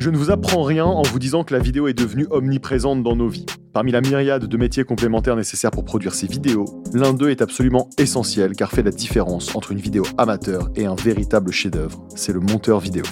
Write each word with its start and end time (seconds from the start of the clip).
Je 0.00 0.08
ne 0.08 0.16
vous 0.16 0.30
apprends 0.30 0.62
rien 0.62 0.86
en 0.86 1.02
vous 1.02 1.18
disant 1.18 1.44
que 1.44 1.52
la 1.52 1.60
vidéo 1.60 1.86
est 1.86 1.92
devenue 1.92 2.26
omniprésente 2.30 3.02
dans 3.02 3.16
nos 3.16 3.28
vies. 3.28 3.44
Parmi 3.74 3.92
la 3.92 4.00
myriade 4.00 4.46
de 4.46 4.56
métiers 4.56 4.82
complémentaires 4.82 5.36
nécessaires 5.36 5.70
pour 5.70 5.84
produire 5.84 6.14
ces 6.14 6.26
vidéos, 6.26 6.64
l'un 6.94 7.12
d'eux 7.12 7.28
est 7.28 7.42
absolument 7.42 7.90
essentiel 7.98 8.52
car 8.52 8.70
fait 8.70 8.82
la 8.82 8.92
différence 8.92 9.54
entre 9.54 9.72
une 9.72 9.78
vidéo 9.78 10.04
amateur 10.16 10.70
et 10.74 10.86
un 10.86 10.94
véritable 10.94 11.52
chef-d'œuvre. 11.52 12.02
C'est 12.16 12.32
le 12.32 12.40
monteur 12.40 12.80
vidéo. 12.80 13.04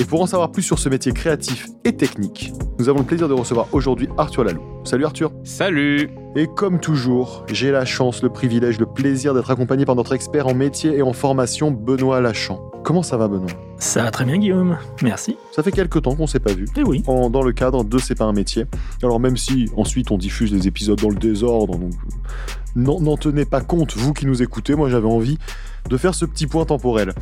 Et 0.00 0.04
pour 0.06 0.22
en 0.22 0.26
savoir 0.26 0.50
plus 0.50 0.62
sur 0.62 0.78
ce 0.78 0.88
métier 0.88 1.12
créatif 1.12 1.66
et 1.84 1.94
technique, 1.94 2.54
nous 2.78 2.88
avons 2.88 3.00
le 3.00 3.04
plaisir 3.04 3.28
de 3.28 3.34
recevoir 3.34 3.66
aujourd'hui 3.72 4.08
Arthur 4.16 4.44
Lalou. 4.44 4.62
Salut 4.82 5.04
Arthur. 5.04 5.30
Salut 5.44 6.08
Et 6.36 6.46
comme 6.46 6.80
toujours, 6.80 7.44
j'ai 7.52 7.70
la 7.70 7.84
chance, 7.84 8.22
le 8.22 8.30
privilège, 8.30 8.80
le 8.80 8.86
plaisir 8.86 9.34
d'être 9.34 9.50
accompagné 9.50 9.84
par 9.84 9.96
notre 9.96 10.14
expert 10.14 10.46
en 10.46 10.54
métier 10.54 10.96
et 10.96 11.02
en 11.02 11.12
formation, 11.12 11.70
Benoît 11.70 12.22
Lachamp. 12.22 12.62
Comment 12.82 13.02
ça 13.02 13.18
va 13.18 13.28
Benoît? 13.28 13.50
Ça 13.76 14.02
va 14.04 14.10
très 14.10 14.24
bien 14.24 14.38
Guillaume, 14.38 14.78
merci. 15.02 15.36
Ça 15.52 15.62
fait 15.62 15.70
quelques 15.70 16.00
temps 16.00 16.16
qu'on 16.16 16.26
s'est 16.26 16.40
pas 16.40 16.54
vu. 16.54 16.66
Et 16.78 16.82
oui. 16.82 17.02
En- 17.06 17.28
dans 17.28 17.42
le 17.42 17.52
cadre 17.52 17.84
de 17.84 17.98
C'est 17.98 18.14
pas 18.14 18.24
un 18.24 18.32
métier. 18.32 18.64
Alors 19.02 19.20
même 19.20 19.36
si 19.36 19.68
ensuite 19.76 20.10
on 20.10 20.16
diffuse 20.16 20.50
des 20.50 20.66
épisodes 20.66 20.98
dans 20.98 21.10
le 21.10 21.16
désordre, 21.16 21.76
donc 21.76 21.92
n'en 22.74 23.16
tenez 23.18 23.44
pas 23.44 23.60
compte, 23.60 23.94
vous 23.98 24.14
qui 24.14 24.24
nous 24.24 24.42
écoutez, 24.42 24.74
moi 24.74 24.88
j'avais 24.88 25.08
envie 25.08 25.36
de 25.88 25.96
faire 25.96 26.14
ce 26.14 26.24
petit 26.24 26.46
point 26.46 26.64
temporel. 26.64 27.12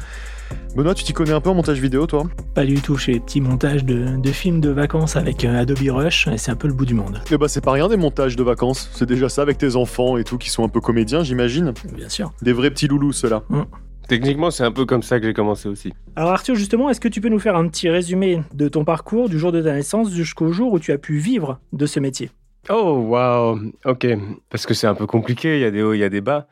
Benoît, 0.76 0.94
tu 0.94 1.04
t'y 1.04 1.12
connais 1.12 1.32
un 1.32 1.40
peu 1.40 1.50
en 1.50 1.54
montage 1.54 1.80
vidéo 1.80 2.06
toi? 2.06 2.24
Pas 2.54 2.64
du 2.64 2.80
tout 2.80 2.96
chez 2.96 3.12
les 3.12 3.20
petits 3.20 3.40
montages 3.40 3.84
de, 3.84 4.16
de 4.16 4.30
films 4.30 4.60
de 4.60 4.70
vacances 4.70 5.16
avec 5.16 5.44
euh, 5.44 5.60
Adobe 5.60 5.90
Rush, 5.90 6.26
et 6.28 6.38
c'est 6.38 6.50
un 6.50 6.56
peu 6.56 6.68
le 6.68 6.74
bout 6.74 6.86
du 6.86 6.94
monde. 6.94 7.20
Eh 7.30 7.36
bah 7.36 7.48
c'est 7.48 7.60
pas 7.60 7.72
rien 7.72 7.88
des 7.88 7.96
montages 7.96 8.36
de 8.36 8.42
vacances, 8.42 8.90
c'est 8.94 9.06
déjà 9.06 9.28
ça 9.28 9.42
avec 9.42 9.58
tes 9.58 9.76
enfants 9.76 10.16
et 10.16 10.24
tout 10.24 10.38
qui 10.38 10.50
sont 10.50 10.64
un 10.64 10.68
peu 10.68 10.80
comédiens 10.80 11.22
j'imagine. 11.22 11.74
Bien 11.94 12.08
sûr. 12.08 12.32
Des 12.42 12.52
vrais 12.52 12.70
petits 12.70 12.88
loulous 12.88 13.12
ceux-là. 13.12 13.42
Techniquement, 14.08 14.50
c'est 14.50 14.64
un 14.64 14.72
peu 14.72 14.86
comme 14.86 15.02
ça 15.02 15.20
que 15.20 15.26
j'ai 15.26 15.34
commencé 15.34 15.68
aussi. 15.68 15.92
Alors 16.16 16.30
Arthur, 16.30 16.54
justement, 16.54 16.88
est-ce 16.88 16.98
que 16.98 17.08
tu 17.08 17.20
peux 17.20 17.28
nous 17.28 17.38
faire 17.38 17.56
un 17.56 17.68
petit 17.68 17.90
résumé 17.90 18.42
de 18.54 18.66
ton 18.68 18.82
parcours 18.82 19.28
du 19.28 19.38
jour 19.38 19.52
de 19.52 19.60
ta 19.60 19.74
naissance 19.74 20.10
jusqu'au 20.10 20.50
jour 20.50 20.72
où 20.72 20.78
tu 20.78 20.92
as 20.92 20.98
pu 20.98 21.18
vivre 21.18 21.60
de 21.74 21.84
ce 21.84 22.00
métier? 22.00 22.30
Oh, 22.70 23.06
waouh 23.08 23.72
Ok, 23.86 24.06
parce 24.50 24.66
que 24.66 24.74
c'est 24.74 24.86
un 24.86 24.94
peu 24.94 25.06
compliqué, 25.06 25.56
il 25.56 25.60
y 25.62 25.64
a 25.64 25.70
des 25.70 25.80
hauts, 25.82 25.94
il 25.94 26.00
y 26.00 26.04
a 26.04 26.10
des 26.10 26.20
bas. 26.20 26.48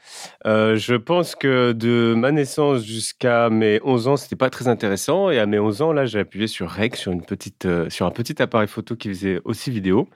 Euh, 0.46 0.74
je 0.76 0.94
pense 0.94 1.34
que 1.34 1.72
de 1.72 2.14
ma 2.16 2.32
naissance 2.32 2.86
jusqu'à 2.86 3.50
mes 3.50 3.80
11 3.84 4.08
ans, 4.08 4.16
c'était 4.16 4.36
pas 4.36 4.48
très 4.48 4.66
intéressant. 4.66 5.28
Et 5.28 5.38
à 5.38 5.44
mes 5.44 5.58
11 5.58 5.82
ans, 5.82 5.92
là, 5.92 6.06
j'ai 6.06 6.18
appuyé 6.20 6.46
sur 6.46 6.70
Rec, 6.70 6.96
sur, 6.96 7.12
une 7.12 7.20
petite, 7.20 7.66
euh, 7.66 7.90
sur 7.90 8.06
un 8.06 8.10
petit 8.10 8.40
appareil 8.40 8.66
photo 8.68 8.96
qui 8.96 9.08
faisait 9.08 9.42
aussi 9.44 9.70
vidéo. 9.70 10.08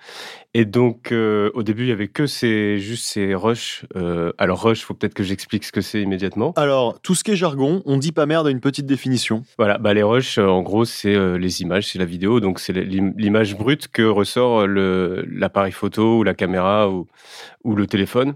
Et 0.55 0.65
donc, 0.65 1.13
euh, 1.13 1.51
au 1.53 1.63
début, 1.63 1.83
il 1.83 1.89
y 1.91 1.93
avait 1.93 2.09
que 2.09 2.27
ces, 2.27 2.79
juste 2.79 3.05
ces 3.07 3.35
rushs. 3.35 3.85
Alors, 4.39 4.63
rush, 4.63 4.83
faut 4.83 4.95
peut-être 4.95 5.15
que 5.15 5.23
j'explique 5.23 5.65
ce 5.65 5.73
que 5.73 5.83
c'est 5.83 6.01
immédiatement. 6.01 6.55
Alors, 6.57 6.99
tout 7.03 7.15
ce 7.15 7.23
qui 7.25 7.33
est 7.33 7.37
jargon, 7.37 7.83
on 7.85 7.99
dit 7.99 8.13
pas 8.13 8.25
merde 8.25 8.47
à 8.47 8.51
une 8.51 8.61
petite 8.61 8.87
définition. 8.87 9.43
Voilà, 9.59 9.77
bah 9.77 9.93
les 9.93 10.03
rushs, 10.03 10.39
en 10.39 10.63
gros, 10.63 10.87
c'est 10.87 11.39
les 11.39 11.61
images, 11.61 11.89
c'est 11.89 11.99
la 11.99 12.05
vidéo, 12.07 12.41
donc 12.41 12.59
c'est 12.59 12.73
l'im- 12.73 13.13
l'image 13.19 13.55
brute 13.57 13.89
que 13.89 14.03
ressort 14.03 14.67
l'appareil 14.67 15.73
photo 15.73 15.80
ou 15.83 16.23
la 16.23 16.35
caméra 16.35 16.89
ou, 16.89 17.07
ou 17.65 17.75
le 17.75 17.87
téléphone. 17.87 18.35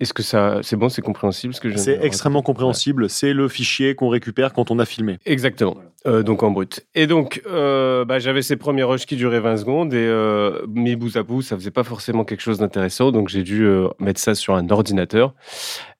Est-ce 0.00 0.14
que 0.14 0.22
ça, 0.22 0.60
c'est 0.62 0.76
bon, 0.76 0.88
c'est 0.88 1.02
compréhensible 1.02 1.52
ce 1.52 1.60
que 1.60 1.68
je 1.68 1.76
C'est 1.76 1.98
extrêmement 2.02 2.42
compréhensible, 2.42 3.10
c'est 3.10 3.34
le 3.34 3.48
fichier 3.48 3.94
qu'on 3.94 4.08
récupère 4.08 4.52
quand 4.54 4.70
on 4.70 4.78
a 4.78 4.86
filmé. 4.86 5.18
Exactement. 5.26 5.76
Euh, 6.06 6.22
donc 6.22 6.42
en 6.42 6.50
brut. 6.50 6.86
Et 6.94 7.06
donc, 7.06 7.42
euh, 7.46 8.06
bah, 8.06 8.18
j'avais 8.18 8.40
ces 8.40 8.56
premiers 8.56 8.82
rushs 8.82 9.04
qui 9.04 9.16
duraient 9.16 9.40
20 9.40 9.58
secondes 9.58 9.92
et 9.92 9.98
euh, 9.98 10.64
mis 10.68 10.96
bout 10.96 11.14
à 11.16 11.22
bout, 11.22 11.42
ça 11.42 11.56
faisait 11.56 11.70
pas 11.70 11.84
forcément 11.84 12.24
quelque 12.24 12.40
chose 12.40 12.58
d'intéressant. 12.58 13.12
Donc 13.12 13.28
j'ai 13.28 13.42
dû 13.42 13.66
euh, 13.66 13.88
mettre 13.98 14.20
ça 14.20 14.34
sur 14.34 14.54
un 14.54 14.70
ordinateur 14.70 15.34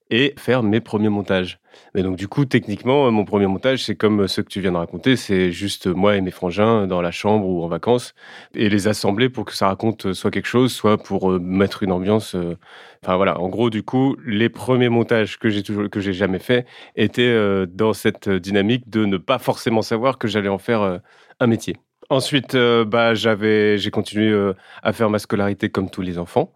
et 0.09 0.35
faire 0.39 0.63
mes 0.63 0.81
premiers 0.81 1.11
montages. 1.11 1.61
Mais 1.95 2.03
donc 2.03 2.17
du 2.17 2.29
coup, 2.29 2.45
techniquement, 2.45 3.11
mon 3.11 3.25
premier 3.25 3.47
montage, 3.47 3.85
c'est 3.85 3.97
comme 3.97 4.29
ceux 4.29 4.43
que 4.43 4.49
tu 4.49 4.61
viens 4.61 4.73
de 4.73 4.77
raconter, 4.77 5.17
c'est 5.17 5.51
juste 5.53 5.87
moi 5.87 6.17
et 6.17 6.21
mes 6.21 6.31
frangins 6.31 6.87
dans 6.87 7.03
la 7.03 7.11
chambre 7.11 7.47
ou 7.47 7.63
en 7.65 7.69
vacances 7.69 8.15
et 8.55 8.69
les 8.69 8.89
assembler 8.89 9.29
pour 9.29 9.45
que 9.45 9.55
ça 9.55 9.67
raconte 9.69 10.07
euh, 10.07 10.15
soit 10.15 10.31
quelque 10.31 10.47
chose, 10.47 10.73
soit 10.73 10.99
pour 11.03 11.33
euh, 11.33 11.39
mettre 11.41 11.83
une 11.83 11.93
ambiance. 11.93 12.35
euh, 12.35 12.57
Enfin 13.03 13.17
voilà, 13.17 13.41
en 13.41 13.49
gros, 13.49 13.71
du 13.71 13.83
coup, 13.83 14.17
les 14.27 14.49
premiers 14.51 14.91
montages 14.91 15.39
que 15.39 15.49
j'ai 15.49 15.63
toujours 15.63 15.89
que 15.89 16.01
j'ai 16.01 16.13
jamais 16.13 16.39
fait 16.39 16.67
étaient 16.97 17.35
dans 17.67 17.95
cette 17.95 18.29
dynamique 18.29 18.91
de 18.91 19.07
ne 19.07 19.17
pas 19.17 19.39
forcément 19.39 19.81
savoir 19.81 20.19
que 20.19 20.29
j'allais 20.29 20.51
en 20.51 20.59
faire 20.59 21.01
un 21.41 21.47
métier. 21.47 21.77
Ensuite, 22.13 22.57
euh, 22.57 22.85
bah, 22.85 23.15
j'avais, 23.15 23.79
j'ai 23.79 23.93
continué 23.93 24.31
euh, 24.31 24.53
à 24.83 24.93
faire 24.93 25.11
ma 25.11 25.21
scolarité 25.21 25.69
comme 25.69 25.89
tous 25.89 26.03
les 26.03 26.19
enfants. 26.19 26.53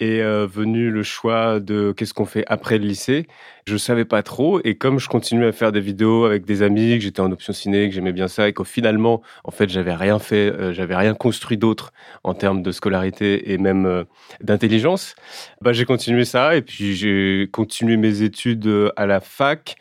Et 0.00 0.22
euh, 0.22 0.46
venu 0.46 0.90
le 0.90 1.02
choix 1.02 1.60
de 1.60 1.92
qu'est-ce 1.92 2.14
qu'on 2.14 2.24
fait 2.24 2.44
après 2.46 2.78
le 2.78 2.86
lycée, 2.86 3.26
je 3.66 3.76
savais 3.76 4.06
pas 4.06 4.22
trop. 4.22 4.58
Et 4.64 4.78
comme 4.78 4.98
je 4.98 5.08
continuais 5.08 5.48
à 5.48 5.52
faire 5.52 5.70
des 5.70 5.80
vidéos 5.80 6.24
avec 6.24 6.46
des 6.46 6.62
amis, 6.62 6.94
que 6.96 7.00
j'étais 7.04 7.20
en 7.20 7.30
option 7.30 7.52
ciné, 7.52 7.90
que 7.90 7.94
j'aimais 7.94 8.14
bien 8.14 8.26
ça, 8.26 8.48
et 8.48 8.54
qu'au 8.54 8.64
finalement, 8.64 9.20
en 9.44 9.50
fait, 9.50 9.68
j'avais 9.68 9.94
rien 9.94 10.18
fait, 10.18 10.50
euh, 10.50 10.72
j'avais 10.72 10.96
rien 10.96 11.12
construit 11.12 11.58
d'autre 11.58 11.92
en 12.24 12.32
termes 12.32 12.62
de 12.62 12.72
scolarité 12.72 13.52
et 13.52 13.58
même 13.58 14.06
d'intelligence, 14.40 15.14
bah, 15.60 15.74
j'ai 15.74 15.84
continué 15.84 16.24
ça. 16.24 16.56
Et 16.56 16.62
puis 16.62 16.96
j'ai 16.96 17.50
continué 17.52 17.98
mes 17.98 18.22
études 18.22 18.66
à 18.96 19.04
la 19.04 19.20
fac 19.20 19.76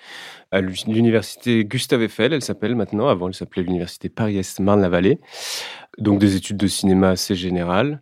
à 0.56 0.62
l'université 0.62 1.66
Gustave 1.66 2.04
Eiffel, 2.04 2.32
elle 2.32 2.42
s'appelle 2.42 2.76
maintenant. 2.76 3.10
Avant, 3.10 3.28
elle 3.28 3.34
s'appelait 3.34 3.64
l'université 3.64 4.08
Paris-Est 4.08 4.62
Marne-la-Vallée. 4.62 5.20
Donc 5.98 6.20
des 6.20 6.38
études 6.38 6.56
de 6.56 6.68
cinéma 6.68 7.10
assez 7.10 7.36
générales. 7.36 8.02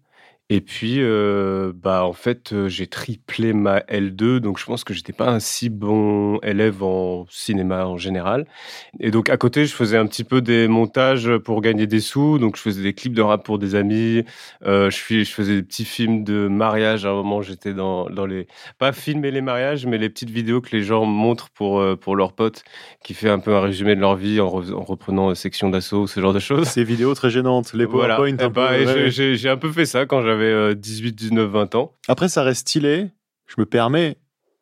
Et 0.56 0.62
puis, 0.62 0.98
euh, 1.00 1.74
bah, 1.76 2.06
en 2.06 2.14
fait, 2.14 2.54
euh, 2.54 2.70
j'ai 2.70 2.86
triplé 2.86 3.54
ma 3.54 3.80
L2, 3.80 4.38
donc 4.40 4.60
je 4.60 4.66
pense 4.66 4.84
que 4.84 4.94
j'étais 4.94 5.12
pas 5.12 5.28
un 5.32 5.40
si 5.40 5.70
bon 5.70 6.38
élève 6.44 6.84
en 6.84 7.26
cinéma 7.28 7.88
en 7.88 7.98
général. 7.98 8.46
Et 9.00 9.10
donc, 9.10 9.32
à 9.32 9.38
côté, 9.38 9.66
je 9.66 9.74
faisais 9.74 9.98
un 9.98 10.06
petit 10.06 10.24
peu 10.24 10.42
des 10.42 10.68
montages 10.68 11.38
pour 11.40 11.62
gagner 11.62 11.88
des 11.88 12.00
sous. 12.02 12.38
Donc, 12.38 12.56
je 12.56 12.62
faisais 12.62 12.84
des 12.84 12.94
clips 12.94 13.16
de 13.16 13.24
rap 13.24 13.44
pour 13.44 13.58
des 13.58 13.74
amis. 13.74 14.26
Euh, 14.64 14.92
je, 14.92 14.98
fais- 14.98 15.24
je 15.24 15.32
faisais 15.34 15.56
des 15.56 15.64
petits 15.64 15.86
films 15.86 16.24
de 16.24 16.48
mariage. 16.48 17.04
À 17.08 17.10
un 17.10 17.14
moment, 17.16 17.42
j'étais 17.42 17.74
dans, 17.74 18.08
dans 18.12 18.28
les... 18.28 18.46
Pas 18.78 18.92
filmer 18.92 19.32
les 19.32 19.42
mariages, 19.42 19.88
mais 19.88 19.98
les 19.98 20.10
petites 20.10 20.30
vidéos 20.30 20.62
que 20.62 20.70
les 20.72 20.84
gens 20.84 21.04
montrent 21.06 21.50
pour, 21.50 21.80
euh, 21.80 21.96
pour 21.96 22.16
leurs 22.16 22.34
potes, 22.34 22.64
qui 23.04 23.16
fait 23.16 23.30
un 23.30 23.40
peu 23.40 23.56
un 23.56 23.62
résumé 23.62 23.96
de 23.96 24.02
leur 24.02 24.16
vie 24.16 24.40
en, 24.40 24.50
re- 24.50 24.72
en 24.72 24.84
reprenant 24.84 25.34
section 25.34 25.72
d'assaut, 25.72 26.06
ce 26.06 26.20
genre 26.20 26.34
de 26.34 26.38
choses. 26.40 26.68
Ces 26.68 26.84
vidéos 26.84 27.16
très 27.16 27.32
gênantes, 27.32 27.74
les 27.74 27.86
Voilà. 27.86 28.18
PowerPoint 28.18 28.38
Eh 28.40 28.44
un 28.44 28.50
peu. 28.52 28.86
ben, 28.86 28.86
ouais. 28.86 29.10
j'ai 29.10 29.50
un 29.50 29.58
peu 29.58 29.72
fait 29.72 29.88
ça 29.88 30.06
quand 30.06 30.22
j'avais 30.22 30.43
euh, 30.52 30.74
18, 30.76 31.14
19, 31.14 31.50
20 31.50 31.76
ans. 31.76 31.94
Après, 32.08 32.28
ça 32.30 32.44
reste 32.44 32.62
stylé. 32.62 33.10
Je 33.48 33.56
me 33.58 33.66
permets 33.66 34.18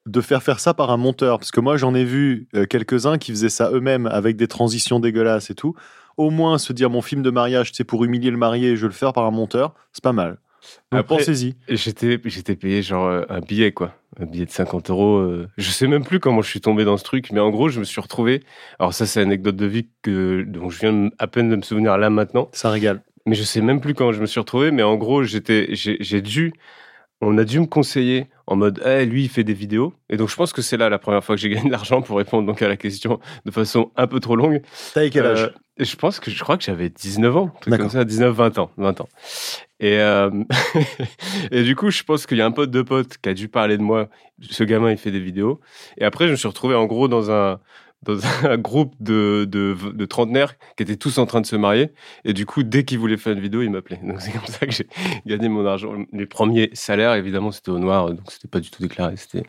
de 0.07 0.19
faire 0.21 0.41
faire 0.41 0.59
ça 0.59 0.73
par 0.73 0.89
un 0.91 0.97
monteur. 0.97 1.37
Parce 1.39 1.51
que 1.51 1.59
moi, 1.59 1.77
j'en 1.77 1.93
ai 1.93 2.03
vu 2.03 2.47
euh, 2.55 2.65
quelques-uns 2.65 3.17
qui 3.17 3.31
faisaient 3.31 3.49
ça 3.49 3.69
eux-mêmes 3.71 4.07
avec 4.07 4.35
des 4.35 4.47
transitions 4.47 4.99
dégueulasses 4.99 5.49
et 5.49 5.55
tout. 5.55 5.75
Au 6.17 6.29
moins, 6.29 6.57
se 6.57 6.73
dire 6.73 6.89
mon 6.89 7.01
film 7.01 7.21
de 7.21 7.29
mariage, 7.29 7.71
c'est 7.73 7.83
pour 7.83 8.03
humilier 8.03 8.31
le 8.31 8.37
marié, 8.37 8.75
je 8.75 8.81
vais 8.81 8.87
le 8.87 8.93
faire 8.93 9.13
par 9.13 9.25
un 9.25 9.31
monteur, 9.31 9.73
c'est 9.93 10.03
pas 10.03 10.11
mal. 10.11 10.39
Donc 10.91 11.07
pensez-y. 11.07 11.55
Et 11.67 11.75
j'étais 11.75 12.19
j'étais 12.25 12.55
payé 12.55 12.83
genre 12.83 13.07
euh, 13.07 13.23
un 13.29 13.39
billet, 13.39 13.71
quoi. 13.71 13.95
Un 14.19 14.25
billet 14.25 14.45
de 14.45 14.51
50 14.51 14.89
euros. 14.91 15.17
euh, 15.17 15.47
Je 15.57 15.71
sais 15.71 15.87
même 15.87 16.03
plus 16.03 16.19
comment 16.19 16.41
je 16.41 16.49
suis 16.49 16.61
tombé 16.61 16.83
dans 16.83 16.97
ce 16.97 17.03
truc, 17.03 17.31
mais 17.31 17.39
en 17.39 17.49
gros, 17.49 17.69
je 17.69 17.79
me 17.79 17.85
suis 17.85 18.01
retrouvé. 18.01 18.43
Alors, 18.77 18.93
ça, 18.93 19.05
c'est 19.05 19.21
une 19.21 19.27
anecdote 19.29 19.55
de 19.55 19.65
vie 19.65 19.87
que, 20.03 20.43
dont 20.47 20.69
je 20.69 20.79
viens 20.79 21.09
à 21.17 21.27
peine 21.27 21.49
de 21.49 21.55
me 21.55 21.61
souvenir 21.61 21.97
là 21.97 22.09
maintenant. 22.09 22.49
Ça 22.51 22.69
régale. 22.69 23.01
Mais 23.25 23.35
je 23.35 23.43
sais 23.43 23.61
même 23.61 23.81
plus 23.81 23.93
comment 23.93 24.11
je 24.11 24.21
me 24.21 24.25
suis 24.25 24.39
retrouvé, 24.39 24.71
mais 24.71 24.83
en 24.83 24.95
gros, 24.95 25.23
j'étais, 25.23 25.69
j'ai 25.73 26.21
dû, 26.21 26.53
on 27.21 27.37
a 27.37 27.43
dû 27.43 27.59
me 27.59 27.67
conseiller 27.67 28.27
en 28.47 28.55
mode, 28.55 28.81
Eh, 28.85 29.05
lui, 29.05 29.23
il 29.23 29.29
fait 29.29 29.43
des 29.43 29.53
vidéos. 29.53 29.93
Et 30.09 30.17
donc, 30.17 30.29
je 30.29 30.35
pense 30.35 30.51
que 30.53 30.61
c'est 30.61 30.75
là 30.75 30.89
la 30.89 30.99
première 30.99 31.23
fois 31.23 31.35
que 31.35 31.41
j'ai 31.41 31.49
gagné 31.49 31.67
de 31.67 31.71
l'argent 31.71 32.01
pour 32.01 32.17
répondre 32.17 32.47
donc 32.47 32.61
à 32.61 32.67
la 32.67 32.77
question 32.77 33.19
de 33.45 33.51
façon 33.51 33.91
un 33.95 34.07
peu 34.07 34.19
trop 34.19 34.35
longue. 34.35 34.61
T'as 34.93 35.07
quel 35.09 35.25
âge? 35.25 35.43
Euh, 35.43 35.49
je 35.77 35.95
pense 35.95 36.19
que 36.19 36.29
je 36.29 36.43
crois 36.43 36.57
que 36.57 36.63
j'avais 36.63 36.89
19 36.89 37.37
ans, 37.37 37.53
truc 37.61 37.77
comme 37.77 37.89
ça, 37.89 38.03
19, 38.03 38.35
20 38.35 38.57
ans, 38.57 38.71
20 38.77 39.01
ans. 39.01 39.09
Et, 39.79 39.99
euh, 39.99 40.29
et 41.51 41.63
du 41.63 41.75
coup, 41.75 41.91
je 41.91 42.03
pense 42.03 42.25
qu'il 42.25 42.37
y 42.37 42.41
a 42.41 42.45
un 42.45 42.51
pote 42.51 42.71
de 42.71 42.81
pote 42.81 43.17
qui 43.17 43.29
a 43.29 43.33
dû 43.33 43.47
parler 43.47 43.77
de 43.77 43.83
moi. 43.83 44.09
Ce 44.49 44.63
gamin, 44.63 44.91
il 44.91 44.97
fait 44.97 45.11
des 45.11 45.19
vidéos. 45.19 45.61
Et 45.97 46.03
après, 46.03 46.25
je 46.25 46.31
me 46.31 46.35
suis 46.35 46.47
retrouvé 46.47 46.75
en 46.75 46.85
gros 46.85 47.07
dans 47.07 47.31
un 47.31 47.59
dans 48.03 48.17
un 48.43 48.57
groupe 48.57 48.93
de, 48.99 49.45
de, 49.49 49.75
de 49.91 50.05
trentenaires 50.05 50.57
qui 50.75 50.83
étaient 50.83 50.95
tous 50.95 51.17
en 51.17 51.25
train 51.25 51.41
de 51.41 51.45
se 51.45 51.55
marier. 51.55 51.91
Et 52.25 52.33
du 52.33 52.45
coup, 52.45 52.63
dès 52.63 52.83
qu'ils 52.83 52.99
voulaient 52.99 53.17
faire 53.17 53.33
une 53.33 53.39
vidéo, 53.39 53.61
ils 53.61 53.69
m'appelaient. 53.69 53.99
Donc 54.03 54.21
c'est 54.21 54.31
comme 54.31 54.45
ça 54.47 54.65
que 54.65 54.71
j'ai 54.71 54.87
gagné 55.25 55.49
mon 55.49 55.65
argent. 55.65 55.93
Les 56.11 56.25
premiers 56.25 56.69
salaires, 56.73 57.13
évidemment, 57.13 57.51
c'était 57.51 57.71
au 57.71 57.79
noir, 57.79 58.09
donc 58.11 58.31
c'était 58.31 58.47
pas 58.47 58.59
du 58.59 58.69
tout 58.71 58.81
déclaré, 58.81 59.15
c'était 59.17 59.43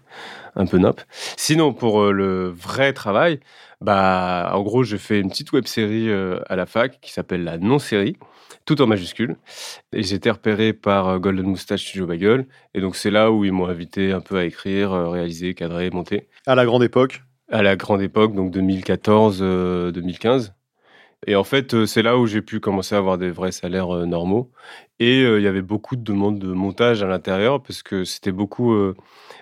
un 0.54 0.66
peu 0.66 0.78
nop. 0.78 1.00
Sinon, 1.36 1.72
pour 1.72 2.02
euh, 2.02 2.12
le 2.12 2.48
vrai 2.48 2.92
travail, 2.92 3.40
bah, 3.80 4.50
en 4.54 4.62
gros, 4.62 4.84
j'ai 4.84 4.98
fait 4.98 5.20
une 5.20 5.30
petite 5.30 5.52
web 5.52 5.66
série 5.66 6.08
euh, 6.08 6.38
à 6.48 6.56
la 6.56 6.66
fac 6.66 7.00
qui 7.00 7.12
s'appelle 7.12 7.44
la 7.44 7.58
non-série, 7.58 8.16
tout 8.64 8.80
en 8.82 8.86
majuscule. 8.86 9.36
Et 9.92 10.02
j'ai 10.02 10.16
été 10.16 10.30
repéré 10.30 10.72
par 10.72 11.08
euh, 11.08 11.18
Golden 11.18 11.46
Moustache 11.46 11.84
Studio 11.84 12.06
Bagel. 12.06 12.46
Et 12.74 12.80
donc, 12.80 12.96
c'est 12.96 13.10
là 13.10 13.32
où 13.32 13.44
ils 13.44 13.52
m'ont 13.52 13.66
invité 13.66 14.12
un 14.12 14.20
peu 14.20 14.36
à 14.36 14.44
écrire, 14.44 14.92
réaliser, 14.92 15.54
cadrer, 15.54 15.90
monter. 15.90 16.28
À 16.46 16.54
la 16.54 16.64
grande 16.64 16.84
époque. 16.84 17.22
À 17.52 17.62
la 17.62 17.76
grande 17.76 18.00
époque, 18.02 18.34
donc 18.34 18.50
2014-2015. 18.50 20.54
Et 21.26 21.36
en 21.36 21.44
fait, 21.44 21.74
euh, 21.74 21.86
c'est 21.86 22.02
là 22.02 22.16
où 22.18 22.26
j'ai 22.26 22.40
pu 22.42 22.60
commencer 22.60 22.94
à 22.94 22.98
avoir 22.98 23.18
des 23.18 23.30
vrais 23.30 23.52
salaires 23.52 23.94
euh, 23.94 24.06
normaux. 24.06 24.50
Et 25.00 25.22
euh, 25.24 25.38
il 25.40 25.44
y 25.44 25.48
avait 25.48 25.60
beaucoup 25.62 25.96
de 25.96 26.02
demandes 26.02 26.38
de 26.40 26.48
montage 26.52 27.02
à 27.02 27.06
l'intérieur 27.06 27.62
parce 27.62 27.82
que 27.82 28.04
c'était 28.04 28.32
beaucoup, 28.32 28.72
euh, 28.72 28.96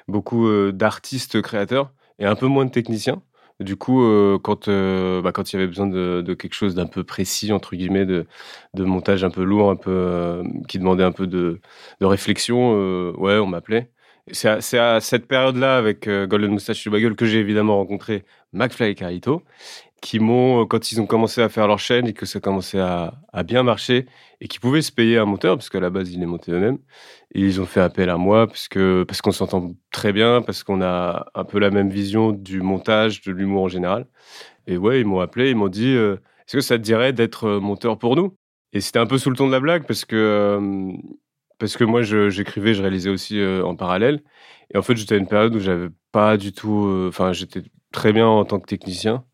beaucoup 0.08 0.48
euh, 0.48 0.72
d'artistes 0.72 1.40
créateurs 1.42 1.92
et 2.18 2.26
un 2.26 2.34
peu 2.36 2.46
moins 2.46 2.64
de 2.66 2.70
techniciens. 2.72 3.22
Du 3.60 3.76
coup, 3.76 4.02
euh, 4.04 4.38
quand 4.42 4.68
euh, 4.68 5.22
bah, 5.22 5.32
quand 5.32 5.52
il 5.52 5.56
y 5.56 5.58
avait 5.60 5.68
besoin 5.68 5.86
de, 5.86 6.22
de 6.26 6.34
quelque 6.34 6.54
chose 6.54 6.74
d'un 6.74 6.86
peu 6.86 7.04
précis 7.04 7.52
entre 7.52 7.76
guillemets, 7.76 8.06
de, 8.06 8.26
de 8.74 8.84
montage 8.84 9.22
un 9.24 9.30
peu 9.30 9.44
lourd, 9.44 9.70
un 9.70 9.76
peu 9.76 9.90
euh, 9.92 10.42
qui 10.68 10.78
demandait 10.78 11.04
un 11.04 11.12
peu 11.12 11.26
de, 11.28 11.60
de 12.00 12.06
réflexion, 12.06 12.74
euh, 12.76 13.12
ouais, 13.18 13.36
on 13.38 13.46
m'appelait. 13.46 13.90
C'est 14.32 14.78
à, 14.78 15.00
cette 15.00 15.26
période-là, 15.26 15.76
avec 15.76 16.06
euh, 16.06 16.26
Golden 16.26 16.50
Moustache 16.50 16.86
et 16.86 16.90
Bagel, 16.90 17.14
que 17.14 17.26
j'ai 17.26 17.38
évidemment 17.38 17.76
rencontré 17.76 18.24
McFly 18.52 18.90
et 18.90 18.94
Carito, 18.94 19.42
qui 20.00 20.18
m'ont, 20.18 20.62
euh, 20.62 20.66
quand 20.66 20.92
ils 20.92 21.00
ont 21.00 21.06
commencé 21.06 21.42
à 21.42 21.48
faire 21.48 21.66
leur 21.66 21.78
chaîne 21.78 22.06
et 22.06 22.12
que 22.12 22.26
ça 22.26 22.40
commençait 22.40 22.80
à, 22.80 23.12
bien 23.44 23.62
marcher 23.62 24.06
et 24.40 24.48
qu'ils 24.48 24.60
pouvaient 24.60 24.82
se 24.82 24.92
payer 24.92 25.18
un 25.18 25.24
monteur, 25.24 25.56
parce 25.56 25.70
qu'à 25.70 25.80
la 25.80 25.90
base, 25.90 26.12
ils 26.12 26.20
les 26.20 26.26
montaient 26.26 26.52
eux-mêmes, 26.52 26.78
ils 27.34 27.60
ont 27.60 27.66
fait 27.66 27.80
appel 27.80 28.10
à 28.10 28.16
moi 28.16 28.46
parce 28.46 28.68
que 28.68 29.04
parce 29.04 29.20
qu'on 29.22 29.32
s'entend 29.32 29.72
très 29.90 30.12
bien, 30.12 30.42
parce 30.42 30.64
qu'on 30.64 30.82
a 30.82 31.26
un 31.34 31.44
peu 31.44 31.58
la 31.58 31.70
même 31.70 31.90
vision 31.90 32.32
du 32.32 32.60
montage, 32.60 33.22
de 33.22 33.32
l'humour 33.32 33.64
en 33.64 33.68
général. 33.68 34.06
Et 34.66 34.76
ouais, 34.76 35.00
ils 35.00 35.06
m'ont 35.06 35.20
appelé, 35.20 35.50
ils 35.50 35.56
m'ont 35.56 35.68
dit 35.68 35.94
euh, 35.94 36.16
est-ce 36.46 36.56
que 36.56 36.62
ça 36.62 36.78
te 36.78 36.82
dirait 36.82 37.12
d'être 37.12 37.48
monteur 37.58 37.98
pour 37.98 38.16
nous? 38.16 38.34
Et 38.72 38.80
c'était 38.80 38.98
un 38.98 39.06
peu 39.06 39.18
sous 39.18 39.30
le 39.30 39.36
ton 39.36 39.46
de 39.46 39.52
la 39.52 39.60
blague 39.60 39.86
parce 39.86 40.04
que 40.04 40.58
parce 41.60 41.76
que 41.76 41.84
moi 41.84 42.02
j'écrivais, 42.02 42.74
je 42.74 42.82
réalisais 42.82 43.10
aussi 43.10 43.38
euh, 43.38 43.62
en 43.62 43.76
parallèle. 43.76 44.22
Et 44.74 44.78
en 44.78 44.82
fait, 44.82 44.96
j'étais 44.96 45.14
à 45.14 45.18
une 45.18 45.28
période 45.28 45.54
où 45.54 45.60
j'avais 45.60 45.88
pas 46.10 46.36
du 46.36 46.52
tout, 46.52 46.86
euh, 46.86 47.08
enfin, 47.08 47.32
j'étais 47.32 47.62
très 47.92 48.12
bien 48.12 48.26
en 48.26 48.44
tant 48.44 48.58
que 48.58 48.66
technicien. 48.66 49.24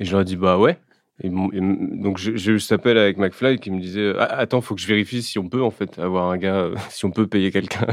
Et 0.00 0.04
je 0.04 0.12
leur 0.12 0.20
ai 0.22 0.24
dit 0.24 0.36
bah 0.36 0.58
ouais. 0.58 0.78
Donc 1.24 2.18
j'ai 2.18 2.52
eu 2.52 2.60
cet 2.60 2.72
appel 2.72 2.98
avec 2.98 3.16
McFly 3.16 3.58
qui 3.58 3.70
me 3.70 3.80
disait 3.80 4.12
ah, 4.18 4.24
attends 4.24 4.60
faut 4.60 4.74
que 4.74 4.82
je 4.82 4.86
vérifie 4.86 5.22
si 5.22 5.38
on 5.38 5.48
peut 5.48 5.62
en 5.62 5.70
fait 5.70 5.98
avoir 5.98 6.30
un 6.30 6.36
gars 6.36 6.56
euh, 6.56 6.74
si 6.90 7.06
on 7.06 7.10
peut 7.10 7.26
payer 7.26 7.50
quelqu'un 7.50 7.86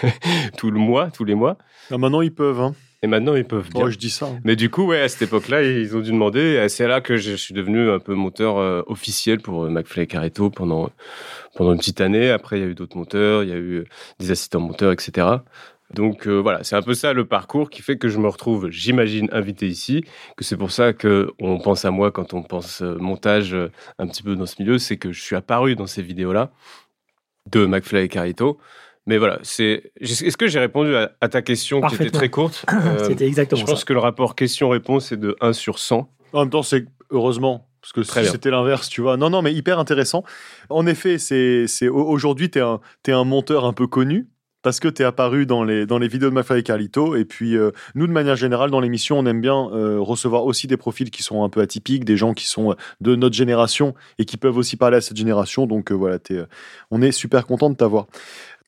tout 0.56 0.70
le 0.70 0.78
mois 0.78 1.10
tous 1.10 1.24
les 1.24 1.34
mois 1.34 1.58
Ah, 1.90 1.98
maintenant, 1.98 2.22
ils 2.22 2.34
peuvent. 2.34 2.60
Hein. 2.60 2.74
Et 3.02 3.06
maintenant 3.06 3.34
ils 3.34 3.44
peuvent 3.44 3.68
bien 3.70 3.84
Oh, 3.86 3.90
je 3.90 3.98
dis 3.98 4.10
ça. 4.10 4.26
hein. 4.26 4.38
mais 4.44 4.56
du 4.56 4.70
coup, 4.70 4.84
ouais, 4.86 5.00
à 5.00 5.08
cette 5.08 5.22
époque-là, 5.22 5.62
ils 5.62 5.96
ont 5.96 6.00
dû 6.00 6.10
demander. 6.12 6.66
C'est 6.68 6.86
là 6.86 7.00
que 7.00 7.16
je 7.16 7.34
suis 7.34 7.52
devenu 7.54 7.90
un 7.90 7.98
peu 7.98 8.14
monteur 8.14 8.58
euh, 8.58 8.82
officiel 8.86 9.40
pour 9.40 9.64
euh, 9.64 9.68
McFly 9.70 10.02
et 10.04 10.06
Carito 10.06 10.50
pendant, 10.50 10.90
pendant 11.56 11.72
une 11.72 11.78
petite 11.78 12.00
année. 12.00 12.30
Après, 12.30 12.58
il 12.58 12.62
y 12.62 12.66
a 12.66 12.68
eu 12.68 12.74
d'autres 12.74 12.96
monteurs, 12.96 13.42
il 13.42 13.48
y 13.50 13.52
a 13.52 13.56
eu 13.56 13.78
euh, 13.80 13.84
des 14.18 14.30
assistants 14.30 14.60
monteurs, 14.60 14.92
etc. 14.92 15.26
Donc 15.94 16.26
euh, 16.26 16.36
voilà, 16.40 16.64
c'est 16.64 16.74
un 16.76 16.80
peu 16.80 16.94
ça 16.94 17.12
le 17.12 17.26
parcours 17.26 17.68
qui 17.68 17.82
fait 17.82 17.98
que 17.98 18.08
je 18.08 18.16
me 18.18 18.26
retrouve, 18.28 18.70
j'imagine, 18.70 19.28
invité 19.32 19.66
ici. 19.66 20.04
Que 20.38 20.44
c'est 20.44 20.56
pour 20.56 20.70
ça 20.70 20.92
que 20.94 21.30
on 21.38 21.58
pense 21.58 21.84
à 21.84 21.90
moi 21.90 22.10
quand 22.10 22.32
on 22.32 22.42
pense 22.42 22.80
montage 22.80 23.54
un 23.98 24.06
petit 24.06 24.22
peu 24.22 24.34
dans 24.36 24.46
ce 24.46 24.54
milieu, 24.62 24.78
c'est 24.78 24.96
que 24.96 25.12
je 25.12 25.20
suis 25.20 25.36
apparu 25.36 25.76
dans 25.76 25.86
ces 25.86 26.00
vidéos-là 26.02 26.50
de 27.50 27.66
McFly 27.66 28.04
et 28.04 28.08
Carito. 28.08 28.58
Mais 29.06 29.18
voilà, 29.18 29.38
c'est. 29.42 29.92
Est-ce 30.00 30.36
que 30.36 30.46
j'ai 30.46 30.58
répondu 30.60 30.94
à, 30.94 31.12
à 31.20 31.28
ta 31.28 31.42
question 31.42 31.80
qui 31.80 31.94
était 31.96 32.10
très 32.10 32.28
courte 32.28 32.64
Euh, 32.72 33.08
C'était 33.08 33.26
exactement 33.26 33.60
je 33.60 33.66
pense 33.66 33.80
ça. 33.80 33.84
que 33.84 33.92
le 33.92 33.98
rapport 33.98 34.34
question-réponse 34.36 35.12
est 35.12 35.16
de 35.16 35.36
1 35.40 35.52
sur 35.52 35.78
100. 35.78 36.08
En 36.32 36.40
même 36.40 36.50
temps, 36.50 36.62
c'est 36.62 36.84
heureusement. 37.10 37.68
Parce 37.80 37.92
que 37.92 38.02
si 38.04 38.12
c'était 38.30 38.50
l'inverse, 38.50 38.88
tu 38.88 39.00
vois. 39.00 39.16
Non, 39.16 39.28
non, 39.28 39.42
mais 39.42 39.52
hyper 39.52 39.80
intéressant. 39.80 40.22
En 40.70 40.86
effet, 40.86 41.18
c'est 41.18 41.66
c'est- 41.66 41.88
au- 41.88 42.06
aujourd'hui, 42.06 42.48
tu 42.48 42.58
es, 42.60 42.62
un 42.62 42.80
t'es 43.02 43.10
un 43.12 43.24
monteur 43.24 43.64
un 43.64 43.72
peu 43.72 43.88
connu 43.88 44.28
parce 44.62 44.78
que 44.78 44.86
tu 44.86 45.02
es 45.02 45.04
apparu 45.04 45.44
dans 45.44 45.64
les, 45.64 45.86
dans 45.86 45.98
les 45.98 46.06
vidéos 46.06 46.30
de 46.30 46.34
McFly 46.36 46.60
et 46.60 46.62
Carlito. 46.62 47.16
Et 47.16 47.24
puis, 47.24 47.56
euh, 47.56 47.72
nous, 47.96 48.06
de 48.06 48.12
manière 48.12 48.36
générale, 48.36 48.70
dans 48.70 48.78
l'émission, 48.78 49.18
on 49.18 49.26
aime 49.26 49.40
bien 49.40 49.68
euh, 49.72 49.98
recevoir 49.98 50.44
aussi 50.44 50.68
des 50.68 50.76
profils 50.76 51.10
qui 51.10 51.24
sont 51.24 51.42
un 51.42 51.48
peu 51.48 51.60
atypiques, 51.60 52.04
des 52.04 52.16
gens 52.16 52.32
qui 52.34 52.46
sont 52.46 52.76
de 53.00 53.16
notre 53.16 53.34
génération 53.34 53.94
et 54.20 54.24
qui 54.24 54.36
peuvent 54.36 54.56
aussi 54.56 54.76
parler 54.76 54.98
à 54.98 55.00
cette 55.00 55.16
génération. 55.16 55.66
Donc, 55.66 55.90
euh, 55.90 55.94
voilà, 55.96 56.20
t'es, 56.20 56.34
euh, 56.34 56.46
on 56.92 57.02
est 57.02 57.10
super 57.10 57.44
content 57.48 57.70
de 57.70 57.74
t'avoir. 57.74 58.06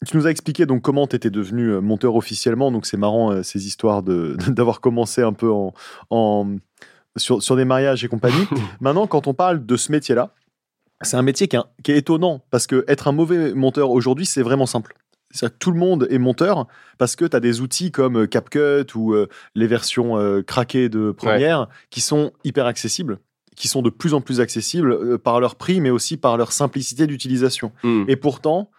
Tu 0.06 0.16
nous 0.16 0.26
as 0.26 0.30
expliqué 0.30 0.66
donc 0.66 0.82
comment 0.82 1.06
tu 1.06 1.16
étais 1.16 1.30
devenu 1.30 1.68
euh, 1.68 1.80
monteur 1.80 2.16
officiellement. 2.16 2.70
Donc, 2.70 2.86
c'est 2.86 2.96
marrant 2.96 3.32
euh, 3.32 3.42
ces 3.42 3.66
histoires 3.66 4.02
d'avoir 4.02 4.80
commencé 4.80 5.22
un 5.22 5.32
peu 5.32 5.50
en, 5.50 5.72
en, 6.10 6.56
sur, 7.16 7.42
sur 7.42 7.56
des 7.56 7.64
mariages 7.64 8.04
et 8.04 8.08
compagnie. 8.08 8.46
Maintenant, 8.80 9.06
quand 9.06 9.26
on 9.26 9.34
parle 9.34 9.64
de 9.64 9.76
ce 9.76 9.92
métier-là, 9.92 10.34
c'est 11.02 11.16
un 11.16 11.22
métier 11.22 11.48
qui 11.48 11.56
est, 11.56 11.60
qui 11.82 11.92
est 11.92 11.98
étonnant 11.98 12.42
parce 12.50 12.66
que 12.66 12.84
être 12.88 13.08
un 13.08 13.12
mauvais 13.12 13.54
monteur 13.54 13.90
aujourd'hui, 13.90 14.26
c'est 14.26 14.42
vraiment 14.42 14.66
simple. 14.66 14.94
C'est-à-dire 15.34 15.58
que 15.58 15.58
tout 15.58 15.70
le 15.72 15.78
monde 15.78 16.06
est 16.10 16.18
monteur 16.18 16.66
parce 16.96 17.16
que 17.16 17.24
tu 17.24 17.36
as 17.36 17.40
des 17.40 17.60
outils 17.60 17.90
comme 17.90 18.22
euh, 18.22 18.26
CapCut 18.26 18.94
ou 18.94 19.14
euh, 19.14 19.28
les 19.54 19.66
versions 19.66 20.16
euh, 20.16 20.42
craquées 20.42 20.88
de 20.88 21.10
Premiere 21.10 21.68
qui 21.90 22.00
sont 22.00 22.32
hyper 22.44 22.66
accessibles, 22.66 23.18
qui 23.56 23.66
sont 23.66 23.82
de 23.82 23.90
plus 23.90 24.14
en 24.14 24.20
plus 24.20 24.40
accessibles 24.40 24.92
euh, 24.92 25.18
par 25.18 25.40
leur 25.40 25.56
prix, 25.56 25.80
mais 25.80 25.90
aussi 25.90 26.16
par 26.16 26.36
leur 26.36 26.52
simplicité 26.52 27.08
d'utilisation. 27.08 27.72
Hmm. 27.82 28.04
Et 28.06 28.14
pourtant, 28.14 28.70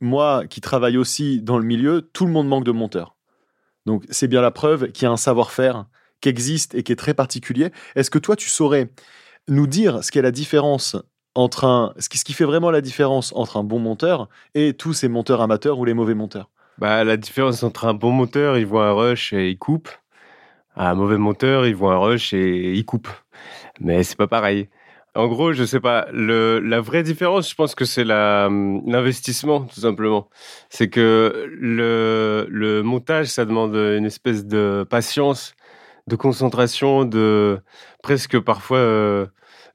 moi 0.00 0.46
qui 0.46 0.60
travaille 0.60 0.96
aussi 0.96 1.40
dans 1.40 1.58
le 1.58 1.64
milieu, 1.64 2.02
tout 2.12 2.26
le 2.26 2.32
monde 2.32 2.48
manque 2.48 2.64
de 2.64 2.72
monteurs. 2.72 3.16
Donc 3.86 4.04
c'est 4.10 4.28
bien 4.28 4.40
la 4.40 4.50
preuve 4.50 4.90
qu'il 4.92 5.04
y 5.04 5.06
a 5.06 5.10
un 5.10 5.16
savoir-faire 5.16 5.86
qui 6.20 6.28
existe 6.28 6.74
et 6.74 6.82
qui 6.82 6.92
est 6.92 6.96
très 6.96 7.14
particulier. 7.14 7.70
Est-ce 7.96 8.10
que 8.10 8.18
toi, 8.18 8.36
tu 8.36 8.48
saurais 8.48 8.90
nous 9.48 9.66
dire 9.66 10.02
ce 10.02 10.10
qu'est 10.10 10.22
la 10.22 10.30
différence 10.30 10.96
entre 11.34 11.64
un, 11.64 11.92
ce 11.98 12.08
qui, 12.08 12.32
fait 12.32 12.44
vraiment 12.44 12.70
la 12.70 12.80
différence 12.80 13.32
entre 13.34 13.56
un 13.56 13.64
bon 13.64 13.78
monteur 13.78 14.28
et 14.54 14.72
tous 14.72 14.92
ces 14.92 15.08
monteurs 15.08 15.40
amateurs 15.40 15.78
ou 15.78 15.84
les 15.84 15.94
mauvais 15.94 16.14
monteurs? 16.14 16.50
Bah, 16.78 17.04
la 17.04 17.16
différence 17.16 17.62
entre 17.62 17.86
un 17.86 17.94
bon 17.94 18.10
monteur, 18.10 18.56
il 18.56 18.66
voit 18.66 18.88
un 18.88 18.92
rush 18.92 19.32
et 19.32 19.50
il 19.50 19.58
coupe. 19.58 19.88
Un 20.76 20.94
mauvais 20.94 21.18
monteur, 21.18 21.66
il 21.66 21.74
voit 21.74 21.94
un 21.94 21.98
rush 21.98 22.32
et 22.32 22.72
il 22.72 22.84
coupe. 22.84 23.08
Mais 23.80 24.02
c'est 24.02 24.16
pas 24.16 24.26
pareil. 24.26 24.68
En 25.16 25.28
gros, 25.28 25.52
je 25.52 25.64
sais 25.64 25.80
pas. 25.80 26.06
La 26.12 26.80
vraie 26.80 27.04
différence, 27.04 27.48
je 27.48 27.54
pense 27.54 27.74
que 27.76 27.84
c'est 27.84 28.02
hum, 28.10 28.82
l'investissement, 28.86 29.60
tout 29.62 29.80
simplement. 29.80 30.28
C'est 30.70 30.88
que 30.90 31.48
le, 31.52 32.82
montage, 32.82 33.28
ça 33.28 33.44
demande 33.44 33.76
une 33.76 34.06
espèce 34.06 34.44
de 34.44 34.84
patience, 34.90 35.54
de 36.08 36.16
concentration, 36.16 37.04
de 37.04 37.60
presque 38.02 38.40
parfois 38.40 38.78
euh, 38.78 39.26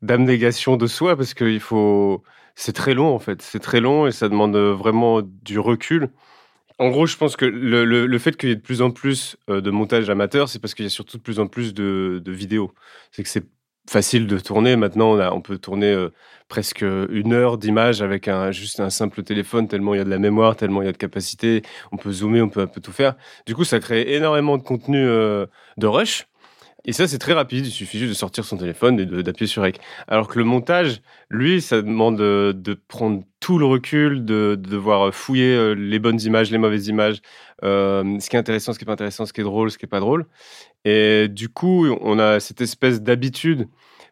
d'abnégation 0.01 0.75
de 0.77 0.87
soi, 0.87 1.15
parce 1.15 1.33
qu'il 1.33 1.59
faut. 1.61 2.23
C'est 2.55 2.73
très 2.73 2.93
long, 2.93 3.15
en 3.15 3.19
fait. 3.19 3.41
C'est 3.41 3.59
très 3.59 3.79
long 3.79 4.07
et 4.07 4.11
ça 4.11 4.27
demande 4.27 4.57
vraiment 4.57 5.21
du 5.23 5.59
recul. 5.59 6.09
En 6.79 6.89
gros, 6.89 7.05
je 7.05 7.17
pense 7.17 7.35
que 7.37 7.45
le 7.45 8.17
fait 8.19 8.35
qu'il 8.37 8.49
y 8.49 8.51
ait 8.53 8.55
de 8.55 8.61
plus 8.61 8.81
en 8.81 8.91
plus 8.91 9.37
euh, 9.49 9.61
de 9.61 9.71
montage 9.71 10.09
amateur, 10.09 10.49
c'est 10.49 10.59
parce 10.59 10.73
qu'il 10.73 10.85
y 10.85 10.87
a 10.87 10.89
surtout 10.89 11.17
de 11.17 11.23
plus 11.23 11.39
en 11.39 11.47
plus 11.47 11.73
de, 11.73 12.21
de 12.23 12.31
vidéos. 12.31 12.73
C'est 13.11 13.23
que 13.23 13.29
c'est 13.29 13.45
facile 13.89 14.27
de 14.27 14.37
tourner. 14.37 14.75
Maintenant, 14.75 15.17
on, 15.33 15.41
peut 15.41 15.57
tourner 15.57 15.91
euh, 15.91 16.09
presque 16.47 16.81
une 16.81 17.33
heure 17.33 17.57
d'image 17.57 18.01
avec 18.01 18.27
un, 18.27 18.51
juste 18.51 18.79
un 18.79 18.89
simple 18.89 19.23
téléphone, 19.23 19.67
tellement 19.67 19.95
il 19.95 19.97
y 19.97 20.01
a 20.01 20.03
de 20.03 20.09
la 20.09 20.19
mémoire, 20.19 20.55
tellement 20.55 20.81
il 20.81 20.85
y 20.85 20.89
a 20.89 20.91
de 20.91 20.97
capacité. 20.97 21.63
On 21.91 21.97
peut 21.97 22.11
zoomer, 22.11 22.41
on 22.41 22.49
peut 22.49 22.61
un 22.61 22.67
peu 22.67 22.81
tout 22.81 22.91
faire. 22.91 23.15
Du 23.45 23.55
coup, 23.55 23.63
ça 23.63 23.79
crée 23.79 24.13
énormément 24.13 24.57
de 24.57 24.63
contenu 24.63 24.99
euh, 24.99 25.45
de 25.77 25.87
rush. 25.87 26.27
Et 26.85 26.93
ça, 26.93 27.07
c'est 27.07 27.17
très 27.17 27.33
rapide. 27.33 27.65
Il 27.65 27.71
suffit 27.71 27.99
juste 27.99 28.11
de 28.11 28.17
sortir 28.17 28.45
son 28.45 28.57
téléphone 28.57 28.99
et 28.99 29.05
d'appuyer 29.23 29.47
sur 29.47 29.63
REC. 29.63 29.79
Alors 30.07 30.27
que 30.27 30.39
le 30.39 30.45
montage, 30.45 31.01
lui, 31.29 31.61
ça 31.61 31.81
demande 31.81 32.21
euh, 32.21 32.53
de 32.53 32.73
prendre 32.73 33.23
tout 33.39 33.57
le 33.57 33.65
recul, 33.65 34.25
de, 34.25 34.55
de 34.55 34.69
devoir 34.69 35.13
fouiller 35.13 35.55
euh, 35.55 35.73
les 35.73 35.99
bonnes 35.99 36.19
images, 36.21 36.51
les 36.51 36.57
mauvaises 36.57 36.87
images, 36.87 37.21
euh, 37.63 38.19
ce 38.19 38.29
qui 38.29 38.35
est 38.35 38.39
intéressant, 38.39 38.73
ce 38.73 38.79
qui 38.79 38.83
est 38.83 38.87
pas 38.87 38.93
intéressant, 38.93 39.25
ce 39.25 39.33
qui 39.33 39.41
est 39.41 39.45
drôle, 39.45 39.71
ce 39.71 39.77
qui 39.77 39.85
est 39.85 39.89
pas 39.89 39.99
drôle. 39.99 40.25
Et 40.85 41.27
du 41.29 41.49
coup, 41.49 41.87
on 42.01 42.19
a 42.19 42.39
cette 42.39 42.61
espèce 42.61 43.01
d'habitude 43.01 43.67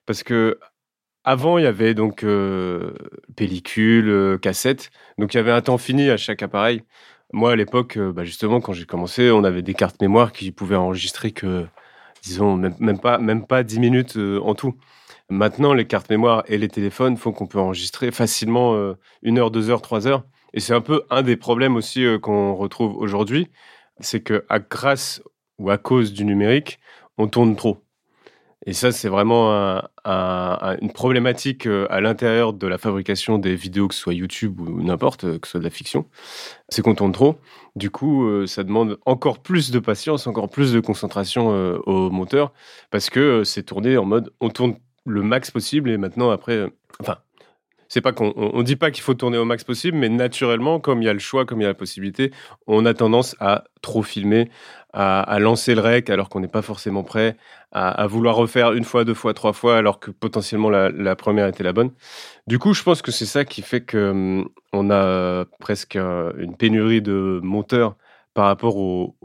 parce 0.05 0.24
que 0.24 0.60
avant, 1.24 1.57
il 1.57 1.63
y 1.65 1.67
avait 1.67 1.93
donc 1.93 2.24
euh, 2.24 2.93
pellicule, 3.36 4.39
cassette, 4.41 4.91
donc 5.17 5.34
il 5.34 5.38
y 5.38 5.39
avait 5.39 5.51
un 5.51 5.62
temps 5.62 5.77
fini 5.77 6.10
à 6.10 6.17
chaque 6.17 6.41
appareil. 6.41 6.84
Moi, 7.34 7.51
à 7.51 7.55
l'époque, 7.57 7.98
bah, 8.00 8.24
justement, 8.24 8.62
quand 8.62 8.72
j'ai 8.72 8.86
commencé, 8.86 9.31
on 9.31 9.43
avait 9.43 9.62
des 9.62 9.74
cartes 9.74 10.01
mémoire 10.01 10.31
qui 10.31 10.51
pouvaient 10.51 10.77
enregistrer 10.77 11.31
que, 11.31 11.65
disons, 12.24 12.55
même, 12.55 13.00
pas, 13.00 13.17
même 13.17 13.46
pas 13.46 13.63
10 13.63 13.79
minutes 13.79 14.17
en 14.17 14.55
tout. 14.55 14.75
Maintenant, 15.29 15.74
les 15.74 15.86
cartes 15.86 16.10
mémoire 16.10 16.43
et 16.48 16.57
les 16.57 16.69
téléphones 16.69 17.17
font 17.17 17.34
qu'on 17.34 17.48
peut 17.48 17.60
enregistrer 17.60 18.12
facilement 18.12 18.75
euh, 18.75 18.93
une 19.24 19.39
heure, 19.39 19.51
deux 19.51 19.69
heures, 19.69 19.81
trois 19.81 20.07
heures. 20.07 20.24
Et 20.53 20.60
c'est 20.62 20.74
un 20.74 20.81
peu 20.81 21.03
un 21.10 21.22
des 21.22 21.36
problèmes 21.36 21.75
aussi 21.75 22.05
euh, 22.05 22.17
qu'on 22.17 22.55
retrouve 22.55 22.96
aujourd'hui, 22.96 23.50
c'est 24.00 24.22
que 24.22 24.46
à 24.48 24.60
grâce 24.60 25.22
ou 25.60 25.69
à 25.69 25.77
cause 25.77 26.13
du 26.13 26.24
numérique, 26.24 26.79
on 27.17 27.27
tourne 27.27 27.55
trop. 27.57 27.84
Et 28.65 28.74
ça, 28.74 28.91
c'est 28.91 29.10
vraiment 29.10 29.53
un- 29.53 29.84
un- 30.05 30.57
un- 30.62 30.77
une 30.81 30.91
problématique 30.91 31.67
euh, 31.67 31.88
à 31.89 32.01
l'intérieur 32.01 32.53
de 32.53 32.67
la 32.67 32.77
fabrication 32.77 33.38
des 33.38 33.55
vidéos, 33.55 33.88
que 33.88 33.96
ce 33.96 34.01
soit 34.01 34.13
YouTube 34.13 34.60
ou 34.62 34.81
n'importe, 34.84 35.39
que 35.39 35.48
ce 35.48 35.51
soit 35.51 35.60
de 35.60 35.65
la 35.65 35.69
fiction. 35.69 36.05
C'est 36.69 36.81
qu'on 36.81 36.96
tourne 36.96 37.12
trop. 37.13 37.38
Du 37.75 37.91
coup, 37.91 38.48
ça 38.48 38.63
demande 38.63 38.98
encore 39.05 39.39
plus 39.39 39.72
de 39.72 39.79
patience, 39.79 40.27
encore 40.27 40.50
plus 40.50 40.74
de 40.74 40.79
concentration 40.79 41.50
au 41.86 42.10
monteur, 42.10 42.53
parce 42.91 43.10
que 43.10 43.43
c'est 43.43 43.63
tourné 43.63 43.98
en 43.98 44.05
mode 44.05 44.34
on 44.41 44.50
tourne 44.50 44.75
le 45.07 45.21
max 45.21 45.51
possible 45.51 45.89
et 45.89 45.97
maintenant 45.97 46.31
après, 46.31 46.53
euh, 46.53 46.69
enfin, 46.99 47.17
c'est 47.87 48.01
pas 48.01 48.11
qu'on 48.11 48.33
on, 48.35 48.63
dit 48.63 48.75
pas 48.75 48.91
qu'il 48.91 49.03
faut 49.03 49.13
tourner 49.13 49.37
au 49.37 49.45
max 49.45 49.63
possible, 49.63 49.97
mais 49.97 50.09
naturellement, 50.09 50.79
comme 50.79 51.01
il 51.01 51.05
y 51.05 51.09
a 51.09 51.13
le 51.13 51.19
choix, 51.19 51.45
comme 51.45 51.61
il 51.61 51.63
y 51.63 51.65
a 51.65 51.69
la 51.69 51.73
possibilité, 51.73 52.31
on 52.67 52.85
a 52.85 52.93
tendance 52.93 53.35
à 53.39 53.63
trop 53.81 54.03
filmer, 54.03 54.49
à, 54.93 55.21
à 55.21 55.39
lancer 55.39 55.73
le 55.73 55.81
rec 55.81 56.09
alors 56.09 56.27
qu'on 56.27 56.41
n'est 56.41 56.47
pas 56.47 56.61
forcément 56.61 57.03
prêt, 57.03 57.37
à, 57.71 58.07
vouloir 58.07 58.35
refaire 58.35 58.73
une 58.73 58.83
fois, 58.83 59.05
deux 59.05 59.13
fois, 59.13 59.33
trois 59.33 59.53
fois 59.53 59.77
alors 59.77 59.99
que 59.99 60.11
potentiellement 60.11 60.69
la, 60.69 60.89
la 60.89 61.15
première 61.15 61.47
était 61.47 61.63
la 61.63 61.73
bonne. 61.73 61.91
Du 62.47 62.59
coup, 62.59 62.73
je 62.73 62.83
pense 62.83 63.01
que 63.01 63.11
c'est 63.11 63.25
ça 63.25 63.45
qui 63.45 63.61
fait 63.61 63.81
que 63.81 64.09
hum, 64.09 64.49
on 64.73 64.89
a 64.89 65.45
presque 65.59 65.95
euh, 65.95 66.33
une 66.37 66.55
pénurie 66.55 67.01
de 67.01 67.39
monteurs 67.43 67.95
par 68.38 68.46
rapport 68.46 68.77
au, 68.77 69.15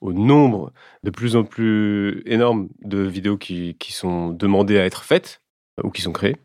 nombre 0.00 0.72
de 1.02 1.10
plus 1.10 1.36
en 1.36 1.44
plus 1.44 2.22
énorme 2.24 2.70
de 2.82 2.96
vidéos 3.00 3.36
qui, 3.36 3.76
sont 3.90 4.30
demandées 4.30 4.78
à 4.78 4.86
être 4.86 5.04
faites 5.04 5.42
ou 5.82 5.90
qui 5.90 6.00
sont 6.00 6.12
créées. 6.12 6.36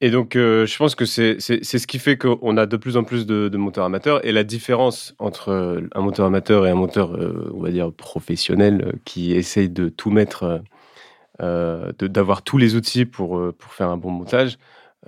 Et 0.00 0.10
donc, 0.10 0.36
euh, 0.36 0.64
je 0.64 0.76
pense 0.76 0.94
que 0.94 1.04
c'est 1.04 1.40
ce 1.40 1.86
qui 1.88 1.98
fait 1.98 2.16
qu'on 2.16 2.56
a 2.56 2.66
de 2.66 2.76
plus 2.76 2.96
en 2.96 3.02
plus 3.02 3.26
de, 3.26 3.48
de, 3.48 3.56
monteurs 3.56 3.84
amateurs. 3.84 4.24
Et 4.24 4.30
la 4.30 4.44
différence 4.44 5.16
entre 5.18 5.82
un 5.92 6.00
monteur 6.00 6.26
amateur 6.26 6.68
et 6.68 6.70
un 6.70 6.76
monteur, 6.76 7.16
euh, 7.16 7.50
on 7.52 7.60
va 7.60 7.72
dire, 7.72 7.92
professionnel, 7.92 8.84
euh, 8.86 8.92
qui 9.04 9.32
essaye 9.32 9.70
de 9.70 9.88
tout 9.88 10.10
mettre, 10.12 10.62
d'avoir 11.40 12.42
tous 12.42 12.58
les 12.58 12.76
outils 12.76 13.06
pour, 13.06 13.42
pour 13.58 13.72
faire 13.72 13.88
un 13.88 13.96
bon 13.96 14.12
montage, 14.12 14.56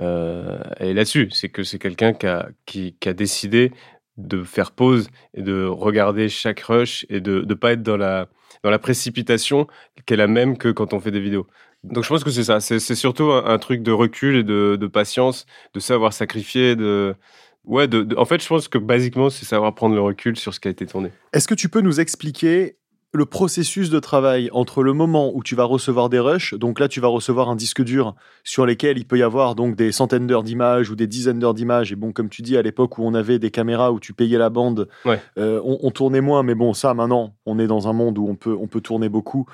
est 0.01 0.93
là-dessus. 0.93 1.29
C'est 1.31 1.51
que 1.51 1.63
c'est 1.63 1.79
quelqu'un 1.79 2.15
qui 2.15 2.27
a, 2.27 2.49
qui 2.67 2.97
a 3.07 3.13
décidé 3.13 3.71
de 4.17 4.43
faire 4.43 4.71
pause 4.71 5.09
et 5.35 5.43
de 5.43 5.65
regarder 5.65 6.29
chaque 6.29 6.61
rush 6.61 7.07
et 7.09 7.21
de 7.21 7.45
ne 7.47 7.55
pas 7.55 7.73
être 7.73 7.83
dans 7.83 7.97
la, 7.97 8.29
dans 8.63 8.71
la 8.71 8.79
précipitation 8.79 9.67
qui 10.07 10.15
est 10.15 10.17
la 10.17 10.27
même 10.27 10.57
que 10.57 10.69
quand 10.69 10.93
on 10.93 11.01
fait 11.01 11.11
des 11.11 11.21
vidéos. 11.21 11.47
Donc 11.83 12.05
je 12.05 12.09
pense 12.09 12.25
que 12.25 12.31
c'est 12.31 12.45
ça, 12.45 12.61
c'est 12.61 12.81
surtout 12.95 13.31
un, 13.31 13.59
truc 13.59 13.83
de 13.83 13.93
recul 13.93 14.37
et 14.37 14.43
de, 14.43 14.77
de, 14.81 14.87
patience, 14.87 15.45
de 15.75 15.81
savoir 15.81 16.13
sacrifier, 16.13 16.77
de... 16.77 17.15
Ouais, 17.65 17.89
de, 17.89 18.07
en 18.17 18.25
fait, 18.25 18.43
je 18.43 18.49
pense 18.49 18.69
que 18.69 18.79
basiquement, 18.79 19.31
c'est 19.31 19.45
savoir 19.47 19.75
prendre 19.75 19.95
le 19.95 20.01
recul 20.01 20.37
sur 20.37 20.53
ce 20.53 20.61
qui 20.61 20.69
a 20.69 20.71
été 20.71 20.87
tourné. 20.87 21.11
Est-ce 21.33 21.49
que 21.49 21.55
tu 21.55 21.69
peux 21.69 21.81
nous 21.81 22.01
expliquer 22.01 22.77
le 23.15 23.27
processus 23.27 23.91
de 23.91 24.01
travail 24.01 24.49
entre 24.53 24.83
le 24.83 24.93
moment 24.93 25.31
où 25.35 25.45
tu 25.45 25.55
vas 25.55 25.65
recevoir 25.65 26.09
des 26.09 26.19
rushs, 26.19 26.53
donc 26.55 26.81
là 26.81 26.89
tu 26.89 27.01
vas 27.01 27.07
recevoir 27.07 27.49
un 27.49 27.55
disque 27.55 27.83
dur 27.83 28.17
sur 28.43 28.67
lesquels 28.67 28.99
il 28.99 29.07
peut 29.07 29.17
y 29.17 29.23
avoir 29.23 29.55
donc 29.55 29.77
des 29.77 29.93
centaines 29.93 30.27
d'heures 30.27 30.43
d'images 30.43 30.91
ou 30.91 30.97
des 30.97 31.07
dizaines 31.07 31.39
d'heures 31.39 31.55
d'images, 31.55 31.93
et 31.93 31.97
bon 31.97 32.13
comme 32.13 32.29
tu 32.29 32.43
dis 32.43 32.57
à 32.57 32.63
l'époque 32.63 32.99
où 32.99 33.05
on 33.05 33.15
avait 33.15 33.39
des 33.39 33.53
caméras 33.53 33.93
où 33.93 34.01
tu 34.01 34.15
payais 34.15 34.37
la 34.37 34.51
bande, 34.51 34.89
euh, 35.39 35.61
on, 35.65 35.91
tournait 35.93 36.21
moins, 36.21 36.43
mais 36.43 36.57
bon 36.57 36.75
ça 36.75 36.93
maintenant 36.93 37.37
on 37.47 37.61
est 37.61 37.69
dans 37.69 37.87
un 37.87 37.93
monde 37.93 38.19
où 38.19 38.29
on 38.29 38.35
peut, 38.35 38.57
on 38.61 38.67
peut 38.67 38.81
tourner 38.81 39.09
beaucoup. 39.09 39.47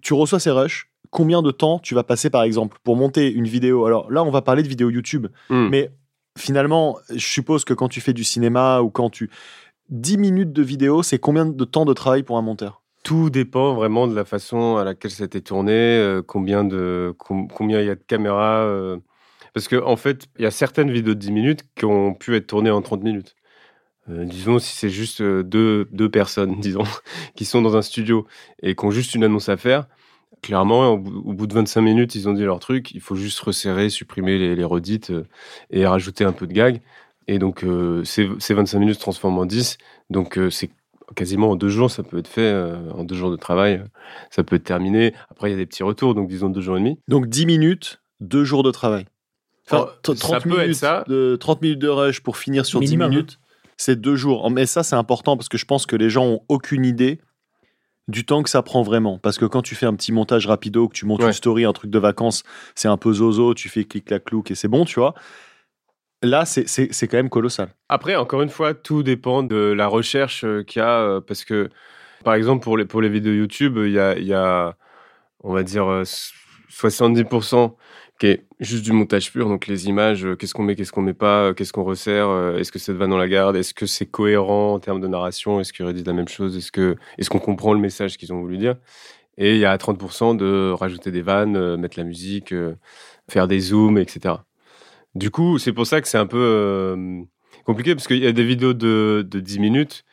Tu 0.00 0.14
reçois 0.14 0.38
ces 0.38 0.52
rushs, 0.52 0.88
combien 1.10 1.42
de 1.42 1.50
temps 1.50 1.80
tu 1.80 1.96
vas 1.96 2.04
passer 2.04 2.30
par 2.30 2.44
exemple 2.44 2.78
pour 2.84 2.94
monter 2.94 3.32
une 3.32 3.48
vidéo? 3.48 3.84
Alors 3.84 4.12
là 4.12 4.22
on 4.22 4.30
va 4.30 4.42
parler 4.42 4.62
de 4.62 4.68
vidéo 4.68 4.90
YouTube, 4.90 5.26
hmm. 5.50 5.68
mais 5.70 5.90
finalement 6.38 6.98
je 7.12 7.26
suppose 7.26 7.64
que 7.64 7.74
quand 7.74 7.88
tu 7.88 8.00
fais 8.00 8.12
du 8.12 8.22
cinéma 8.22 8.80
ou 8.80 8.90
quand 8.90 9.10
tu... 9.10 9.28
10 9.90 10.18
minutes 10.18 10.52
de 10.52 10.62
vidéo, 10.62 11.02
c'est 11.02 11.18
combien 11.18 11.46
de 11.46 11.64
temps 11.64 11.86
de 11.86 11.94
travail 11.94 12.22
pour 12.22 12.36
un 12.36 12.42
monteur? 12.42 12.82
Tout 13.08 13.30
dépend 13.30 13.72
vraiment 13.74 14.06
de 14.06 14.14
la 14.14 14.26
façon 14.26 14.76
à 14.76 14.84
laquelle 14.84 15.10
ça 15.10 15.22
a 15.22 15.26
été 15.26 15.40
tourné, 15.40 15.72
euh, 15.72 16.20
combien 16.20 16.62
de 16.62 17.14
combien 17.18 17.80
il 17.80 17.86
y 17.86 17.90
a 17.90 17.94
de 17.94 18.02
caméras. 18.06 18.64
Euh. 18.66 18.98
parce 19.54 19.66
qu'en 19.66 19.86
en 19.86 19.96
fait, 19.96 20.26
il 20.38 20.42
y 20.42 20.46
a 20.46 20.50
certaines 20.50 20.90
vidéos 20.90 21.14
de 21.14 21.18
10 21.20 21.32
minutes 21.32 21.62
qui 21.74 21.86
ont 21.86 22.12
pu 22.12 22.36
être 22.36 22.46
tournées 22.46 22.70
en 22.70 22.82
30 22.82 23.02
minutes. 23.02 23.34
Euh, 24.10 24.26
disons, 24.26 24.58
si 24.58 24.76
c'est 24.76 24.90
juste 24.90 25.22
deux, 25.22 25.88
deux 25.90 26.10
personnes, 26.10 26.56
disons, 26.60 26.84
qui 27.34 27.46
sont 27.46 27.62
dans 27.62 27.76
un 27.78 27.82
studio 27.82 28.26
et 28.62 28.74
qui 28.76 28.84
ont 28.84 28.90
juste 28.90 29.14
une 29.14 29.24
annonce 29.24 29.48
à 29.48 29.56
faire, 29.56 29.86
clairement, 30.42 30.90
au 30.92 30.98
bout, 30.98 31.46
de 31.46 31.54
25 31.54 31.80
minutes, 31.80 32.14
ils 32.14 32.28
ont 32.28 32.34
dit 32.34 32.44
leur 32.44 32.58
truc. 32.60 32.92
Il 32.92 33.00
faut 33.00 33.16
juste 33.16 33.40
resserrer, 33.40 33.88
supprimer 33.88 34.38
les, 34.54 34.64
redites 34.64 35.12
et 35.70 35.86
rajouter 35.86 36.24
un 36.24 36.32
peu 36.32 36.46
de 36.46 36.52
gag. 36.52 36.82
Et 37.26 37.38
donc, 37.38 37.64
ces, 38.04 38.28
ces, 38.38 38.54
25 38.54 38.78
minutes 38.80 38.96
se 38.96 39.00
transforment 39.00 39.38
en 39.38 39.46
10. 39.46 39.78
Donc, 40.10 40.38
c'est 40.50 40.70
quasiment 41.14 41.50
en 41.50 41.56
deux 41.56 41.68
jours, 41.68 41.90
ça 41.90 42.02
peut 42.02 42.18
être 42.18 42.28
fait, 42.28 42.40
euh, 42.40 42.90
en 42.92 43.04
deux 43.04 43.14
jours 43.14 43.30
de 43.30 43.36
travail, 43.36 43.82
ça 44.30 44.44
peut 44.44 44.56
être 44.56 44.64
terminé. 44.64 45.14
Après, 45.30 45.48
il 45.48 45.52
y 45.52 45.54
a 45.54 45.58
des 45.58 45.66
petits 45.66 45.82
retours, 45.82 46.14
donc 46.14 46.28
disons 46.28 46.48
deux 46.48 46.60
jours 46.60 46.76
et 46.76 46.80
demi. 46.80 46.98
Donc 47.08 47.26
10 47.26 47.46
minutes, 47.46 48.00
deux 48.20 48.44
jours 48.44 48.62
de 48.62 48.70
travail. 48.70 49.06
Enfin, 49.70 49.88
30, 50.02 50.46
minutes 50.46 50.74
ça. 50.74 51.04
De, 51.08 51.36
30 51.38 51.62
minutes 51.62 51.78
de 51.78 51.88
rush 51.88 52.20
pour 52.20 52.38
finir 52.38 52.64
sur 52.64 52.80
10 52.80 52.96
minutes, 52.96 53.38
c'est 53.76 54.00
deux 54.00 54.16
jours. 54.16 54.50
Mais 54.50 54.66
ça, 54.66 54.82
c'est 54.82 54.96
important 54.96 55.36
parce 55.36 55.48
que 55.48 55.58
je 55.58 55.66
pense 55.66 55.86
que 55.86 55.96
les 55.96 56.08
gens 56.10 56.24
ont 56.24 56.40
aucune 56.48 56.84
idée 56.84 57.20
du 58.08 58.24
temps 58.24 58.42
que 58.42 58.48
ça 58.48 58.62
prend 58.62 58.82
vraiment. 58.82 59.18
Parce 59.18 59.36
que 59.36 59.44
quand 59.44 59.60
tu 59.60 59.74
fais 59.74 59.84
un 59.84 59.94
petit 59.94 60.12
montage 60.12 60.46
rapido, 60.46 60.88
que 60.88 60.94
tu 60.94 61.04
montes 61.04 61.22
une 61.22 61.32
story, 61.32 61.64
un 61.64 61.74
truc 61.74 61.90
de 61.90 61.98
vacances, 61.98 62.42
c'est 62.74 62.88
un 62.88 62.96
peu 62.96 63.12
zozo, 63.12 63.52
tu 63.52 63.68
fais 63.68 63.84
clic-clac-clouc 63.84 64.50
et 64.50 64.54
c'est 64.54 64.68
bon, 64.68 64.86
tu 64.86 64.98
vois. 64.98 65.14
Là, 66.22 66.44
c'est 66.46 67.08
quand 67.08 67.16
même 67.16 67.30
colossal. 67.30 67.68
Après, 67.88 68.16
encore 68.16 68.42
une 68.42 68.48
fois, 68.48 68.74
tout 68.74 69.04
dépend 69.04 69.44
de 69.44 69.56
la 69.56 69.86
recherche 69.86 70.44
euh, 70.44 70.64
qu'il 70.64 70.80
y 70.80 70.84
a. 70.84 71.00
Euh, 71.00 71.20
parce 71.20 71.44
que, 71.44 71.70
par 72.24 72.34
exemple, 72.34 72.64
pour 72.64 72.76
les, 72.76 72.86
pour 72.86 73.00
les 73.00 73.08
vidéos 73.08 73.34
YouTube, 73.34 73.78
il 73.78 73.92
y 73.92 74.00
a, 74.00 74.18
y 74.18 74.32
a, 74.32 74.76
on 75.44 75.52
va 75.52 75.62
dire, 75.62 75.84
70% 75.84 77.54
euh, 77.56 77.68
qui 78.18 78.26
est 78.26 78.46
juste 78.58 78.84
du 78.84 78.90
montage 78.90 79.30
pur. 79.30 79.48
Donc, 79.48 79.68
les 79.68 79.86
images, 79.88 80.26
qu'est-ce 80.40 80.54
qu'on 80.54 80.64
met, 80.64 80.74
qu'est-ce 80.74 80.90
qu'on 80.90 81.02
met 81.02 81.14
pas, 81.14 81.54
qu'est-ce 81.54 81.72
qu'on 81.72 81.84
resserre, 81.84 82.56
est-ce 82.58 82.72
que 82.72 82.80
cette 82.80 82.96
va 82.96 83.06
dans 83.06 83.16
la 83.16 83.28
garde, 83.28 83.54
est-ce 83.54 83.72
que 83.72 83.86
c'est 83.86 84.06
cohérent 84.06 84.74
en 84.74 84.80
termes 84.80 85.00
de 85.00 85.06
narration, 85.06 85.60
est-ce 85.60 85.72
qu'ils 85.72 85.86
redisent 85.86 86.06
la 86.06 86.14
même 86.14 86.26
chose, 86.26 86.56
est-ce 86.56 86.72
qu'on 86.72 86.96
est 87.16 87.28
qu'on 87.28 87.38
comprend 87.38 87.74
le 87.74 87.80
message 87.80 88.16
qu'ils 88.16 88.32
ont 88.32 88.40
voulu 88.40 88.58
dire? 88.58 88.74
Et 89.36 89.54
il 89.54 89.60
y 89.60 89.64
a 89.64 89.76
30% 89.76 90.36
de 90.36 90.72
rajouter 90.72 91.12
des 91.12 91.22
vannes, 91.22 91.76
mettre 91.76 91.96
la 91.96 92.04
musique, 92.04 92.52
faire 93.28 93.46
des 93.46 93.60
zooms, 93.60 93.98
etc. 93.98 94.34
Du 95.14 95.30
coup, 95.30 95.58
c'est 95.58 95.72
pour 95.72 95.86
ça 95.86 96.00
que 96.00 96.08
c'est 96.08 96.18
un 96.18 96.26
peu 96.26 96.38
euh, 96.38 97.22
compliqué, 97.64 97.94
parce 97.94 98.06
qu'il 98.06 98.18
y 98.18 98.26
a 98.26 98.32
des 98.32 98.44
vidéos 98.44 98.74
de, 98.74 99.26
de, 99.28 99.40
10 99.40 99.58
minutes 99.58 100.04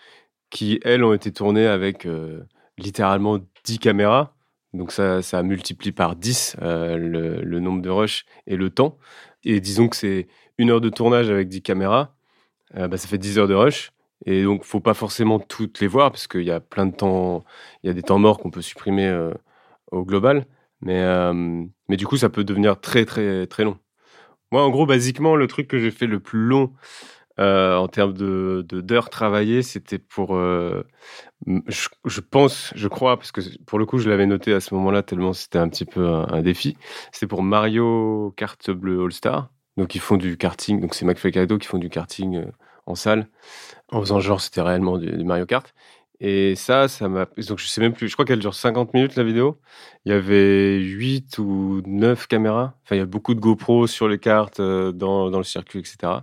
qui, 0.50 0.80
elles, 0.84 1.04
ont 1.04 1.14
été 1.14 1.32
tournées 1.34 1.68
avec 1.68 2.06
euh, 2.06 2.44
littéralement 2.78 3.40
10 3.66 3.80
caméras. 3.80 4.36
Donc 4.74 4.92
ça, 4.92 5.22
ça 5.22 5.44
multiplie 5.44 5.92
par 5.92 6.16
10 6.16 6.58
euh, 6.62 6.98
le, 7.44 7.60
nombre 7.60 7.82
de 7.82 7.90
rushs 7.90 8.26
et 8.48 8.56
le 8.58 8.70
temps. 8.70 8.98
Et 9.44 9.62
disons 9.62 9.90
que 9.90 9.96
c'est 9.96 10.28
une 10.58 10.72
heure 10.72 10.82
de 10.82 10.90
tournage 10.90 11.30
avec 11.30 11.50
10 11.50 11.62
caméras, 11.62 12.16
bah, 12.74 12.98
ça 12.98 13.08
fait 13.08 13.18
10 13.18 13.40
heures 13.40 13.48
de 13.48 13.54
rush. 13.54 13.92
Et 14.26 14.44
donc, 14.44 14.64
faut 14.64 14.80
pas 14.80 14.94
forcément 14.94 15.40
toutes 15.40 15.80
les 15.82 15.88
voir, 15.88 16.12
parce 16.12 16.28
qu'il 16.28 16.44
y 16.44 16.52
a 16.52 16.60
plein 16.60 16.86
de 16.88 16.96
temps, 16.96 17.44
il 17.84 17.88
y 17.88 17.90
a 17.90 17.94
des 17.94 18.02
temps 18.04 18.20
morts 18.20 18.40
qu'on 18.40 18.52
peut 18.52 18.62
supprimer 18.62 19.30
au 19.92 20.04
global. 20.06 20.46
Mais, 20.82 21.04
mais 21.90 21.98
du 21.98 22.08
coup, 22.08 22.18
ça 22.18 22.30
peut 22.30 22.44
devenir 22.44 22.80
très, 22.80 23.06
très, 23.06 23.48
très 23.48 23.64
long. 23.64 23.78
Moi, 24.52 24.64
en 24.64 24.70
gros, 24.70 24.86
basiquement, 24.86 25.36
le 25.36 25.48
truc 25.48 25.68
que 25.68 25.80
j'ai 25.80 25.92
fait 25.92 26.08
le 26.08 26.20
plus 26.20 26.40
long 26.40 26.74
euh, 27.40 27.76
en 27.76 27.90
termes 27.90 28.14
de 28.14 28.66
d'heures 28.72 29.10
travaillées, 29.10 29.62
c'était 29.62 30.00
pour, 30.00 30.36
euh, 30.36 30.84
je, 31.46 32.22
pense, 32.22 32.72
je 32.76 32.88
crois, 32.88 33.18
parce 33.18 33.32
que 33.34 33.42
pour 33.66 33.78
le 33.78 33.86
coup, 33.86 33.98
je 33.98 34.10
l'avais 34.10 34.26
noté 34.26 34.54
à 34.54 34.62
ce 34.62 34.74
moment-là 34.76 35.04
tellement 35.04 35.34
c'était 35.34 35.60
un 35.60 35.68
petit 35.68 35.86
peu 35.86 36.08
un, 36.08 36.42
défi. 36.42 36.78
C'était 37.12 37.28
pour 37.28 37.44
Mario 37.44 38.34
Kart 38.38 38.72
Bleu 38.72 39.04
All 39.04 39.12
Star. 39.12 39.50
Donc 39.78 39.96
ils 39.96 40.02
font 40.02 40.16
du 40.16 40.38
karting, 40.38 40.80
donc 40.80 40.94
c'est 40.96 41.06
McFly 41.06 41.32
Cadeau 41.34 41.58
qui 41.58 41.68
font 41.68 41.78
du 41.78 41.90
karting 41.90 42.38
euh, 42.38 42.46
en 42.86 42.96
salle, 42.96 43.28
en 43.92 44.00
faisant 44.00 44.22
genre 44.22 44.40
c'était 44.40 44.62
réellement 44.62 44.98
du 44.98 45.24
Mario 45.26 45.46
Kart. 45.46 45.74
Et 46.20 46.56
ça, 46.56 46.88
ça 46.88 47.10
m'a. 47.10 47.26
Donc, 47.26 47.60
je 47.60 47.68
sais 47.68 47.82
même 47.82 47.94
plus. 47.94 48.08
Je 48.08 48.14
crois 48.14 48.26
qu'elle 48.26 48.40
dure 48.40 48.54
50 48.54 48.94
minutes, 48.94 49.16
la 49.16 49.24
vidéo. 49.24 49.60
Il 50.06 50.12
y 50.12 50.16
avait 50.16 50.80
8 50.80 51.38
ou 51.40 51.82
9 51.86 52.28
caméras. 52.28 52.76
Enfin, 52.84 52.96
il 52.96 53.00
y 53.00 53.02
a 53.02 53.06
beaucoup 53.06 53.34
de 53.36 53.40
GoPro 53.40 53.88
sur 53.88 54.08
les 54.08 54.20
cartes, 54.20 54.60
euh, 54.60 54.92
dans, 54.92 55.30
dans 55.30 55.38
le 55.40 55.44
circuit, 55.44 55.80
etc. 55.80 56.22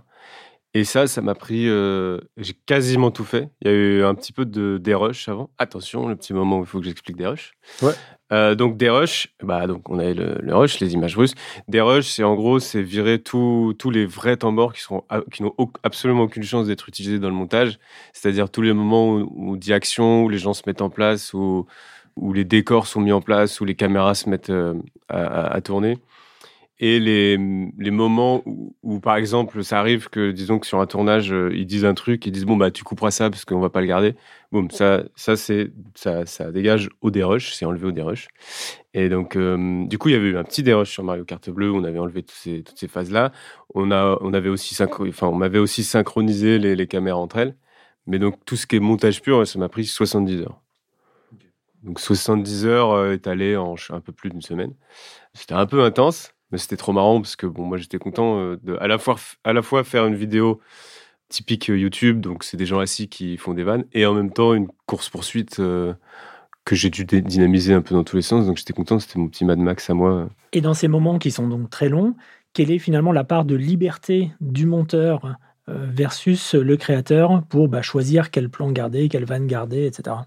Et 0.75 0.85
ça, 0.85 1.05
ça 1.05 1.21
m'a 1.21 1.35
pris. 1.35 1.69
Euh, 1.69 2.19
j'ai 2.37 2.53
quasiment 2.53 3.11
tout 3.11 3.23
fait. 3.23 3.49
Il 3.61 3.67
y 3.67 3.71
a 3.71 3.73
eu 3.73 4.03
un 4.03 4.15
petit 4.15 4.33
peu 4.33 4.45
de 4.45 4.79
des 4.79 4.93
avant. 5.27 5.51
Attention, 5.59 6.07
le 6.07 6.15
petit 6.15 6.33
moment 6.33 6.57
où 6.57 6.61
il 6.61 6.65
faut 6.65 6.79
que 6.79 6.85
j'explique 6.85 7.15
des 7.15 7.27
rushs. 7.27 7.53
Ouais. 7.83 7.93
Euh, 8.31 8.55
donc 8.55 8.77
des 8.77 8.89
rushs, 8.89 9.27
bah 9.43 9.67
donc 9.67 9.89
on 9.89 9.99
avait 9.99 10.13
le, 10.13 10.55
rush, 10.55 10.79
les 10.79 10.93
images 10.93 11.15
russes. 11.17 11.35
Des 11.67 11.81
rushs, 11.81 12.07
c'est 12.07 12.23
en 12.23 12.35
gros, 12.35 12.59
c'est 12.59 12.81
virer 12.81 13.21
tous 13.21 13.75
les 13.91 14.05
vrais 14.05 14.37
morts 14.43 14.73
qui 14.73 14.81
sont 14.81 15.03
qui 15.31 15.43
n'ont 15.43 15.53
absolument 15.83 16.23
aucune 16.23 16.43
chance 16.43 16.67
d'être 16.67 16.89
utilisés 16.89 17.19
dans 17.19 17.29
le 17.29 17.35
montage. 17.35 17.79
C'est-à-dire 18.13 18.49
tous 18.49 18.61
les 18.61 18.73
moments 18.73 19.13
où, 19.13 19.51
où 19.51 19.57
dit 19.57 19.73
action, 19.73 20.23
où 20.23 20.29
les 20.29 20.39
gens 20.39 20.53
se 20.53 20.63
mettent 20.65 20.81
en 20.81 20.89
place, 20.89 21.33
où 21.33 21.67
où 22.15 22.33
les 22.33 22.45
décors 22.45 22.87
sont 22.87 23.01
mis 23.01 23.11
en 23.11 23.21
place, 23.21 23.59
où 23.59 23.65
les 23.65 23.75
caméras 23.75 24.15
se 24.15 24.29
mettent 24.29 24.49
euh, 24.49 24.75
à, 25.09 25.59
tourner 25.61 25.97
et 26.79 26.99
les, 26.99 27.37
les 27.77 27.91
moments 27.91 28.41
où, 28.45 28.75
où, 28.83 28.99
par 28.99 29.15
exemple, 29.15 29.63
ça 29.63 29.79
arrive 29.79 30.09
que, 30.09 30.31
disons 30.31 30.59
que 30.59 30.65
sur 30.67 30.79
un 30.79 30.87
tournage, 30.87 31.31
euh, 31.31 31.51
ils 31.55 31.65
disent 31.65 31.85
un 31.85 31.93
truc, 31.93 32.25
ils 32.25 32.31
disent 32.31 32.45
bon 32.45 32.57
bah 32.57 32.71
tu 32.71 32.83
couperas 32.83 33.11
ça 33.11 33.29
parce 33.29 33.45
qu'on 33.45 33.59
va 33.59 33.69
pas 33.69 33.81
le 33.81 33.87
garder. 33.87 34.15
Boum, 34.51 34.69
ça, 34.71 35.03
ça 35.15 35.35
c'est 35.37 35.71
ça, 35.95 36.25
ça 36.25 36.51
dégage 36.51 36.89
au 37.01 37.11
dérush, 37.11 37.53
c'est 37.53 37.65
enlevé 37.65 37.87
au 37.87 37.91
dérush. 37.91 38.27
Et 38.93 39.09
donc, 39.09 39.35
euh, 39.35 39.85
du 39.87 39.97
coup, 39.97 40.09
il 40.09 40.13
y 40.13 40.15
avait 40.15 40.29
eu 40.29 40.37
un 40.37 40.43
petit 40.43 40.63
dérush 40.63 40.91
sur 40.91 41.03
Mario 41.03 41.25
Kart 41.25 41.47
Bleu, 41.49 41.71
où 41.71 41.77
on 41.77 41.83
avait 41.83 41.99
enlevé 41.99 42.23
toutes 42.23 42.37
ces, 42.37 42.63
toutes 42.63 42.77
ces 42.77 42.87
phases-là. 42.87 43.31
On 43.75 43.91
a, 43.91 44.17
on 44.21 44.33
avait 44.33 44.49
aussi 44.49 44.75
enfin, 44.81 45.27
on 45.27 45.35
m'avait 45.35 45.59
aussi 45.59 45.83
synchronisé 45.83 46.59
les, 46.59 46.75
les 46.75 46.87
caméras 46.87 47.19
entre 47.19 47.37
elles. 47.37 47.55
Mais 48.07 48.19
donc 48.19 48.43
tout 48.45 48.55
ce 48.55 48.67
qui 48.67 48.75
est 48.77 48.79
montage 48.79 49.21
pur, 49.21 49.47
ça 49.47 49.59
m'a 49.59 49.69
pris 49.69 49.85
70 49.85 50.41
heures. 50.41 50.61
Donc 51.83 51.99
70 51.99 52.65
heures 52.65 52.91
euh, 52.91 53.13
étalées 53.13 53.57
en 53.57 53.75
un 53.89 53.99
peu 53.99 54.11
plus 54.13 54.29
d'une 54.29 54.41
semaine. 54.41 54.73
C'était 55.33 55.53
un 55.53 55.65
peu 55.65 55.83
intense, 55.83 56.32
mais 56.53 56.59
c'était 56.59 56.77
trop 56.77 56.93
marrant 56.93 57.19
parce 57.19 57.35
que 57.35 57.47
moi 57.47 57.77
j'étais 57.77 57.97
content 57.97 58.37
euh, 58.37 58.59
de 58.61 58.77
à 58.79 58.87
la 58.87 58.99
fois 58.99 59.15
à 59.43 59.53
la 59.53 59.63
fois 59.63 59.83
faire 59.83 60.05
une 60.05 60.13
vidéo 60.13 60.61
typique 61.27 61.71
euh, 61.71 61.77
YouTube, 61.77 62.21
donc 62.21 62.43
c'est 62.43 62.57
des 62.57 62.67
gens 62.67 62.77
assis 62.77 63.09
qui 63.09 63.37
font 63.37 63.55
des 63.55 63.63
vannes, 63.63 63.85
et 63.91 64.05
en 64.05 64.13
même 64.13 64.31
temps 64.31 64.53
une 64.53 64.67
course 64.85 65.09
poursuite 65.09 65.59
euh, 65.59 65.95
que 66.63 66.75
j'ai 66.75 66.91
dû 66.91 67.05
dynamiser 67.05 67.73
un 67.73 67.81
peu 67.81 67.95
dans 67.95 68.03
tous 68.03 68.17
les 68.17 68.21
sens. 68.21 68.45
Donc 68.45 68.57
j'étais 68.57 68.71
content, 68.71 68.99
c'était 68.99 69.17
mon 69.17 69.27
petit 69.27 69.45
Mad 69.45 69.57
Max 69.57 69.89
à 69.89 69.95
moi. 69.95 70.29
Et 70.53 70.61
dans 70.61 70.75
ces 70.75 70.87
moments 70.87 71.17
qui 71.17 71.31
sont 71.31 71.47
donc 71.47 71.71
très 71.71 71.89
longs, 71.89 72.15
quelle 72.53 72.69
est 72.69 72.79
finalement 72.79 73.11
la 73.11 73.23
part 73.23 73.45
de 73.45 73.55
liberté 73.55 74.31
du 74.39 74.67
monteur 74.67 75.35
versus 75.67 76.53
le 76.53 76.77
créateur 76.77 77.41
pour 77.49 77.67
bah, 77.67 77.81
choisir 77.81 78.31
quel 78.31 78.49
plan 78.49 78.69
garder, 78.71 79.09
quelle 79.09 79.25
vanne 79.25 79.47
garder, 79.47 79.87
etc. 79.87 80.17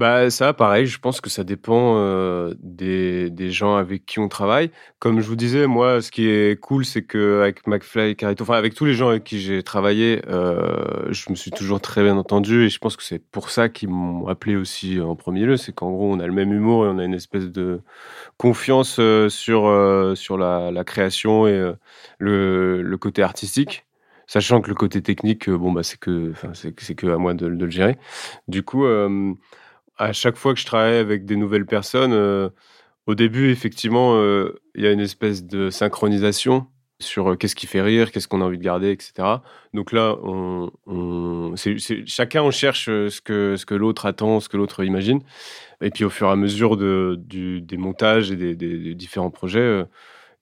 Bah, 0.00 0.30
ça, 0.30 0.54
pareil, 0.54 0.86
je 0.86 0.98
pense 0.98 1.20
que 1.20 1.28
ça 1.28 1.44
dépend 1.44 2.50
des, 2.58 3.28
des 3.28 3.50
gens 3.50 3.76
avec 3.76 4.06
qui 4.06 4.18
on 4.18 4.28
travaille. 4.28 4.70
Comme 4.98 5.20
je 5.20 5.26
vous 5.26 5.36
disais, 5.36 5.66
moi, 5.66 6.00
ce 6.00 6.10
qui 6.10 6.26
est 6.26 6.58
cool, 6.58 6.86
c'est 6.86 7.02
qu'avec 7.02 7.66
McFly, 7.66 8.16
Carito, 8.16 8.44
enfin, 8.44 8.54
avec 8.54 8.72
tous 8.72 8.86
les 8.86 8.94
gens 8.94 9.10
avec 9.10 9.24
qui 9.24 9.38
j'ai 9.38 9.62
travaillé, 9.62 10.22
je 10.26 11.30
me 11.30 11.34
suis 11.34 11.50
toujours 11.50 11.82
très 11.82 12.02
bien 12.02 12.16
entendu 12.16 12.64
et 12.64 12.70
je 12.70 12.78
pense 12.78 12.96
que 12.96 13.02
c'est 13.02 13.18
pour 13.18 13.50
ça 13.50 13.68
qu'ils 13.68 13.90
m'ont 13.90 14.26
appelé 14.26 14.56
aussi 14.56 14.98
en 15.02 15.16
premier 15.16 15.44
lieu. 15.44 15.58
C'est 15.58 15.74
qu'en 15.74 15.90
gros, 15.90 16.10
on 16.10 16.18
a 16.18 16.26
le 16.26 16.32
même 16.32 16.54
humour 16.54 16.86
et 16.86 16.88
on 16.88 16.98
a 16.98 17.04
une 17.04 17.12
espèce 17.12 17.50
de 17.50 17.82
confiance 18.38 18.98
sur, 19.28 20.12
sur 20.16 20.38
la, 20.38 20.84
création 20.86 21.46
et 21.46 21.72
le, 22.16 22.80
le 22.80 22.96
côté 22.96 23.22
artistique 23.22 23.84
sachant 24.26 24.62
que 24.62 24.68
le 24.68 24.76
côté 24.76 25.02
technique, 25.02 25.50
bon 25.50 25.72
bah 25.72 25.82
c'est 25.82 25.98
que, 25.98 26.32
c'est 26.54 26.94
que 26.94 27.08
à 27.08 27.18
moi 27.18 27.34
de, 27.34 27.46
le 27.46 27.68
gérer. 27.68 27.98
Du 28.48 28.62
coup, 28.62 28.86
à 30.00 30.14
chaque 30.14 30.36
fois 30.36 30.54
que 30.54 30.60
je 30.60 30.64
travaille 30.64 30.96
avec 30.96 31.26
des 31.26 31.36
nouvelles 31.36 31.66
personnes, 31.66 32.14
euh, 32.14 32.48
au 33.06 33.14
début, 33.14 33.50
effectivement, 33.50 34.14
euh, 34.16 34.58
il 34.74 34.82
y 34.82 34.86
a 34.86 34.92
une 34.92 35.00
espèce 35.00 35.44
de 35.44 35.68
synchronisation 35.68 36.66
sur 37.00 37.32
euh, 37.32 37.36
qu'est-ce 37.36 37.54
qui 37.54 37.66
fait 37.66 37.82
rire, 37.82 38.10
qu'est-ce 38.10 38.26
qu'on 38.26 38.40
a 38.40 38.44
envie 38.44 38.56
de 38.56 38.62
garder, 38.62 38.92
etc. 38.92 39.12
Donc 39.74 39.92
là, 39.92 40.16
chacun 42.06 42.42
on 42.42 42.50
cherche 42.50 42.86
ce 42.86 43.20
que, 43.20 43.74
l'autre 43.74 44.06
attend, 44.06 44.40
ce 44.40 44.48
que 44.48 44.56
l'autre 44.56 44.82
imagine. 44.84 45.20
Et 45.82 45.90
puis 45.90 46.04
au 46.04 46.10
fur 46.10 46.28
et 46.28 46.30
à 46.30 46.36
mesure 46.36 46.78
de, 46.78 47.20
des 47.26 47.76
montages 47.76 48.32
et 48.32 48.36
des, 48.36 48.94
différents 48.94 49.30
projets, 49.30 49.84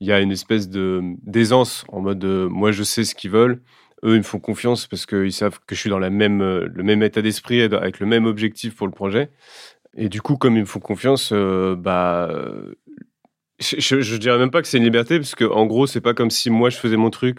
il 0.01 0.07
y 0.07 0.13
a 0.13 0.21
une 0.21 0.31
espèce 0.31 0.69
d'aisance 0.69 1.85
en 1.89 2.01
mode 2.01 2.25
moi 2.25 2.71
je 2.71 2.85
sais 2.85 3.03
ce 3.03 3.17
qu'ils 3.17 3.31
veulent, 3.33 3.61
eux 4.05 4.15
ils 4.15 4.19
me 4.19 4.23
font 4.23 4.39
confiance 4.39 4.87
parce 4.87 5.07
qu'ils 5.07 5.33
savent 5.33 5.59
que 5.67 5.75
je 5.75 5.81
suis 5.81 5.91
dans 5.91 5.99
la 5.99 6.11
même, 6.11 6.41
euh, 6.41 6.69
le 6.73 6.83
même 6.83 7.03
état 7.03 7.23
d'esprit 7.23 7.63
avec 7.63 8.01
le 8.01 8.07
même 8.07 8.27
objectif 8.27 8.77
pour 8.77 8.87
le 8.87 8.93
projet. 8.93 9.31
Et 9.97 10.09
du 10.09 10.21
coup, 10.21 10.37
comme 10.37 10.57
ils 10.57 10.61
me 10.61 10.67
font 10.67 10.81
confiance, 10.81 11.31
euh, 11.33 11.75
bah, 11.77 12.31
je, 13.59 14.01
je, 14.01 14.17
dirais 14.17 14.39
même 14.39 14.51
pas 14.51 14.63
que 14.63 14.69
c'est 14.69 14.79
une 14.79 14.85
liberté 14.85 15.19
parce 15.19 15.35
que 15.35 15.45
en 15.45 15.67
gros, 15.67 15.87
c'est 15.87 16.01
pas 16.01 16.15
comme 16.15 16.31
si 16.31 16.51
moi 16.51 16.71
je 16.71 16.77
faisais 16.77 16.97
mon 16.97 17.11
truc 17.11 17.39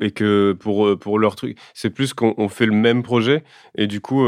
et 0.00 0.10
que 0.10 0.56
pour 0.58 0.86
euh, 0.86 0.96
pour 0.96 1.18
leur 1.18 1.36
truc, 1.36 1.58
c'est 1.74 1.90
plus 1.90 2.14
qu'on 2.14 2.48
fait 2.48 2.66
le 2.66 2.72
même 2.72 3.02
projet 3.02 3.44
et 3.76 3.86
du 3.86 4.00
coup 4.00 4.26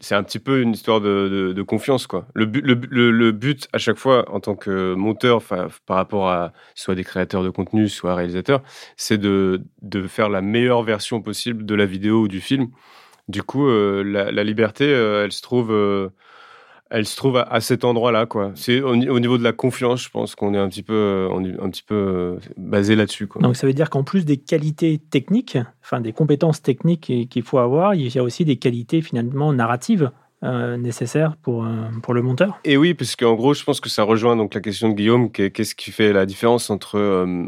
c'est 0.00 0.14
un 0.14 0.22
petit 0.22 0.38
peu 0.38 0.62
une 0.62 0.72
histoire 0.72 1.00
de, 1.00 1.62
confiance. 1.62 2.06
Quoi. 2.06 2.26
Le, 2.34 2.46
but, 2.46 2.64
le, 2.64 3.32
but, 3.32 3.68
à 3.72 3.78
chaque 3.78 3.98
fois, 3.98 4.24
en 4.32 4.40
tant 4.40 4.56
que 4.56 4.94
monteur, 4.94 5.42
par 5.42 5.96
rapport 5.96 6.30
à 6.30 6.52
soit 6.74 6.94
des 6.94 7.04
créateurs 7.04 7.44
de 7.44 7.50
contenu, 7.50 7.88
soit 7.88 8.14
réalisateurs, 8.14 8.62
c'est 8.96 9.18
de, 9.18 9.62
de, 9.82 10.06
faire 10.06 10.30
la 10.30 10.40
meilleure 10.40 10.82
version 10.82 11.20
possible 11.20 11.66
de 11.66 11.74
la 11.74 11.86
vidéo 11.86 12.22
ou 12.22 12.28
du 12.28 12.40
film. 12.40 12.68
Du 13.28 13.42
coup, 13.42 13.68
euh, 13.68 14.02
la, 14.02 14.42
liberté, 14.42 14.84
euh, 14.84 15.24
elle 15.24 15.32
se 15.32 15.42
trouve 15.42 15.70
euh, 15.70 16.08
elle 16.90 17.06
se 17.06 17.16
trouve 17.16 17.36
à, 17.36 17.60
cet 17.60 17.84
endroit-là, 17.84 18.26
quoi. 18.26 18.50
C'est 18.56 18.80
au, 18.80 18.96
niveau 18.96 19.38
de 19.38 19.44
la 19.44 19.52
confiance, 19.52 20.02
je 20.02 20.10
pense 20.10 20.34
qu'on 20.34 20.54
est 20.54 20.58
un 20.58 20.68
petit 20.68 20.82
peu, 20.82 21.28
on 21.30 21.44
est 21.44 21.58
un 21.60 21.70
petit 21.70 21.84
peu 21.84 21.94
euh, 21.94 22.36
basé 22.56 22.96
là-dessus, 22.96 23.28
quoi. 23.28 23.40
Donc 23.40 23.56
ça 23.56 23.66
veut 23.66 23.72
dire 23.72 23.90
qu'en 23.90 24.02
plus 24.02 24.24
des 24.24 24.36
qualités 24.36 24.98
techniques, 24.98 25.56
enfin 25.82 26.00
des 26.00 26.12
compétences 26.12 26.62
techniques 26.62 27.12
qu'il 27.30 27.42
faut 27.42 27.58
avoir, 27.58 27.94
il 27.94 28.12
y 28.12 28.18
a 28.18 28.22
aussi 28.24 28.44
des 28.44 28.56
qualités 28.56 29.02
finalement 29.02 29.52
narratives 29.52 30.10
euh, 30.42 30.76
nécessaires 30.78 31.36
pour, 31.36 31.64
euh, 31.64 31.68
pour 32.02 32.12
le 32.12 32.22
monteur. 32.22 32.58
Et 32.64 32.76
oui, 32.76 32.94
parce 32.94 33.14
qu'en 33.14 33.34
gros, 33.34 33.54
je 33.54 33.62
pense 33.62 33.78
que 33.78 33.88
ça 33.88 34.02
rejoint 34.02 34.34
donc 34.34 34.54
la 34.54 34.60
question 34.60 34.88
de 34.88 34.94
Guillaume, 34.94 35.30
qu'est-ce 35.30 35.76
qui 35.76 35.92
fait 35.92 36.12
la 36.12 36.26
différence 36.26 36.70
entre 36.70 36.98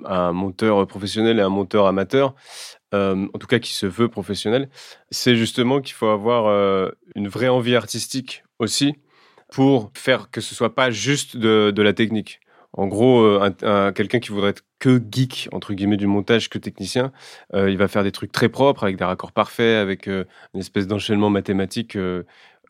un 0.07 0.33
monteur 0.33 0.87
professionnel 0.87 1.41
et 1.41 1.43
un 1.43 1.49
monteur 1.49 1.87
amateur 1.87 2.35
en 2.95 3.39
tout 3.41 3.47
cas 3.47 3.59
qui 3.59 3.73
se 3.73 3.87
veut 3.87 4.09
professionnel, 4.09 4.69
c'est 5.11 5.35
justement 5.35 5.81
qu'il 5.81 5.95
faut 5.95 6.09
avoir 6.09 6.93
une 7.15 7.27
vraie 7.27 7.49
envie 7.49 7.75
artistique 7.75 8.45
aussi 8.59 8.97
pour 9.53 9.91
faire 9.95 10.31
que 10.31 10.41
ce 10.41 10.55
soit 10.55 10.75
pas 10.75 10.91
juste 10.91 11.37
de, 11.37 11.83
la 11.83 11.93
technique. 11.93 12.41
En 12.73 12.87
gros, 12.87 13.21
euh, 13.23 13.93
quelqu'un 13.93 14.19
qui 14.19 14.31
voudrait 14.31 14.49
être 14.49 14.65
que 14.79 14.99
geek, 14.99 15.51
entre 15.53 15.75
guillemets, 15.75 15.99
du 15.99 16.07
montage, 16.07 16.49
que 16.49 16.57
technicien, 16.57 17.13
euh, 17.53 17.71
il 17.71 17.77
va 17.77 17.87
faire 17.87 18.03
des 18.03 18.13
trucs 18.13 18.33
très 18.33 18.49
propres, 18.49 18.83
avec 18.83 18.97
des 18.97 19.05
raccords 19.05 19.33
parfaits, 19.33 19.77
avec 19.77 20.09
euh, 20.09 20.25
une 20.55 20.61
espèce 20.61 20.87
d'enchaînement 20.87 21.29
mathématique 21.29 21.99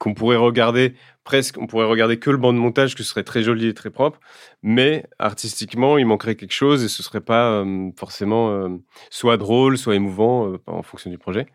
qu'on 0.01 0.15
pourrait 0.15 0.37
regarder 0.37 0.95
presque, 1.23 1.57
on 1.57 1.69
pourrait 1.69 1.87
regarder 1.87 2.19
que 2.19 2.31
le 2.31 2.37
banc 2.37 2.53
de 2.53 2.59
montage, 2.59 2.97
que 2.97 3.05
ce 3.05 3.11
serait 3.11 3.23
très 3.23 3.45
joli 3.45 3.69
et 3.69 3.75
très 3.75 3.91
propre, 3.91 4.19
mais 4.65 5.07
artistiquement, 5.21 5.99
il 5.99 6.07
manquerait 6.07 6.35
quelque 6.35 6.51
chose 6.51 6.83
et 6.83 6.89
ce 6.89 7.05
serait 7.05 7.21
pas 7.21 7.65
forcément 7.97 8.81
soit 9.09 9.37
drôle, 9.37 9.79
soit 9.79 9.95
émouvant, 9.95 10.55
en 10.67 10.83
fonction 10.83 11.11
du 11.11 11.19
projet. 11.19 11.47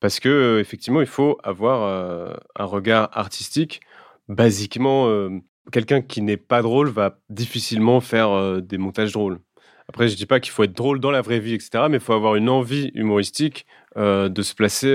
Parce 0.00 0.18
que, 0.18 0.58
effectivement, 0.58 1.00
il 1.00 1.06
faut 1.06 1.38
avoir 1.44 2.34
un 2.56 2.64
regard 2.64 3.08
artistique 3.12 3.80
basiquement, 4.28 5.08
euh, 5.08 5.30
quelqu'un 5.72 6.02
qui 6.02 6.22
n'est 6.22 6.36
pas 6.36 6.62
drôle 6.62 6.88
va 6.88 7.18
difficilement 7.28 8.00
faire 8.00 8.30
euh, 8.30 8.60
des 8.60 8.78
montages 8.78 9.12
drôles. 9.12 9.38
Après, 9.88 10.08
je 10.08 10.16
dis 10.16 10.26
pas 10.26 10.40
qu'il 10.40 10.52
faut 10.52 10.64
être 10.64 10.72
drôle 10.72 10.98
dans 10.98 11.12
la 11.12 11.20
vraie 11.20 11.38
vie, 11.38 11.54
etc., 11.54 11.84
mais 11.88 11.98
il 11.98 12.02
faut 12.02 12.12
avoir 12.12 12.34
une 12.34 12.48
envie 12.48 12.90
humoristique 12.94 13.66
euh, 13.96 14.28
de 14.28 14.42
se 14.42 14.54
placer 14.54 14.92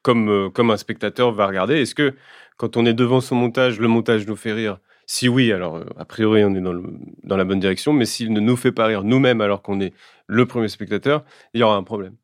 comme, 0.00 0.50
comme 0.54 0.70
un 0.70 0.78
spectateur 0.78 1.32
va 1.32 1.46
regarder. 1.46 1.82
Est-ce 1.82 1.94
que 1.94 2.14
quand 2.56 2.78
on 2.78 2.86
est 2.86 2.94
devant 2.94 3.20
son 3.20 3.34
montage, 3.34 3.78
le 3.78 3.88
montage 3.88 4.26
nous 4.26 4.36
fait 4.36 4.52
rire? 4.52 4.78
Si 5.06 5.28
oui, 5.28 5.52
alors 5.52 5.84
a 5.98 6.04
priori 6.06 6.44
on 6.44 6.54
est 6.54 6.60
dans, 6.60 6.80
dans 7.24 7.36
la 7.36 7.44
bonne 7.44 7.60
direction, 7.60 7.92
mais 7.92 8.06
s'il 8.06 8.32
ne 8.32 8.40
nous 8.40 8.56
fait 8.56 8.72
pas 8.72 8.86
rire 8.86 9.04
nous-mêmes 9.04 9.42
alors 9.42 9.60
qu'on 9.60 9.80
est 9.80 9.92
le 10.26 10.46
premier 10.46 10.68
spectateur, 10.68 11.24
il 11.52 11.60
y 11.60 11.62
aura 11.62 11.76
un 11.76 11.82
problème. 11.82 12.14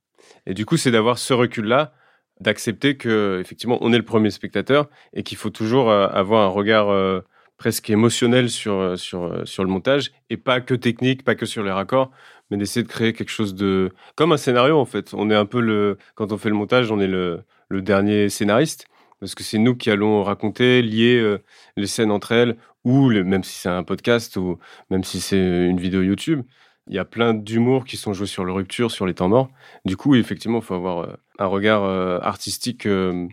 Et 0.46 0.54
du 0.54 0.64
coup, 0.64 0.78
c'est 0.78 0.90
d'avoir 0.90 1.18
ce 1.18 1.34
recul-là 1.34 1.92
d'accepter 2.40 2.96
que 2.96 3.38
effectivement 3.40 3.79
on 3.81 3.92
est 3.92 3.96
le 3.96 4.05
premier 4.05 4.31
spectateur 4.31 4.88
et 5.12 5.22
qu'il 5.22 5.37
faut 5.37 5.51
toujours 5.51 5.90
euh, 5.90 6.09
avoir 6.09 6.44
un 6.44 6.51
regard 6.51 6.90
euh, 6.90 7.20
presque 7.57 7.90
émotionnel 7.90 8.51
sur, 8.51 8.74
euh, 8.74 8.96
sur, 8.96 9.46
sur 9.46 9.64
le 9.64 9.70
montage 9.70 10.12
et 10.31 10.37
pas 10.37 10.61
que 10.61 10.74
technique, 10.74 11.24
pas 11.24 11.35
que 11.35 11.46
sur 11.46 11.64
les 11.64 11.70
raccords, 11.70 12.11
mais 12.51 12.57
d'essayer 12.57 12.85
de 12.85 12.88
créer 12.88 13.12
quelque 13.12 13.31
chose 13.31 13.55
de 13.55 13.90
comme 14.16 14.33
un 14.33 14.37
scénario 14.37 14.79
en 14.79 14.85
fait. 14.85 15.14
On 15.14 15.31
est 15.31 15.35
un 15.35 15.46
peu 15.46 15.61
le 15.61 15.98
quand 16.14 16.33
on 16.33 16.38
fait 16.38 16.51
le 16.51 16.55
montage, 16.55 16.90
on 16.90 17.01
est 17.01 17.09
le, 17.09 17.42
le 17.68 17.83
dernier 17.83 18.29
scénariste 18.29 18.87
parce 19.20 19.35
que 19.35 19.42
c'est 19.42 19.59
nous 19.59 19.74
qui 19.74 19.90
allons 19.90 20.22
raconter, 20.22 20.81
lier 20.81 21.38
les 21.77 21.87
scènes 21.88 22.12
entre 22.12 22.31
elles 22.31 22.57
ou 22.85 23.11
même 23.11 23.42
si 23.42 23.59
c'est 23.59 23.68
un 23.68 23.83
podcast 23.83 24.37
ou 24.37 24.59
même 24.90 25.03
si 25.03 25.20
c'est 25.20 25.66
une 25.66 25.81
vidéo 25.81 26.03
YouTube 26.03 26.42
il 26.88 26.94
y 26.94 26.98
a 26.98 27.05
plein 27.05 27.35
d'humour 27.35 27.85
qui 27.85 27.96
sont 27.96 28.12
joués 28.12 28.27
sur 28.27 28.44
le 28.44 28.53
rupture, 28.53 28.90
sur 28.90 29.07
les 29.07 29.14
temps 29.14 29.29
morts. 29.29 29.48
Du 29.85 29.96
coup, 29.96 30.14
effectivement, 30.14 30.59
il 30.59 30.64
faut 30.64 30.74
avoir 30.74 30.98
euh, 30.98 31.16
un 31.38 31.46
regard 31.46 31.85
euh, 31.85 32.18
artistique 32.20 32.87
euh, 32.87 33.29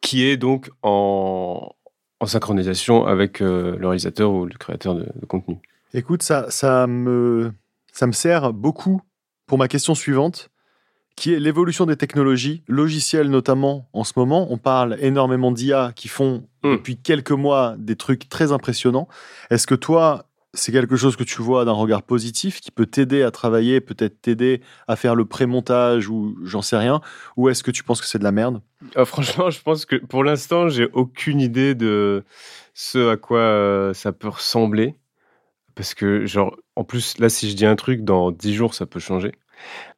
qui 0.00 0.24
est 0.24 0.36
donc 0.36 0.70
en, 0.82 1.74
synchronisation 2.24 3.06
avec 3.06 3.38
le 3.40 3.78
réalisateur 3.80 4.32
ou 4.32 4.44
le 4.44 4.54
créateur 4.58 4.96
de, 4.96 5.06
contenu. 5.26 5.58
Écoute, 5.94 6.22
ça, 6.22 6.50
ça, 6.50 6.88
me, 6.88 7.52
ça 7.92 8.08
me 8.08 8.12
sert 8.12 8.52
beaucoup 8.52 9.00
pour 9.46 9.56
ma 9.56 9.68
question 9.68 9.94
suivante, 9.94 10.50
qui 11.14 11.32
est 11.32 11.38
l'évolution 11.38 11.86
des 11.86 11.96
technologies, 11.96 12.62
logicielles 12.68 13.30
notamment 13.30 13.88
en 13.92 14.04
ce 14.04 14.12
moment. 14.16 14.48
On 14.50 14.58
parle 14.58 14.96
énormément 15.00 15.52
d'IA 15.52 15.92
qui 15.94 16.08
font 16.08 16.48
hmm. 16.64 16.72
depuis 16.72 16.96
quelques 16.96 17.32
mois 17.32 17.76
des 17.78 17.96
trucs 17.96 18.28
très 18.28 18.50
impressionnants. 18.52 19.08
Est-ce 19.50 19.66
que 19.66 19.76
toi, 19.76 20.27
c'est 20.58 20.72
quelque 20.72 20.96
chose 20.96 21.16
que 21.16 21.24
tu 21.24 21.40
vois 21.42 21.64
d'un 21.64 21.72
regard 21.72 22.02
positif 22.02 22.60
qui 22.60 22.70
peut 22.70 22.86
t'aider 22.86 23.22
à 23.22 23.30
travailler, 23.30 23.80
peut-être 23.80 24.20
t'aider 24.20 24.60
à 24.86 24.96
faire 24.96 25.14
le 25.14 25.24
pré-montage 25.24 26.08
ou 26.08 26.36
j'en 26.44 26.62
sais 26.62 26.76
rien 26.76 27.00
Ou 27.36 27.48
est-ce 27.48 27.62
que 27.62 27.70
tu 27.70 27.84
penses 27.84 28.00
que 28.00 28.06
c'est 28.06 28.18
de 28.18 28.24
la 28.24 28.32
merde? 28.32 28.60
Ah, 28.96 29.04
Franchement, 29.04 29.50
je 29.50 29.60
pense 29.62 29.86
que 29.86 29.96
pour 29.96 30.24
l'instant, 30.24 30.68
j'ai 30.68 30.88
aucune 30.92 31.40
idée 31.40 31.74
de 31.74 32.24
ce 32.74 33.10
à 33.10 33.16
quoi 33.16 33.40
euh, 33.40 33.94
ça 33.94 34.12
peut 34.12 34.28
ressembler. 34.28 34.96
Parce 35.74 35.94
que, 35.94 36.26
genre, 36.26 36.56
en 36.74 36.82
plus, 36.82 37.18
là, 37.18 37.28
si 37.28 37.48
je 37.48 37.54
dis 37.54 37.64
un 37.66 37.76
truc, 37.76 38.02
dans 38.02 38.32
10 38.32 38.54
jours, 38.54 38.74
ça 38.74 38.84
peut 38.86 38.98
changer. 38.98 39.32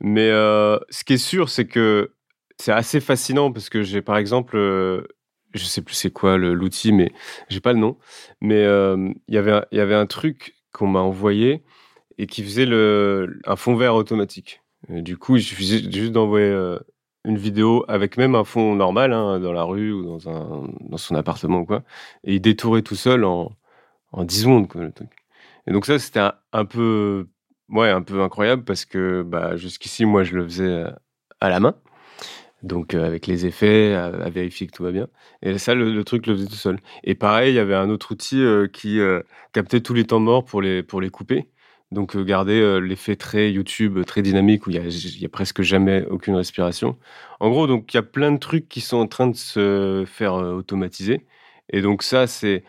Mais 0.00 0.28
euh, 0.28 0.78
ce 0.90 1.04
qui 1.04 1.14
est 1.14 1.18
sûr, 1.18 1.48
c'est 1.48 1.66
que 1.66 2.12
c'est 2.58 2.72
assez 2.72 3.00
fascinant 3.00 3.50
parce 3.50 3.70
que 3.70 3.82
j'ai, 3.82 4.02
par 4.02 4.18
exemple, 4.18 4.56
euh, 4.56 5.06
je 5.54 5.64
sais 5.64 5.82
plus 5.82 5.94
c'est 5.94 6.10
quoi 6.10 6.38
l'outil, 6.38 6.92
mais 6.92 7.12
j'ai 7.48 7.60
pas 7.60 7.72
le 7.72 7.78
nom. 7.78 7.96
Mais 8.40 8.62
il 8.62 9.34
y 9.34 9.38
avait 9.38 9.60
il 9.72 9.78
y 9.78 9.80
avait 9.80 9.94
un 9.94 10.06
truc 10.06 10.54
qu'on 10.72 10.86
m'a 10.86 11.00
envoyé 11.00 11.62
et 12.18 12.26
qui 12.26 12.42
faisait 12.44 12.66
le, 12.66 13.40
un 13.46 13.56
fond 13.56 13.74
vert 13.76 13.94
automatique. 13.94 14.62
du 14.88 15.16
coup, 15.16 15.36
il 15.36 15.42
suffisait 15.42 15.78
juste 15.90 16.12
d'envoyer 16.12 16.78
une 17.24 17.36
vidéo 17.36 17.84
avec 17.88 18.16
même 18.16 18.34
un 18.34 18.44
fond 18.44 18.74
normal 18.74 19.12
hein, 19.12 19.40
dans 19.40 19.52
la 19.52 19.62
rue 19.64 19.92
ou 19.92 20.04
dans, 20.04 20.28
un, 20.28 20.68
dans 20.80 20.96
son 20.96 21.14
appartement 21.14 21.60
ou 21.60 21.66
quoi, 21.66 21.82
et 22.24 22.34
il 22.34 22.40
détourait 22.40 22.82
tout 22.82 22.96
seul 22.96 23.24
en, 23.24 23.52
en 24.12 24.24
10 24.24 24.42
secondes. 24.42 24.68
Et 25.66 25.72
donc 25.72 25.86
ça, 25.86 25.98
c'était 25.98 26.20
un, 26.52 26.64
peu, 26.64 27.28
ouais, 27.68 27.90
un 27.90 28.02
peu 28.02 28.22
incroyable 28.22 28.64
parce 28.64 28.84
que 28.84 29.22
bah, 29.22 29.56
jusqu'ici, 29.56 30.04
moi, 30.06 30.24
je 30.24 30.36
le 30.36 30.44
faisais 30.44 30.84
à 31.40 31.48
la 31.48 31.60
main 31.60 31.74
donc 32.62 32.94
euh, 32.94 33.06
avec 33.06 33.26
les 33.26 33.46
effets, 33.46 33.94
à, 33.94 34.10
vérifier 34.30 34.66
que 34.66 34.72
tout 34.72 34.82
va 34.82 34.92
bien. 34.92 35.08
Et 35.42 35.58
ça, 35.58 35.74
le, 35.74 36.04
truc 36.04 36.26
le 36.26 36.34
faisait 36.34 36.46
tout 36.46 36.54
seul. 36.54 36.78
Et 37.04 37.14
pareil, 37.14 37.52
il 37.52 37.56
y 37.56 37.58
avait 37.58 37.74
un 37.74 37.90
autre 37.90 38.12
outil 38.12 38.42
euh, 38.42 38.68
qui 38.68 39.00
euh, 39.00 39.22
captait 39.52 39.80
tous 39.80 39.94
les 39.94 40.04
temps 40.04 40.20
morts 40.20 40.44
pour 40.44 40.62
les, 40.62 40.82
pour 40.82 41.00
les 41.00 41.10
couper. 41.10 41.48
Donc 41.92 42.16
garder 42.16 42.80
l'effet 42.80 43.16
très 43.16 43.50
YouTube, 43.50 44.04
très 44.04 44.22
dynamique 44.22 44.68
où 44.68 44.70
il 44.70 44.76
y, 44.76 45.24
a, 45.24 45.28
presque 45.28 45.62
jamais 45.62 46.06
aucune 46.06 46.36
respiration. 46.36 46.96
En 47.40 47.50
gros, 47.50 47.66
donc 47.66 47.92
il 47.92 47.96
y 47.96 47.98
a 47.98 48.04
plein 48.04 48.30
de 48.30 48.38
trucs 48.38 48.68
qui 48.68 48.80
sont 48.80 48.98
en 48.98 49.08
train 49.08 49.26
de 49.26 49.34
se 49.34 50.04
faire 50.06 50.34
automatiser. 50.34 51.26
Et 51.68 51.82
donc 51.82 52.04
ça, 52.04 52.28
c'est 52.28 52.62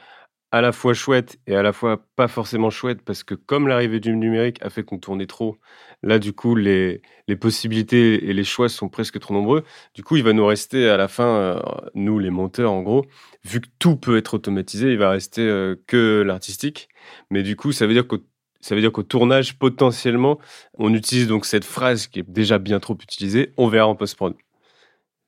à 0.52 0.62
la 0.62 0.72
fois 0.72 0.94
chouette 0.94 1.40
et 1.48 1.56
à 1.56 1.64
la 1.64 1.74
fois 1.74 2.06
pas 2.16 2.28
forcément 2.28 2.70
chouette 2.70 3.02
parce 3.04 3.24
que 3.24 3.36
comme 3.36 3.68
l'arrivée 3.68 4.00
du 4.00 4.16
numérique 4.16 4.58
a 4.62 4.70
fait 4.70 4.84
qu'on 4.84 5.00
tournait 5.00 5.28
trop, 5.28 5.58
là 6.04 6.20
du 6.20 6.34
coup 6.34 6.56
les, 6.56 7.02
les 7.28 7.36
possibilités 7.38 8.30
et 8.30 8.34
les 8.34 8.44
choix 8.44 8.70
sont 8.70 8.90
presque 8.90 9.20
trop 9.20 9.34
nombreux. 9.34 9.64
Du 9.94 10.04
coup, 10.04 10.18
il 10.18 10.24
va 10.24 10.34
nous 10.34 10.46
rester 10.46 10.90
à 10.90 10.98
la 10.98 11.08
fin, 11.08 11.24
euh, 11.26 11.60
nous 11.96 12.20
les 12.20 12.30
monteurs 12.30 12.72
en 12.72 12.82
gros, 12.82 13.06
vu 13.46 13.62
que 13.62 13.70
tout 13.80 13.96
peut 13.96 14.18
être 14.18 14.34
automatisé, 14.36 14.92
il 14.92 14.98
va 14.98 15.10
rester 15.10 15.42
euh, 15.42 15.76
que 15.88 16.22
l'artistique. 16.22 16.90
Mais 17.30 17.44
du 17.44 17.56
coup, 17.56 17.72
ça 17.72 17.88
veut 17.88 17.94
dire 17.94 18.08
qu'au 18.08 18.20
ça 18.62 18.76
veut 18.76 18.82
dire 18.82 18.92
qu'au 18.92 19.04
tournage, 19.04 19.58
potentiellement, 19.58 20.38
on 20.78 20.94
utilise 20.94 21.28
donc 21.28 21.46
cette 21.46 21.66
phrase 21.66 22.08
qui 22.08 22.20
est 22.20 22.30
déjà 22.30 22.60
bien 22.60 22.80
trop 22.80 22.94
utilisée, 23.02 23.54
on 23.58 23.68
verra 23.68 23.88
en 23.88 23.96
post-prod. 23.96 24.36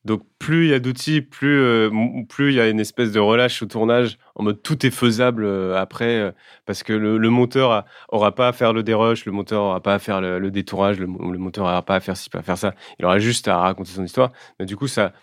Donc 0.06 0.24
plus 0.38 0.66
il 0.66 0.70
y 0.72 0.74
a 0.74 0.80
d'outils, 0.80 1.22
plus 1.22 1.62
euh, 1.62 1.90
plus 2.28 2.52
il 2.52 2.56
y 2.56 2.60
a 2.60 2.68
une 2.68 2.82
espèce 2.82 3.14
de 3.14 3.22
relâche 3.22 3.62
au 3.62 3.68
tournage 3.68 4.18
en 4.36 4.44
mode 4.44 4.62
tout 4.62 4.86
est 4.86 4.92
faisable 4.92 5.46
euh, 5.46 5.78
après 5.78 6.18
euh, 6.18 6.32
parce 6.66 6.84
que 6.84 6.92
le, 6.92 7.30
monteur 7.30 7.86
aura 8.10 8.36
pas 8.36 8.50
à 8.50 8.52
faire 8.52 8.74
le 8.74 8.84
dérush, 8.84 9.26
le 9.26 9.32
monteur 9.32 9.64
aura 9.64 9.82
pas 9.82 9.94
à 9.94 10.00
faire 10.00 10.20
le, 10.20 10.52
détourage, 10.52 11.00
le, 11.00 11.08
monteur 11.08 11.64
aura 11.64 11.82
pas 11.84 11.96
à 11.96 12.00
faire 12.02 12.18
ci, 12.18 12.30
pas 12.30 12.40
à 12.40 12.42
faire 12.42 12.58
ça. 12.58 12.76
Il 13.00 13.06
aura 13.06 13.20
juste 13.20 13.48
à 13.48 13.58
raconter 13.58 13.92
son 13.92 14.04
histoire. 14.04 14.32
Mais 14.60 14.66
du 14.66 14.76
coup 14.76 14.88
ça 14.88 15.14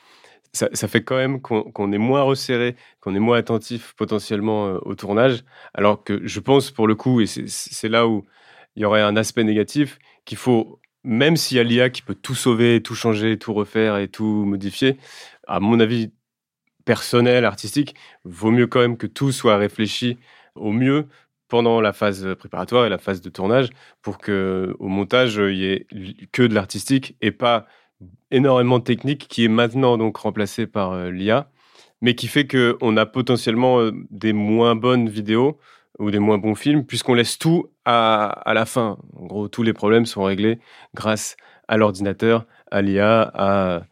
ça, 0.53 0.89
fait 0.89 1.05
quand 1.05 1.15
même 1.15 1.41
qu'on 1.41 1.93
est 1.93 1.99
moins 1.99 2.23
resserré, 2.23 2.75
qu'on 3.01 3.15
est 3.15 3.21
moins 3.21 3.39
attentif 3.39 3.95
potentiellement 3.97 4.79
au 4.83 4.97
tournage. 4.97 5.45
Alors 5.75 6.03
que 6.03 6.27
je 6.27 6.41
pense 6.41 6.73
pour 6.73 6.89
le 6.89 6.97
coup, 6.97 7.21
et 7.21 7.27
c'est 7.27 7.89
là 7.89 8.09
où 8.09 8.25
il 8.75 8.83
y 8.83 8.85
aurait 8.85 9.03
un 9.03 9.17
aspect 9.17 9.45
négatif, 9.45 9.99
qu'il 10.25 10.39
faut 10.39 10.80
même 11.05 11.37
s'il 11.37 11.57
y 11.57 11.61
a 11.61 11.65
l'IA 11.65 11.91
qui 11.91 12.03
peut 12.03 12.15
tout 12.15 12.35
sauver, 12.35 12.83
tout 12.83 12.95
changer, 12.95 13.39
tout 13.39 13.55
refaire 13.55 13.97
et 13.99 14.09
tout 14.09 14.45
modifier, 14.45 14.99
à 15.47 15.61
mon 15.61 15.81
avis 15.81 16.13
personnel, 16.85 17.45
artistique, 17.45 17.95
vaut 18.25 18.51
mieux 18.51 18.67
quand 18.67 18.81
même 18.81 18.97
que 18.97 19.07
tout 19.07 19.33
soit 19.33 19.57
réfléchi 19.57 20.19
au 20.55 20.73
mieux 20.73 21.07
pendant 21.49 21.81
la 21.81 21.93
phase 21.93 22.35
préparatoire 22.39 22.87
et 22.87 22.89
la 22.89 22.99
phase 22.99 23.21
de 23.21 23.29
tournage 23.29 23.71
pour 24.03 24.19
que 24.19 24.75
au 24.79 24.89
montage 24.89 25.37
il 25.37 25.57
y 25.57 25.67
ait 25.67 25.87
que 26.33 26.43
de 26.43 26.55
l'artistique 26.55 27.17
et 27.21 27.33
pas 27.33 27.67
énormément 28.31 28.79
de 28.79 28.85
technique 28.85 29.27
qui 29.29 29.45
est 29.45 29.49
maintenant 29.49 29.99
donc 29.99 30.17
remplacé 30.17 30.67
par 30.67 30.93
euh, 30.93 31.11
l'IA 31.11 31.51
mais 32.01 32.15
qui 32.15 32.29
fait 32.29 32.47
que 32.47 32.79
on 32.81 32.97
a 32.97 33.05
potentiellement 33.05 33.81
euh, 33.81 33.93
des 34.11 34.33
moins 34.33 34.75
bonnes 34.77 35.09
vidéos 35.09 35.59
ou 36.01 36.11
des 36.11 36.19
moins 36.19 36.39
bons 36.39 36.55
films, 36.55 36.85
puisqu'on 36.85 37.15
laisse 37.15 37.39
tout 37.39 37.71
à, 37.85 38.27
à, 38.27 38.55
la 38.55 38.67
fin. 38.67 38.99
En 39.17 39.27
gros, 39.27 39.49
tous 39.49 39.63
les 39.63 39.73
problèmes 39.73 40.07
sont 40.07 40.23
réglés 40.25 40.59
grâce 40.95 41.37
à 41.69 41.77
l'ordinateur, 41.77 42.47
à 42.71 42.83
l'IA, 42.83 43.31
à, 43.35 43.83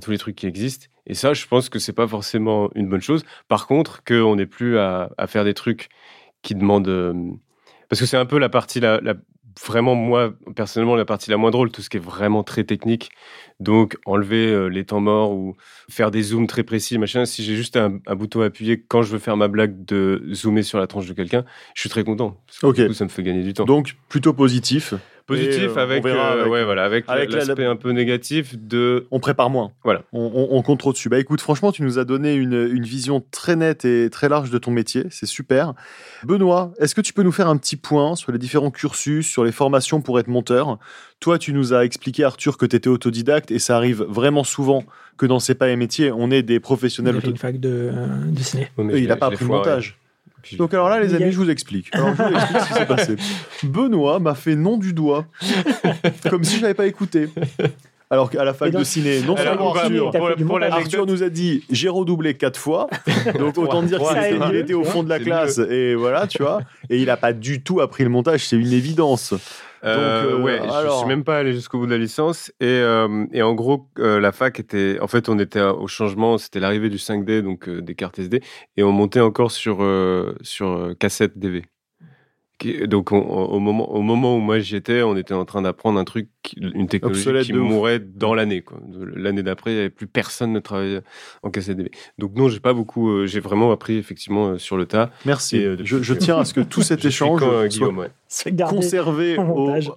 tous 0.00 0.10
les 0.10 0.18
trucs 0.18 0.36
qui 0.36 0.46
existent. 0.46 0.86
Et 1.06 1.14
ça, 1.14 1.34
je 1.34 1.46
pense 1.46 1.68
que 1.68 1.78
c'est 1.78 1.92
pas 1.92 2.08
forcément 2.08 2.68
une 2.74 2.88
bonne 2.88 3.00
chose. 3.00 3.24
Par 3.48 3.66
contre, 3.66 4.02
qu'on 4.02 4.36
n'ait 4.36 4.46
plus 4.46 4.78
à, 4.78 5.10
à, 5.16 5.26
faire 5.26 5.44
des 5.44 5.54
trucs 5.54 5.88
qui 6.42 6.54
demandent. 6.54 6.88
Euh, 6.88 7.14
parce 7.88 8.00
que 8.00 8.06
c'est 8.06 8.16
un 8.16 8.26
peu 8.26 8.38
la 8.38 8.48
partie 8.48 8.80
la, 8.80 9.00
vraiment, 9.66 9.94
moi, 9.94 10.32
personnellement, 10.54 10.94
la 10.94 11.04
partie 11.04 11.30
la 11.30 11.36
moins 11.36 11.50
drôle, 11.50 11.70
tout 11.70 11.82
ce 11.82 11.90
qui 11.90 11.96
est 11.96 12.00
vraiment 12.00 12.42
très 12.42 12.64
technique. 12.64 13.10
Donc, 13.60 13.96
enlever 14.06 14.46
euh, 14.46 14.66
les 14.68 14.84
temps 14.84 15.00
morts 15.00 15.32
ou 15.32 15.56
faire 15.90 16.10
des 16.10 16.22
zooms 16.22 16.46
très 16.46 16.62
précis, 16.62 16.98
machin. 16.98 17.24
Si 17.24 17.42
j'ai 17.42 17.56
juste 17.56 17.76
un, 17.76 18.00
bouton 18.14 18.42
à 18.42 18.46
appuyer 18.46 18.82
quand 18.86 19.02
je 19.02 19.12
veux 19.12 19.18
faire 19.18 19.36
ma 19.36 19.48
blague 19.48 19.84
de 19.84 20.22
zoomer 20.32 20.62
sur 20.62 20.78
la 20.78 20.86
tranche 20.86 21.06
de 21.06 21.12
quelqu'un, 21.12 21.44
je 21.74 21.80
suis 21.80 21.90
très 21.90 22.04
content. 22.04 22.40
ok. 22.62 22.80
ça 22.92 23.04
me 23.04 23.08
fait 23.08 23.22
gagner 23.22 23.42
du 23.42 23.54
temps. 23.54 23.64
Donc, 23.64 23.96
plutôt 24.08 24.32
positif. 24.32 24.94
Positif 25.28 25.76
euh, 25.76 25.82
avec, 25.82 26.06
euh, 26.06 26.48
ouais, 26.48 26.64
voilà, 26.64 26.84
avec, 26.84 27.04
l'aspect 27.06 27.66
un 27.66 27.76
peu 27.76 27.90
négatif 27.90 28.56
de. 28.58 29.06
On 29.10 29.20
prépare 29.20 29.50
moins. 29.50 29.72
Voilà. 29.84 30.02
On, 30.14 30.48
on, 30.50 30.62
compte 30.62 30.78
trop 30.78 30.90
dessus. 30.90 31.10
Bah 31.10 31.18
écoute, 31.18 31.42
franchement, 31.42 31.70
tu 31.70 31.82
nous 31.82 31.98
as 31.98 32.06
donné 32.06 32.32
une, 32.32 32.66
une 32.72 32.84
vision 32.84 33.22
très 33.30 33.54
nette 33.54 33.84
et 33.84 34.08
très 34.08 34.30
large 34.30 34.48
de 34.50 34.56
ton 34.56 34.70
métier. 34.70 35.04
C'est 35.10 35.26
super. 35.26 35.74
Benoît, 36.24 36.72
est-ce 36.78 36.94
que 36.94 37.02
tu 37.02 37.12
peux 37.12 37.22
nous 37.22 37.30
faire 37.30 37.48
un 37.48 37.58
petit 37.58 37.76
point 37.76 38.16
sur 38.16 38.32
les 38.32 38.38
différents 38.38 38.70
cursus, 38.70 39.28
sur 39.28 39.44
les 39.44 39.52
formations 39.52 40.00
pour 40.00 40.18
être 40.18 40.28
monteur? 40.28 40.78
Toi, 41.20 41.38
tu 41.38 41.52
nous 41.52 41.74
as 41.74 41.84
expliqué, 41.84 42.24
Arthur, 42.24 42.56
que 42.56 42.64
tu 42.64 42.76
étais 42.76 42.88
autodidacte 42.88 43.50
et 43.50 43.58
ça 43.58 43.76
arrive 43.76 44.02
vraiment 44.08 44.44
souvent 44.44 44.82
que 45.18 45.26
dans 45.26 45.40
ces 45.40 45.54
pas 45.54 45.68
et 45.68 45.76
métiers, 45.76 46.10
on 46.10 46.30
est 46.30 46.42
des 46.42 46.58
professionnels. 46.58 47.16
Il 47.16 47.18
a 47.18 47.20
fait 47.20 47.28
une 47.28 47.36
fac 47.36 47.60
de, 47.60 47.90
euh, 47.92 48.06
de 48.24 48.40
ciné. 48.40 48.70
il 48.78 49.08
n'a 49.08 49.16
pas 49.16 49.26
appris 49.26 49.44
le 49.44 49.50
montage. 49.50 49.98
Donc 50.56 50.74
alors 50.74 50.88
là, 50.88 51.00
les 51.00 51.14
amis, 51.14 51.32
je 51.32 51.36
vous 51.36 51.50
explique. 51.50 51.94
Alors 51.94 52.14
je 52.16 52.22
vous 52.22 52.34
explique 52.34 52.60
ce 52.60 52.66
qui 52.68 52.74
s'est 52.74 52.86
passé. 52.96 53.16
Benoît 53.62 54.18
m'a 54.20 54.34
fait 54.34 54.56
nom 54.56 54.76
du 54.76 54.92
doigt, 54.92 55.26
comme 56.28 56.44
si 56.44 56.56
je 56.56 56.62
n'avais 56.62 56.74
pas 56.74 56.86
écouté. 56.86 57.28
Alors 58.10 58.30
qu'à 58.30 58.42
la 58.42 58.54
fac 58.54 58.72
de 58.72 58.84
ciné, 58.84 59.20
non 59.20 59.36
seulement 59.36 59.74
Arthur, 59.74 60.10
pour, 60.46 60.62
Arthur 60.62 61.06
nous 61.06 61.22
a 61.22 61.28
dit 61.28 61.62
j'ai 61.70 61.90
redoublé 61.90 62.34
quatre 62.34 62.58
fois, 62.58 62.88
donc 63.38 63.58
autant 63.58 63.82
dire 63.82 64.00
qu'il 64.00 64.56
était, 64.56 64.72
au 64.72 64.84
fond 64.84 65.02
de 65.02 65.10
la 65.10 65.18
classe 65.18 65.58
et 65.58 65.94
voilà, 65.94 66.26
tu 66.26 66.42
vois, 66.42 66.60
et 66.88 66.98
il 66.98 67.06
n'a 67.06 67.18
pas 67.18 67.34
du 67.34 67.62
tout 67.62 67.80
appris 67.80 68.04
le 68.04 68.10
montage, 68.10 68.46
c'est 68.46 68.56
une 68.56 68.72
évidence. 68.72 69.34
Euh, 69.84 70.22
Donc, 70.22 70.40
euh, 70.40 70.42
ouais, 70.42 70.58
alors... 70.58 70.94
je 70.94 70.98
suis 70.98 71.08
même 71.08 71.24
pas 71.24 71.38
allé 71.38 71.52
jusqu'au 71.52 71.78
bout 71.78 71.86
de 71.86 71.90
la 71.90 71.98
licence. 71.98 72.50
Et, 72.60 72.66
euh, 72.66 73.26
et 73.32 73.42
en 73.42 73.54
gros, 73.54 73.88
la 73.96 74.32
fac 74.32 74.58
était. 74.60 74.98
En 75.00 75.06
fait, 75.06 75.28
on 75.28 75.38
était 75.38 75.60
au 75.60 75.86
changement. 75.86 76.38
C'était 76.38 76.60
l'arrivée 76.60 76.90
du 76.90 76.96
5D, 76.96 77.42
donc 77.42 77.68
des 77.68 77.94
cartes 77.94 78.18
SD, 78.18 78.42
et 78.76 78.82
on 78.82 78.92
montait 78.92 79.20
encore 79.20 79.50
sur 79.50 79.78
sur 80.42 80.94
cassette 80.98 81.38
DV 81.38 81.64
donc 82.86 83.12
au, 83.12 83.60
moment, 83.60 83.90
au 83.92 84.02
moment 84.02 84.36
où 84.36 84.40
moi 84.40 84.58
j'y 84.58 84.74
étais, 84.74 85.02
on 85.02 85.16
était 85.16 85.34
en 85.34 85.44
train 85.44 85.62
d'apprendre 85.62 85.98
un 85.98 86.04
truc, 86.04 86.28
une 86.56 86.88
technologie 86.88 87.46
qui 87.46 87.52
mourait 87.52 88.00
dans 88.00 88.34
l'année. 88.34 88.64
L'année 89.14 89.44
d'après, 89.44 89.70
il 89.70 89.74
n'y 89.74 89.80
avait 89.80 89.90
plus 89.90 90.08
personne 90.08 90.52
ne 90.52 90.58
travaillait 90.58 91.02
en 91.42 91.50
KCDB. 91.50 91.90
Donc 92.18 92.34
non, 92.34 92.48
j'ai 92.48 92.58
pas 92.58 92.72
beaucoup, 92.72 93.10
euh, 93.10 93.26
j'ai 93.26 93.38
vraiment 93.38 93.70
appris 93.70 93.96
effectivement 93.96 94.48
euh, 94.48 94.58
sur 94.58 94.76
le 94.76 94.86
tas. 94.86 95.10
Merci. 95.24 95.64
Euh, 95.64 95.76
je, 95.84 96.14
tiens 96.14 96.38
à 96.38 96.44
ce 96.44 96.52
que 96.52 96.60
tout 96.68 96.82
cet 96.82 97.04
échange 97.04 97.40
soit 97.68 97.92
conservé 98.68 99.38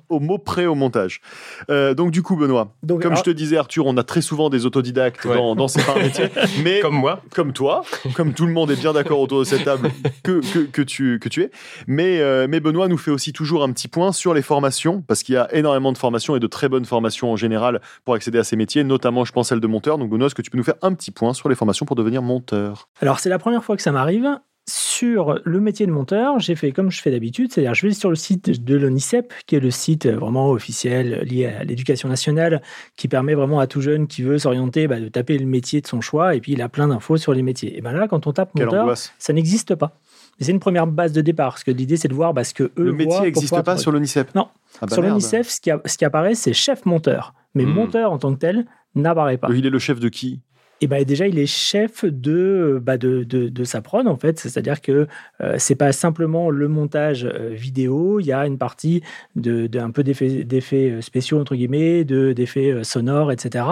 au, 0.09 0.19
mot 0.19 0.37
près 0.37 0.65
au 0.65 0.75
montage. 0.75 1.21
donc 1.69 2.11
du 2.11 2.21
coup, 2.21 2.35
Benoît, 2.35 2.73
comme 3.01 3.15
je 3.15 3.23
te 3.23 3.29
disais, 3.29 3.57
Arthur, 3.57 3.85
on 3.85 3.97
a 3.97 4.03
très 4.03 4.21
souvent 4.21 4.49
des 4.49 4.65
autodidactes 4.65 5.27
dans, 5.27 5.55
dans 5.55 5.67
ces 5.67 5.81
métiers, 5.99 6.29
mais 6.63 6.79
comme 6.79 6.95
moi, 6.95 7.21
comme 7.33 7.53
toi, 7.53 7.83
comme 8.15 8.33
tout 8.33 8.45
le 8.45 8.53
monde 8.53 8.71
est 8.71 8.79
bien 8.79 8.93
d'accord 8.93 9.19
autour 9.19 9.39
de 9.39 9.43
cette 9.43 9.65
table 9.65 9.91
que, 10.23 10.41
que, 10.53 10.59
que, 10.59 10.81
tu, 10.81 11.19
que 11.19 11.29
tu 11.29 11.43
es, 11.43 11.51
mais 11.87 12.21
mais 12.47 12.59
Benoît 12.59 12.87
nous 12.87 12.97
fait 12.97 13.11
aussi 13.11 13.33
toujours 13.33 13.63
un 13.63 13.71
petit 13.71 13.87
point 13.87 14.11
sur 14.11 14.33
les 14.33 14.41
formations, 14.41 15.01
parce 15.01 15.23
qu'il 15.23 15.35
y 15.35 15.37
a 15.37 15.53
énormément 15.53 15.91
de 15.91 15.97
formations 15.97 16.35
et 16.35 16.39
de 16.39 16.47
très 16.47 16.69
bonnes 16.69 16.85
formations 16.85 17.31
en 17.31 17.35
général 17.35 17.81
pour 18.05 18.13
accéder 18.13 18.39
à 18.39 18.43
ces 18.43 18.55
métiers, 18.55 18.83
notamment, 18.83 19.25
je 19.25 19.31
pense, 19.31 19.49
celle 19.49 19.59
de 19.59 19.67
monteur. 19.67 19.97
Donc, 19.97 20.09
Benoît, 20.09 20.27
est-ce 20.27 20.35
que 20.35 20.41
tu 20.41 20.51
peux 20.51 20.57
nous 20.57 20.63
faire 20.63 20.75
un 20.81 20.93
petit 20.93 21.11
point 21.11 21.33
sur 21.33 21.49
les 21.49 21.55
formations 21.55 21.85
pour 21.85 21.95
devenir 21.95 22.21
monteur? 22.21 22.89
Alors, 23.01 23.19
c'est 23.19 23.29
la 23.29 23.39
première 23.39 23.63
fois 23.63 23.75
que 23.75 23.81
ça 23.81 23.91
m'arrive. 23.91 24.27
Sur 24.73 25.39
le 25.43 25.59
métier 25.59 25.85
de 25.85 25.91
monteur, 25.91 26.39
j'ai 26.39 26.55
fait 26.55 26.71
comme 26.71 26.91
je 26.91 27.01
fais 27.01 27.11
d'habitude, 27.11 27.51
c'est-à-dire 27.51 27.73
je 27.73 27.87
vais 27.87 27.93
sur 27.93 28.09
le 28.09 28.15
site 28.15 28.63
de 28.63 28.75
l'ONICEP, 28.77 29.33
qui 29.45 29.55
est 29.57 29.59
le 29.59 29.69
site 29.69 30.07
vraiment 30.07 30.49
officiel 30.51 31.23
lié 31.23 31.47
à 31.47 31.65
l'éducation 31.65 32.07
nationale, 32.07 32.61
qui 32.95 33.09
permet 33.09 33.33
vraiment 33.33 33.59
à 33.59 33.67
tout 33.67 33.81
jeune 33.81 34.07
qui 34.07 34.21
veut 34.21 34.37
s'orienter 34.37 34.87
bah, 34.87 35.01
de 35.01 35.09
taper 35.09 35.37
le 35.37 35.45
métier 35.45 35.81
de 35.81 35.87
son 35.87 35.99
choix, 35.99 36.35
et 36.35 36.39
puis 36.39 36.53
il 36.53 36.61
a 36.61 36.69
plein 36.69 36.87
d'infos 36.87 37.17
sur 37.17 37.33
les 37.33 37.41
métiers. 37.41 37.77
Et 37.77 37.81
bien 37.81 37.91
là, 37.91 38.07
quand 38.07 38.27
on 38.27 38.31
tape 38.31 38.55
monteur, 38.55 38.93
ça 39.19 39.33
n'existe 39.33 39.75
pas 39.75 39.97
c'est 40.39 40.51
une 40.51 40.59
première 40.59 40.87
base 40.87 41.13
de 41.13 41.21
départ, 41.21 41.51
parce 41.53 41.63
que 41.63 41.71
l'idée, 41.71 41.97
c'est 41.97 42.07
de 42.07 42.13
voir 42.13 42.33
bah, 42.33 42.43
ce 42.43 42.53
que 42.53 42.63
eux 42.63 42.71
Le 42.77 42.93
métier 42.93 43.21
n'existe 43.21 43.61
pas 43.61 43.77
sur 43.77 43.91
l'ONICEP 43.91 44.33
Non. 44.35 44.47
Ah 44.81 44.85
bah 44.87 44.93
sur 44.93 45.03
l'ONICEF, 45.03 45.47
ce, 45.47 45.59
ce, 45.85 45.97
qui 45.97 46.05
apparaît, 46.05 46.35
c'est 46.35 46.53
chef 46.53 46.85
monteur. 46.85 47.33
Mais 47.53 47.65
hmm. 47.65 47.73
monteur 47.73 48.11
en 48.11 48.17
tant 48.17 48.33
que 48.33 48.39
tel 48.39 48.65
n'apparaît 48.95 49.37
pas. 49.37 49.49
Il 49.51 49.65
est 49.65 49.69
le 49.69 49.79
chef 49.79 49.99
de 49.99 50.09
qui? 50.09 50.39
Et 50.83 50.87
bah, 50.87 51.03
déjà, 51.03 51.27
il 51.27 51.37
est 51.37 51.45
chef 51.45 52.05
de, 52.05 52.81
bah, 52.83 52.97
de, 52.97 53.23
de, 53.23 53.63
sa 53.63 53.81
prod, 53.81 54.07
en 54.07 54.17
fait. 54.17 54.39
C'est-à-dire 54.39 54.81
que 54.81 55.07
euh, 55.41 55.55
c'est 55.59 55.75
pas 55.75 55.91
simplement 55.91 56.49
le 56.49 56.67
montage 56.67 57.23
euh, 57.23 57.49
vidéo, 57.53 58.19
il 58.19 58.25
y 58.25 58.31
a 58.31 58.47
une 58.47 58.57
partie 58.57 59.03
de, 59.35 59.67
de 59.67 59.79
un 59.79 59.91
peu 59.91 60.03
d'effets 60.03 60.89
euh, 60.89 61.01
spéciaux, 61.01 61.39
entre 61.39 61.53
guillemets, 61.53 62.03
d'effets 62.03 62.83
sonores, 62.83 63.31
etc. 63.31 63.65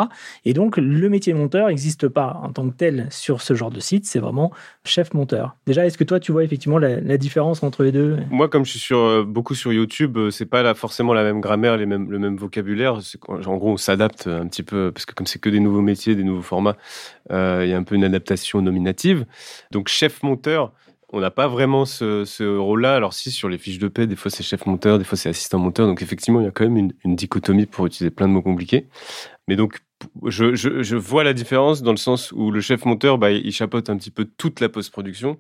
Et 0.46 0.54
donc, 0.54 0.78
le 0.78 1.10
métier 1.10 1.34
monteur 1.34 1.70
n'existe 1.70 2.08
pas 2.08 2.40
en 2.44 2.52
tant 2.52 2.70
que 2.70 2.76
tel 2.76 3.08
sur 3.10 3.42
ce 3.42 3.56
genre 3.56 3.72
de 3.72 3.80
site, 3.80 4.06
c'est 4.06 4.20
vraiment 4.20 4.52
chef 4.86 5.16
monteur. 5.16 5.56
Déjà, 5.66 5.88
est-ce 5.88 5.98
que 5.98 6.04
toi, 6.04 6.20
tu 6.20 6.32
vois 6.32 6.44
effectivement 6.44 6.78
la, 6.78 7.18
différence 7.18 7.64
entre 7.64 7.84
les 7.84 7.92
deux? 7.92 8.18
Moi, 8.30 8.50
comme 8.50 8.66
je 8.66 8.78
suis 8.78 8.96
beaucoup 9.26 9.56
sur 9.56 9.74
YouTube, 9.74 10.18
c'est 10.30 10.46
pas 10.46 10.76
forcément 10.76 11.14
la 11.14 11.24
même 11.24 11.42
grammaire, 11.42 11.76
le 11.76 11.88
même 11.88 12.38
vocabulaire. 12.38 13.00
En 13.28 13.58
gros, 13.58 13.72
on 13.72 13.78
s'adapte 13.78 14.28
un 14.28 14.48
petit 14.48 14.64
peu, 14.64 14.92
parce 14.92 15.08
que 15.08 15.16
comme 15.16 15.26
c'est 15.26 15.40
que 15.40 15.50
des 15.50 15.60
nouveaux 15.60 15.82
métiers, 15.82 16.14
des 16.16 16.24
nouveaux 16.24 16.44
formats, 16.44 16.76
euh, 17.32 17.62
il 17.64 17.70
y 17.70 17.74
a 17.74 17.78
un 17.78 17.84
peu 17.84 17.96
une 17.96 18.04
adaptation 18.04 18.62
nominative. 18.62 19.26
Donc 19.72 19.88
chef 19.88 20.24
monteur, 20.24 20.74
on 21.12 21.20
n'a 21.20 21.32
pas 21.32 21.48
vraiment 21.48 21.86
ce, 21.86 22.58
rôle-là. 22.58 22.96
Alors 22.96 23.14
si, 23.14 23.32
sur 23.32 23.50
les 23.50 23.58
fiches 23.58 23.80
de 23.80 23.88
paix, 23.88 24.08
des 24.08 24.16
fois 24.16 24.30
c'est 24.30 24.44
chef 24.44 24.66
monteur, 24.66 25.00
des 25.00 25.04
fois 25.04 25.18
c'est 25.18 25.30
assistant 25.30 25.60
monteur. 25.60 25.88
Donc 25.88 26.02
effectivement, 26.02 26.40
il 26.40 26.46
y 26.46 26.48
a 26.48 26.52
quand 26.52 26.70
même 26.70 26.92
une, 27.04 27.16
dichotomie 27.16 27.66
pour 27.66 27.86
utiliser 27.86 28.12
plein 28.12 28.28
de 28.28 28.34
mots 28.34 28.42
compliqués. 28.42 28.88
Mais 29.48 29.56
donc, 29.56 29.80
je, 30.26 30.96
vois 30.96 31.24
la 31.24 31.34
différence 31.34 31.82
dans 31.82 31.92
le 31.92 31.98
sens 31.98 32.32
où 32.32 32.52
le 32.52 32.62
chef 32.62 32.86
monteur, 32.86 33.18
bah, 33.18 33.32
il 33.32 33.52
chapeaute 33.52 33.90
un 33.90 33.98
petit 33.98 34.12
peu 34.12 34.26
toute 34.26 34.60
la 34.60 34.70
post-production 34.70 35.40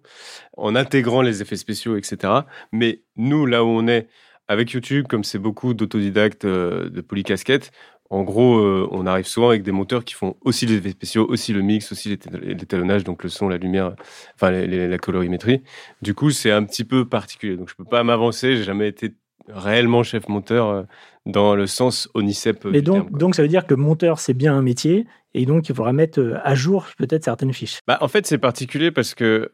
en 0.57 0.75
intégrant 0.75 1.21
les 1.21 1.41
effets 1.41 1.55
spéciaux, 1.55 1.95
etc. 1.95 2.33
Mais 2.71 3.03
nous, 3.15 3.45
là 3.45 3.63
où 3.63 3.67
on 3.67 3.87
est, 3.87 4.07
avec 4.47 4.71
YouTube, 4.71 5.05
comme 5.07 5.23
c'est 5.23 5.37
beaucoup 5.37 5.75
d'autodidactes 5.75 6.47
de 6.47 7.01
polycasquettes, 7.01 7.71
en 8.11 8.23
gros, 8.23 8.57
euh, 8.57 8.87
on 8.91 9.05
arrive 9.05 9.27
souvent 9.27 9.49
avec 9.49 9.61
des 9.61 9.71
monteurs 9.71 10.03
qui 10.03 10.15
font 10.15 10.35
aussi 10.41 10.65
les 10.65 10.75
effets 10.75 10.89
spéciaux, 10.89 11.27
aussi 11.29 11.53
le 11.53 11.61
mix, 11.61 11.91
aussi 11.91 12.17
l'étalonnage, 12.41 13.03
donc 13.03 13.23
le 13.23 13.29
son, 13.29 13.47
la 13.47 13.57
lumière, 13.57 13.93
enfin 14.35 14.49
la 14.49 14.97
colorimétrie. 14.97 15.61
Du 16.01 16.15
coup, 16.15 16.31
c'est 16.31 16.51
un 16.51 16.63
petit 16.63 16.83
peu 16.83 17.05
particulier. 17.07 17.55
Donc, 17.55 17.69
je 17.69 17.75
peux 17.75 17.85
pas 17.85 18.03
m'avancer. 18.03 18.57
J'ai 18.57 18.63
jamais 18.63 18.87
été 18.87 19.13
réellement 19.47 20.01
chef 20.01 20.27
monteur 20.27 20.69
euh, 20.69 20.83
dans 21.27 21.53
le 21.53 21.67
sens 21.67 22.09
ONICEP. 22.15 22.65
Mais 22.65 22.81
donc, 22.81 23.11
donc, 23.11 23.35
ça 23.35 23.43
veut 23.43 23.47
dire 23.47 23.67
que 23.67 23.75
monteur, 23.75 24.19
c'est 24.19 24.33
bien 24.33 24.55
un 24.55 24.63
métier, 24.63 25.05
et 25.35 25.45
donc 25.45 25.69
il 25.69 25.75
faudra 25.75 25.93
mettre 25.93 26.19
euh, 26.19 26.39
à 26.43 26.55
jour 26.55 26.87
peut-être 26.97 27.23
certaines 27.23 27.53
fiches. 27.53 27.79
Bah, 27.87 27.99
en 28.01 28.07
fait, 28.07 28.25
c'est 28.25 28.39
particulier 28.39 28.89
parce 28.89 29.13
que 29.13 29.51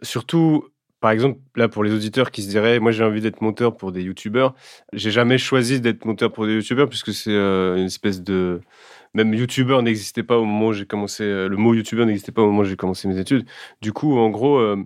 surtout 0.00 0.64
par 1.00 1.10
exemple, 1.10 1.38
là, 1.56 1.68
pour 1.68 1.84
les 1.84 1.92
auditeurs 1.92 2.30
qui 2.30 2.42
se 2.42 2.48
diraient, 2.48 2.78
moi 2.80 2.90
j'ai 2.90 3.04
envie 3.04 3.20
d'être 3.20 3.42
monteur 3.42 3.76
pour 3.76 3.92
des 3.92 4.02
youtubeurs, 4.02 4.54
j'ai 4.92 5.10
jamais 5.10 5.38
choisi 5.38 5.80
d'être 5.80 6.04
monteur 6.04 6.32
pour 6.32 6.46
des 6.46 6.54
youtubeurs 6.54 6.88
puisque 6.88 7.12
c'est 7.12 7.32
euh, 7.32 7.76
une 7.76 7.86
espèce 7.86 8.22
de. 8.22 8.60
Même 9.14 9.32
youtubeur 9.34 9.82
n'existait 9.82 10.22
pas 10.22 10.36
au 10.38 10.44
moment 10.44 10.68
où 10.68 10.72
j'ai 10.72 10.86
commencé. 10.86 11.24
Euh, 11.24 11.48
le 11.48 11.56
mot 11.56 11.74
youtubeur 11.74 12.06
n'existait 12.06 12.32
pas 12.32 12.42
au 12.42 12.46
moment 12.46 12.60
où 12.60 12.64
j'ai 12.64 12.76
commencé 12.76 13.08
mes 13.08 13.18
études. 13.18 13.46
Du 13.82 13.92
coup, 13.92 14.18
en 14.18 14.30
gros, 14.30 14.58
euh, 14.58 14.76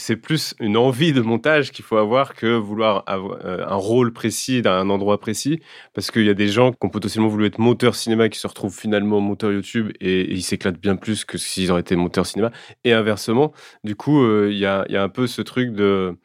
c'est 0.00 0.16
plus 0.16 0.54
une 0.60 0.76
envie 0.76 1.12
de 1.12 1.20
montage 1.20 1.72
qu'il 1.72 1.84
faut 1.84 1.96
avoir 1.96 2.34
que 2.34 2.46
vouloir 2.56 3.02
avoir 3.06 3.44
euh, 3.44 3.66
un 3.66 3.74
rôle 3.74 4.12
précis 4.12 4.62
dans 4.62 4.70
un 4.70 4.90
endroit 4.90 5.18
précis. 5.18 5.60
Parce 5.92 6.10
qu'il 6.10 6.24
y 6.24 6.30
a 6.30 6.34
des 6.34 6.48
gens 6.48 6.70
qui 6.70 6.78
ont 6.82 6.88
potentiellement 6.88 7.28
voulu 7.28 7.46
être 7.46 7.58
monteurs 7.58 7.96
cinéma 7.96 8.28
qui 8.28 8.38
se 8.38 8.46
retrouvent 8.46 8.76
finalement 8.76 9.20
monteurs 9.20 9.52
YouTube 9.52 9.92
et, 10.00 10.32
ils 10.32 10.42
s'éclatent 10.42 10.80
bien 10.80 10.96
plus 10.96 11.24
que 11.24 11.36
s'ils 11.36 11.70
auraient 11.72 11.80
été 11.80 11.96
monteurs 11.96 12.26
cinéma. 12.26 12.52
Et 12.84 12.92
inversement, 12.92 13.52
du 13.84 13.96
coup, 13.96 14.22
euh, 14.22 14.48
il 14.52 14.58
y, 14.58 14.66
a, 14.66 14.86
y, 14.88 14.96
a, 14.96 15.02
un 15.02 15.08
peu 15.08 15.26
ce 15.26 15.42
truc 15.42 15.72
de 15.72 16.16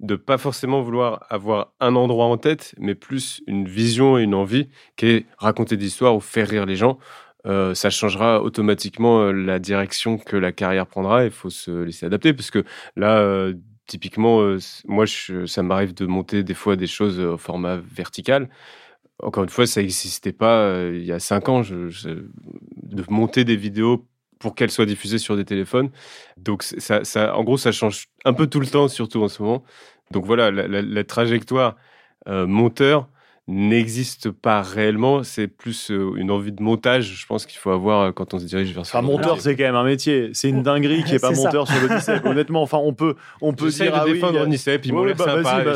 de 0.00 0.16
pas 0.16 0.36
forcément 0.36 0.82
vouloir 0.82 1.24
avoir 1.30 1.74
un 1.80 1.94
endroit 1.94 2.26
en 2.26 2.36
tête, 2.36 2.74
mais 2.78 2.96
plus 2.96 3.40
une 3.46 3.68
vision 3.68 4.18
et 4.18 4.22
une 4.22 4.34
envie 4.34 4.68
qui 4.96 5.06
est 5.06 5.26
raconter 5.38 5.76
des 5.76 5.86
histoires 5.86 6.16
ou 6.16 6.20
faire 6.20 6.48
rire 6.48 6.66
les 6.66 6.76
gens. 6.76 6.98
Euh, 7.46 7.74
ça 7.74 7.90
changera 7.90 8.40
automatiquement 8.42 9.22
euh, 9.22 9.32
la 9.32 9.58
direction 9.58 10.16
que 10.18 10.36
la 10.36 10.52
carrière 10.52 10.86
prendra. 10.86 11.24
Il 11.24 11.30
faut 11.30 11.50
se 11.50 11.70
laisser 11.70 12.06
adapter 12.06 12.32
parce 12.32 12.50
que 12.50 12.64
là, 12.96 13.18
euh, 13.18 13.54
typiquement, 13.86 14.56
moi, 14.86 15.04
ça 15.06 15.62
m'arrive 15.62 15.94
de 15.94 16.06
monter 16.06 16.42
des 16.44 16.54
fois 16.54 16.76
des 16.76 16.86
choses 16.86 17.18
au 17.20 17.36
format 17.36 17.76
vertical. 17.76 18.48
Encore 19.22 19.44
une 19.44 19.50
fois, 19.50 19.66
ça 19.66 19.80
n'existait 19.82 20.32
pas 20.32 20.82
il 20.88 21.04
y 21.04 21.12
a 21.12 21.18
cinq 21.18 21.48
ans, 21.48 21.62
de 21.62 23.04
monter 23.10 23.44
des 23.44 23.56
vidéos 23.56 24.06
pour 24.38 24.54
qu'elles 24.54 24.70
soient 24.70 24.86
diffusées 24.86 25.18
sur 25.18 25.36
des 25.36 25.44
téléphones. 25.44 25.90
Donc, 26.38 26.64
en 27.16 27.44
gros, 27.44 27.58
ça 27.58 27.72
change 27.72 28.06
un 28.24 28.32
peu 28.32 28.46
tout 28.46 28.60
le 28.60 28.66
temps, 28.66 28.88
surtout 28.88 29.22
en 29.22 29.28
ce 29.28 29.42
moment. 29.42 29.62
Donc 30.10 30.24
voilà, 30.24 30.50
la 30.50 31.04
trajectoire 31.04 31.76
monteur, 32.26 33.08
n'existe 33.48 34.30
pas 34.30 34.62
réellement. 34.62 35.22
C'est 35.24 35.48
plus 35.48 35.90
euh, 35.90 36.14
une 36.16 36.30
envie 36.30 36.52
de 36.52 36.62
montage, 36.62 37.14
je 37.20 37.26
pense 37.26 37.46
qu'il 37.46 37.58
faut 37.58 37.70
avoir 37.70 38.00
euh, 38.00 38.12
quand 38.12 38.34
on 38.34 38.38
se 38.38 38.44
dirige 38.44 38.72
vers 38.72 38.86
ça. 38.86 38.98
Un 38.98 39.02
monteur, 39.02 39.40
c'est 39.40 39.56
quand 39.56 39.64
même 39.64 39.74
un 39.74 39.84
métier. 39.84 40.30
C'est 40.32 40.48
une 40.48 40.62
dinguerie 40.62 41.02
qui 41.04 41.14
est 41.14 41.18
pas 41.18 41.32
monteur 41.32 41.66
sur 41.66 41.76
le 41.80 42.28
Honnêtement, 42.28 42.62
enfin, 42.62 42.78
on 42.78 42.94
peut, 42.94 43.16
on 43.40 43.52
peut 43.52 43.70
dire. 43.70 43.92
De 43.92 43.98
ah 43.98 44.04
défendre 44.04 44.40
oui, 44.42 44.48
Nicep, 44.48 44.86
il 44.86 44.92
ouais, 44.92 45.14
bah, 45.14 45.42
bah, 45.42 45.74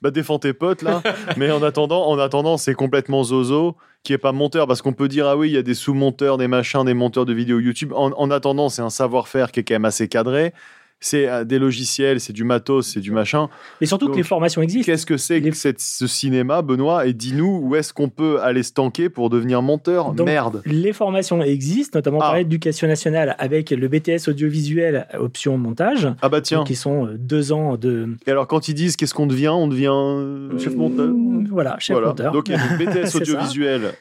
bah, 0.00 0.10
défends 0.10 0.38
tes 0.38 0.52
potes 0.52 0.82
là. 0.82 1.02
Mais 1.36 1.50
en 1.50 1.62
attendant, 1.62 2.06
en 2.06 2.18
attendant, 2.18 2.56
c'est 2.56 2.74
complètement 2.74 3.24
zozo 3.24 3.76
qui 4.04 4.12
est 4.12 4.18
pas 4.18 4.32
monteur 4.32 4.66
parce 4.68 4.80
qu'on 4.80 4.92
peut 4.92 5.08
dire 5.08 5.26
ah 5.26 5.36
oui 5.36 5.48
il 5.48 5.54
y 5.54 5.58
a 5.58 5.62
des 5.62 5.74
sous-monteurs 5.74 6.38
des 6.38 6.46
machins 6.46 6.84
des 6.84 6.94
monteurs 6.94 7.26
de 7.26 7.32
vidéos 7.32 7.58
YouTube 7.58 7.92
en, 7.94 8.12
en 8.12 8.30
attendant 8.30 8.68
c'est 8.68 8.80
un 8.80 8.90
savoir-faire 8.90 9.50
qui 9.50 9.60
est 9.60 9.64
quand 9.64 9.74
même 9.74 9.84
assez 9.84 10.06
cadré 10.06 10.52
c'est 11.00 11.28
euh, 11.28 11.44
des 11.44 11.58
logiciels, 11.58 12.20
c'est 12.20 12.32
du 12.32 12.44
matos, 12.44 12.88
c'est 12.88 13.00
du 13.00 13.12
machin. 13.12 13.48
Et 13.80 13.86
surtout 13.86 14.08
que 14.08 14.16
les 14.16 14.22
formations 14.22 14.62
existent. 14.62 14.90
Qu'est-ce 14.90 15.06
que 15.06 15.16
c'est 15.16 15.40
que 15.40 15.50
ce 15.54 16.06
cinéma, 16.06 16.62
Benoît? 16.62 17.06
Et 17.06 17.12
dis-nous 17.12 17.60
où 17.62 17.76
est-ce 17.76 17.92
qu'on 17.92 18.08
peut 18.08 18.40
aller 18.40 18.62
se 18.62 18.72
tanker 18.72 19.08
pour 19.08 19.30
devenir 19.30 19.62
monteur 19.62 20.14
Merde. 20.14 20.62
Les 20.66 20.92
formations 20.92 21.40
existent, 21.42 21.98
notamment 21.98 22.18
par 22.18 22.32
ah. 22.32 22.38
l'éducation 22.38 22.88
nationale 22.88 23.36
avec 23.38 23.70
le 23.70 23.88
BTS 23.88 24.28
audiovisuel 24.28 25.06
option 25.18 25.56
montage. 25.56 26.08
Ah 26.20 26.28
bah 26.28 26.40
tiens. 26.40 26.64
Qui 26.64 26.74
sont 26.74 27.06
euh, 27.06 27.16
deux 27.18 27.52
ans 27.52 27.76
de. 27.76 28.08
Et 28.26 28.30
alors 28.30 28.46
quand 28.46 28.68
ils 28.68 28.74
disent 28.74 28.96
qu'est-ce 28.96 29.14
qu'on 29.14 29.26
devient? 29.26 29.48
On 29.48 29.68
devient 29.68 29.88
euh, 29.92 30.58
chef 30.58 30.74
monteur. 30.74 31.10
Voilà, 31.50 31.76
chef 31.78 31.98
monteur. 32.00 32.32
Donc 32.32 32.50
BTS 32.50 33.14
audiovisuel. 33.16 33.92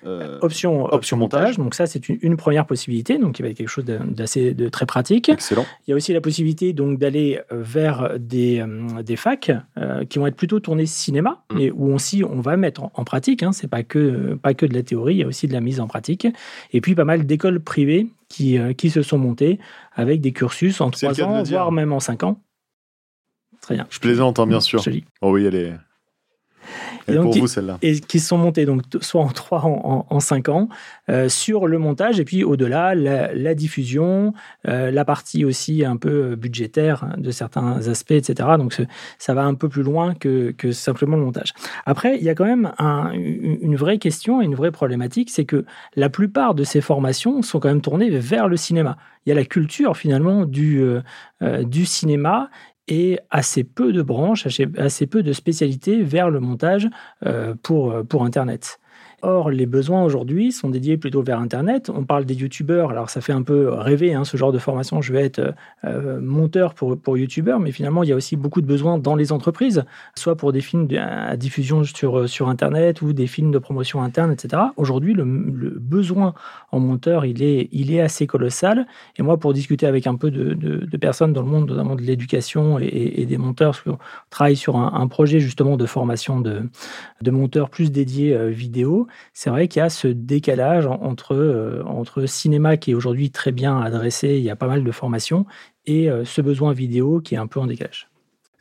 option, 0.42 0.86
option, 0.86 1.18
montage. 1.18 1.58
Donc 1.58 1.76
ça 1.76 1.86
c'est 1.86 2.10
une, 2.10 2.18
une, 2.22 2.38
première 2.38 2.66
possibilité, 2.66 3.18
donc 3.18 3.40
il 3.40 3.44
va 3.44 3.50
y 3.50 3.52
avoir 3.52 3.58
quelque 3.58 3.68
chose 3.68 3.86
d'assez 3.86 4.54
de 4.54 4.70
très 4.70 4.86
pratique. 4.86 5.30
Excellent. 5.30 5.66
Il 5.88 5.92
y 5.92 5.94
a 5.94 5.96
aussi 5.96 6.14
la 6.14 6.22
possibilité 6.22 6.74
donc 6.74 6.87
donc 6.88 7.00
d'aller 7.00 7.40
euh, 7.52 7.62
vers 7.62 8.20
des, 8.20 8.60
euh, 8.60 9.02
des 9.04 9.16
facs 9.16 9.52
euh, 9.78 10.06
qui 10.06 10.20
vont 10.20 10.28
être 10.28 10.36
plutôt 10.36 10.60
tournés 10.60 10.86
cinéma, 10.86 11.44
mm. 11.52 11.60
et 11.60 11.72
où 11.72 11.94
aussi 11.94 12.24
on 12.24 12.40
va 12.40 12.58
mettre 12.58 12.84
en, 12.84 13.04
pratique. 13.04 13.44
Hein, 13.44 13.52
c'est 13.52 13.68
pas 13.68 13.84
que 13.84 14.36
pas 14.36 14.54
que 14.54 14.66
de 14.66 14.74
la 14.74 14.84
théorie, 14.84 15.16
il 15.16 15.18
y 15.20 15.24
a 15.24 15.28
aussi 15.28 15.48
de 15.48 15.54
la 15.54 15.62
mise 15.62 15.80
en 15.80 15.88
pratique. 15.88 16.28
Et 16.74 16.82
puis 16.82 16.96
pas 16.96 17.06
mal 17.06 17.26
d'écoles 17.26 17.60
privées 17.60 18.08
qui, 18.30 18.58
qui 18.78 18.90
se 18.90 19.02
sont 19.02 19.18
montées 19.18 19.60
avec 19.96 20.22
des 20.22 20.32
cursus 20.34 20.82
en 20.82 20.92
trois 20.92 21.22
ans, 21.22 21.44
voire 21.44 21.72
même 21.72 21.94
en 21.94 22.00
cinq 22.00 22.24
ans. 22.24 22.42
Très 23.62 23.76
bien. 23.76 23.88
Je 23.90 24.00
plaisante, 24.00 24.40
hein, 24.40 24.48
bien 24.48 24.62
sûr. 24.62 24.82
Oh 25.22 25.32
oui, 25.32 25.46
elle 25.46 25.56
est, 25.56 25.74
et, 27.08 27.16
pour 27.16 27.32
qui, 27.32 27.40
vous, 27.40 27.48
celle-là. 27.48 27.78
Et 27.82 28.00
qui 28.00 28.20
sont 28.20 28.38
montés 28.38 28.66
donc 28.66 28.84
soit 29.02 29.22
en 29.22 29.30
3 29.30 29.66
en, 29.66 30.06
en, 30.10 30.20
5 30.20 30.50
ans 30.50 30.70
euh, 31.10 31.30
sur 31.30 31.68
le 31.68 31.78
montage 31.80 32.20
et 32.20 32.26
puis 32.26 32.44
au-delà, 32.44 32.96
la, 32.96 33.56
diffusion, 33.56 34.34
euh, 34.68 34.92
la 34.92 35.06
partie 35.06 35.46
aussi 35.46 35.86
un 35.86 35.98
peu 35.98 36.36
budgétaire 36.36 37.16
de 37.18 37.32
certains 37.32 37.88
aspects, 37.88 38.12
etc. 38.12 38.50
Donc 38.58 38.82
ça 39.18 39.34
va 39.34 39.44
un 39.44 39.54
peu 39.54 39.70
plus 39.70 39.84
loin 39.84 40.14
que, 40.14 40.52
que 40.52 40.72
simplement 40.72 41.18
le 41.18 41.24
montage. 41.24 41.54
Après, 41.86 42.18
il 42.18 42.24
y 42.24 42.30
a 42.30 42.36
quand 42.36 42.46
même 42.46 42.72
un, 42.78 43.12
une 43.14 43.76
vraie 43.76 43.98
question 43.98 44.42
et 44.42 44.46
une 44.46 44.56
vraie 44.56 44.72
problématique, 44.72 45.30
c'est 45.30 45.46
que 45.46 45.66
la 45.96 46.10
plupart 46.10 46.56
de 46.56 46.64
ces 46.64 46.82
formations 46.82 47.42
sont 47.42 47.60
quand 47.60 47.70
même 47.70 47.82
tournées 47.82 48.10
vers 48.10 48.48
le 48.48 48.58
cinéma. 48.58 48.98
Il 49.26 49.30
y 49.30 49.32
a 49.32 49.36
la 49.36 49.46
culture 49.46 49.98
finalement 49.98 50.46
du, 50.46 50.82
euh, 50.82 51.64
du 51.64 51.86
cinéma 51.86 52.50
et 52.88 53.20
assez 53.30 53.64
peu 53.64 53.92
de 53.92 54.02
branches, 54.02 54.48
assez 54.78 55.08
peu 55.08 55.24
de 55.24 55.34
spécialités 55.34 56.02
vers 56.02 56.30
le 56.30 56.40
montage 56.40 56.88
euh, 57.26 57.54
pour, 57.62 57.94
pour 58.08 58.24
Internet. 58.24 58.80
Or, 59.24 59.50
les 59.50 59.66
besoins 59.66 60.04
aujourd'hui 60.04 60.52
sont 60.52 60.70
dédiés 60.70 60.96
plutôt 60.96 61.24
vers 61.24 61.40
Internet. 61.40 61.90
On 61.90 62.04
parle 62.04 62.26
des 62.26 62.36
youtubeurs, 62.36 62.92
alors 62.92 63.10
ça 63.10 63.20
fait 63.20 63.34
un 63.34 63.42
peu 63.42 63.68
rêver 63.70 64.14
hein, 64.14 64.24
ce 64.24 64.38
genre 64.38 64.52
de 64.52 64.60
formation. 64.60 65.02
Je 65.02 65.12
vais 65.12 65.24
être 65.24 65.56
euh, 65.86 66.22
monteur 66.22 66.76
pour, 66.76 67.00
pour 67.00 67.16
mais 67.16 67.72
finalement, 67.72 68.04
il 68.04 68.10
y 68.10 68.14
a 68.14 68.16
aussi 68.16 68.36
beaucoup 68.36 68.62
de 68.62 68.68
besoins 68.68 69.00
dans 69.00 69.16
les 69.16 69.32
entreprises, 69.32 69.86
soit 70.14 70.36
pour 70.36 70.52
des 70.54 70.62
films 70.62 70.88
à 71.00 71.36
diffusion 71.36 71.84
sur, 71.84 72.30
sur 72.30 72.48
Internet 72.48 73.02
ou 73.02 73.12
des 73.12 73.26
films 73.26 73.50
de 73.50 73.58
promotion 73.58 74.04
interne, 74.04 74.32
etc. 74.32 74.62
Aujourd'hui, 74.78 75.16
le, 75.16 75.24
besoin 75.26 76.36
en 76.72 76.80
monteur, 76.80 77.26
il 77.26 77.42
est, 77.42 77.70
il 77.72 77.92
est 77.92 78.02
assez 78.02 78.28
colossal. 78.28 78.86
Et 79.18 79.24
moi, 79.24 79.38
pour 79.38 79.52
discuter 79.52 79.88
avec 79.88 80.06
un 80.06 80.16
peu 80.16 80.30
de, 80.30 80.54
de, 80.54 80.98
personnes 80.98 81.34
dans 81.34 81.42
le 81.42 81.48
monde, 81.48 81.70
notamment 81.70 81.96
de 81.96 82.04
l'éducation 82.04 82.78
et, 82.78 83.26
des 83.26 83.38
monteurs, 83.38 83.72
parce 83.72 83.82
qu'on 83.82 83.98
travaille 84.30 84.56
sur 84.56 84.76
un, 84.78 85.08
projet 85.08 85.40
justement 85.40 85.76
de 85.76 85.86
formation 85.86 86.40
de, 86.40 86.70
de 87.22 87.32
monteurs 87.32 87.70
plus 87.70 87.92
dédiés 87.92 88.36
euh, 88.36 88.50
vidéo, 88.50 89.07
c'est 89.34 89.50
vrai 89.50 89.68
qu'il 89.68 89.80
y 89.80 89.84
a 89.84 89.90
ce 89.90 90.08
décalage 90.08 90.88
entre, 90.88 91.36
euh, 91.36 91.84
entre 91.86 92.26
cinéma 92.26 92.78
qui 92.78 92.92
est 92.92 92.94
aujourd'hui 92.94 93.32
très 93.32 93.52
bien 93.52 93.80
adressé, 93.80 94.38
il 94.38 94.44
y 94.44 94.50
a 94.50 94.56
pas 94.56 94.68
mal 94.68 94.84
de 94.84 94.92
formations, 94.92 95.46
et 95.86 96.10
euh, 96.10 96.26
ce 96.26 96.42
besoin 96.42 96.74
vidéo 96.74 97.22
qui 97.22 97.36
est 97.36 97.38
un 97.38 97.48
peu 97.48 97.60
en 97.60 97.68
décalage. 97.68 98.10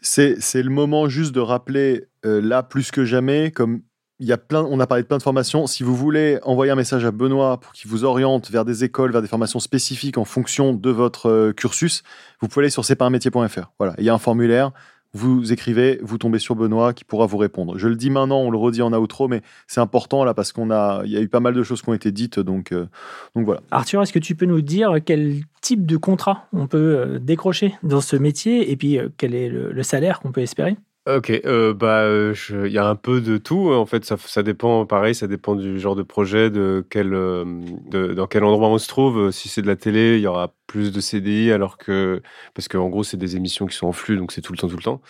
C'est, 0.01 0.37
le 0.55 0.71
moment 0.71 1.09
juste 1.09 1.35
de 1.35 1.41
rappeler, 1.41 2.05
euh, 2.25 2.41
là 2.41 2.63
plus 2.63 2.91
que 2.91 3.05
jamais, 3.05 3.51
comme 3.51 3.83
il 4.19 4.27
y 4.27 4.33
a 4.33 4.39
plein, 4.39 4.63
on 4.63 4.81
a 4.81 4.87
parlé 4.87 5.03
de 5.03 5.09
plein 5.09 5.19
de 5.19 5.23
formations. 5.23 5.67
Si 5.67 5.83
vous 5.83 5.95
voulez 5.95 6.39
envoyer 6.43 6.73
un 6.73 6.77
message 6.77 7.05
à 7.05 7.11
Benoît 7.11 7.61
pour 7.61 7.73
qu'il 7.73 7.91
vous 7.91 8.05
oriente 8.05 8.51
vers 8.51 8.65
des 8.65 8.85
écoles, 8.85 9.13
vers 9.13 9.21
des 9.21 9.29
formations 9.29 9.59
spécifiques 9.59 10.17
en 10.17 10.25
fonction 10.25 10.73
de 10.73 10.91
votre 10.91 11.53
cursus, 11.53 12.03
vous 12.41 12.49
pouvez 12.49 12.65
aller 12.65 12.71
sur 12.71 12.87
cpainmétier.fr. 12.87 13.73
Voilà, 13.79 13.95
il 13.99 14.05
y 14.05 14.09
a 14.09 14.15
un 14.15 14.19
formulaire 14.19 14.73
vous 15.17 15.53
écrivez, 15.53 15.99
vous 16.03 16.19
tombez 16.19 16.39
sur 16.39 16.55
Benoît 16.55 16.93
qui 16.93 17.05
pourra 17.05 17.27
vous 17.27 17.39
répondre. 17.39 17.79
Je 17.79 17.89
le 17.89 17.97
dis 17.97 18.11
maintenant, 18.11 18.41
on 18.41 18.51
le 18.51 18.59
redit 18.59 18.83
en 18.83 18.93
outro, 18.93 19.29
mais 19.29 19.43
c'est 19.67 19.81
important 19.81 20.25
là 20.25 20.35
parce 20.35 20.53
qu'on 20.53 20.71
a, 20.71 21.03
il 21.05 21.11
y 21.11 21.17
a 21.17 21.21
eu 21.21 21.29
pas 21.29 21.41
mal 21.41 21.55
de 21.55 21.63
choses 21.63 21.83
qui 21.83 21.89
ont 21.89 21.95
été 21.95 22.13
dites, 22.13 22.39
donc, 22.39 22.73
euh, 22.73 22.87
donc 23.35 23.47
voilà. 23.47 23.63
Arthur, 23.71 24.03
est-ce 24.03 24.13
que 24.13 24.19
tu 24.19 24.35
peux 24.35 24.47
nous 24.47 24.61
dire 24.61 24.97
quel 25.05 25.41
type 25.63 25.87
de 25.87 25.97
contrat 25.97 26.47
on 26.53 26.67
peut 26.67 26.99
euh, 26.99 27.19
décrocher 27.19 27.75
dans 27.83 28.01
ce 28.01 28.17
métier 28.17 28.71
et 28.71 28.77
puis 28.77 28.99
euh, 28.99 29.09
quel 29.17 29.35
est 29.35 29.49
le 29.49 29.83
salaire 29.83 30.21
qu'on 30.21 30.33
peut 30.33 30.43
espérer? 30.43 30.77
Ok, 31.07 31.31
euh, 31.31 31.73
bah, 31.73 32.01
euh, 32.01 32.35
il 32.51 32.73
y 32.73 32.79
a 32.79 32.87
un 32.89 32.97
peu 32.97 33.21
de 33.21 33.37
tout. 33.37 33.73
En 33.73 33.87
fait, 33.87 34.05
ça, 34.05 34.17
ça 34.19 34.43
dépend, 34.43 34.87
pareil, 34.87 35.15
ça 35.15 35.29
dépend 35.29 35.55
du 35.55 35.79
genre 35.79 35.95
de 35.95 36.03
projet, 36.03 36.51
de 36.51 36.85
quel, 36.91 37.15
euh, 37.15 37.45
de, 37.89 38.13
dans 38.13 38.27
quel 38.27 38.43
endroit 38.43 38.69
on 38.69 38.79
se 38.79 38.89
trouve. 38.89 39.31
Si 39.31 39.49
c'est 39.49 39.63
de 39.63 39.69
la 39.69 39.77
télé, 39.77 40.17
il 40.17 40.23
y 40.23 40.27
aura 40.27 40.53
plus 40.67 40.91
de 40.91 41.01
CDI, 41.01 41.53
alors 41.53 41.79
que, 41.79 42.23
parce 42.55 42.67
qu'en 42.67 42.89
gros, 42.89 43.05
c'est 43.05 43.17
des 43.17 43.37
émissions 43.37 43.67
qui 43.67 43.77
sont 43.77 43.87
en 43.87 43.93
flux, 43.93 44.17
donc 44.17 44.33
c'est 44.33 44.41
tout 44.41 44.53
le 44.53 44.59
temps, 44.59 44.67
tout 44.67 44.77
le 44.77 44.83
temps. 44.83 45.01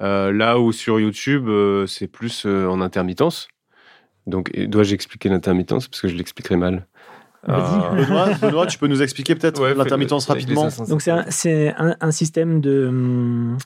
là 0.00 0.58
où 0.58 0.72
sur 0.72 1.00
YouTube, 1.00 1.48
c'est 1.86 2.08
plus 2.08 2.44
en 2.44 2.82
intermittence. 2.82 3.48
Donc, 4.26 4.54
dois-je 4.54 4.92
expliquer 4.94 5.30
l'intermittence? 5.30 5.88
Parce 5.88 6.02
que 6.02 6.08
je 6.08 6.16
l'expliquerai 6.16 6.56
mal. 6.56 6.86
Benoît, 7.46 8.34
Benoît, 8.42 8.66
tu 8.66 8.76
peux 8.76 8.88
nous 8.88 9.00
expliquer 9.00 9.36
peut-être 9.36 9.66
l'intermittence 9.68 10.26
rapidement 10.26 10.68
Donc, 10.86 11.00
c'est 11.00 11.12
un, 11.12 11.24
un, 11.78 11.96
un, 12.00 12.10
système 12.10 12.60
de. 12.60 13.56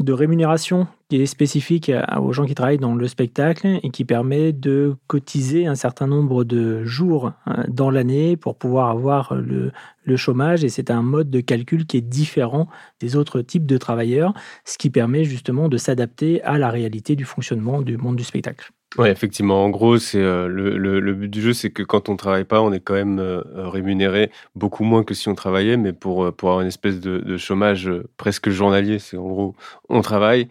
De 0.00 0.12
rémunération 0.12 0.86
qui 1.08 1.20
est 1.20 1.26
spécifique 1.26 1.90
aux 2.20 2.32
gens 2.32 2.44
qui 2.44 2.54
travaillent 2.54 2.78
dans 2.78 2.94
le 2.94 3.08
spectacle 3.08 3.80
et 3.82 3.90
qui 3.90 4.04
permet 4.04 4.52
de 4.52 4.94
cotiser 5.08 5.66
un 5.66 5.74
certain 5.74 6.06
nombre 6.06 6.44
de 6.44 6.84
jours 6.84 7.32
hein, 7.46 7.64
dans 7.68 7.90
l'année 7.90 8.36
pour 8.36 8.56
pouvoir 8.56 8.90
avoir 8.90 9.34
le 9.34 10.16
chômage. 10.16 10.62
Et 10.62 10.68
c'est 10.68 10.92
un 10.92 11.02
mode 11.02 11.30
de 11.30 11.40
calcul 11.40 11.84
qui 11.84 11.96
est 11.96 12.02
différent 12.02 12.68
des 13.00 13.16
autres 13.16 13.40
types 13.40 13.66
de 13.66 13.76
travailleurs, 13.76 14.34
ce 14.64 14.78
qui 14.78 14.88
permet 14.90 15.24
justement 15.24 15.68
de 15.68 15.76
s'adapter 15.76 16.42
à 16.42 16.58
la 16.58 16.70
réalité 16.70 17.16
du 17.16 17.24
fonctionnement 17.24 17.82
du 17.82 17.96
monde 17.96 18.14
du 18.14 18.24
spectacle. 18.24 18.70
Oui, 18.96 19.08
effectivement. 19.08 19.64
En 19.64 19.68
gros, 19.68 19.98
c'est 19.98 20.18
euh, 20.18 20.48
le, 20.48 20.78
le, 20.78 21.12
but 21.14 21.28
du 21.28 21.42
jeu, 21.42 21.52
c'est 21.52 21.70
que 21.70 21.82
quand 21.82 22.08
on 22.08 22.16
travaille 22.16 22.44
pas, 22.44 22.62
on 22.62 22.72
est 22.72 22.80
quand 22.80 22.94
même 22.94 23.18
euh, 23.18 23.42
rémunéré 23.54 24.30
beaucoup 24.54 24.82
moins 24.82 25.04
que 25.04 25.12
si 25.12 25.28
on 25.28 25.34
travaillait, 25.34 25.76
mais 25.76 25.92
pour, 25.92 26.24
euh, 26.24 26.32
pour 26.32 26.48
avoir 26.48 26.62
une 26.62 26.68
espèce 26.68 26.98
de, 26.98 27.18
de 27.18 27.36
chômage 27.36 27.90
presque 28.16 28.48
journalier. 28.48 28.98
C'est 28.98 29.18
en 29.18 29.28
gros, 29.28 29.54
on 29.90 30.00
travaille, 30.00 30.48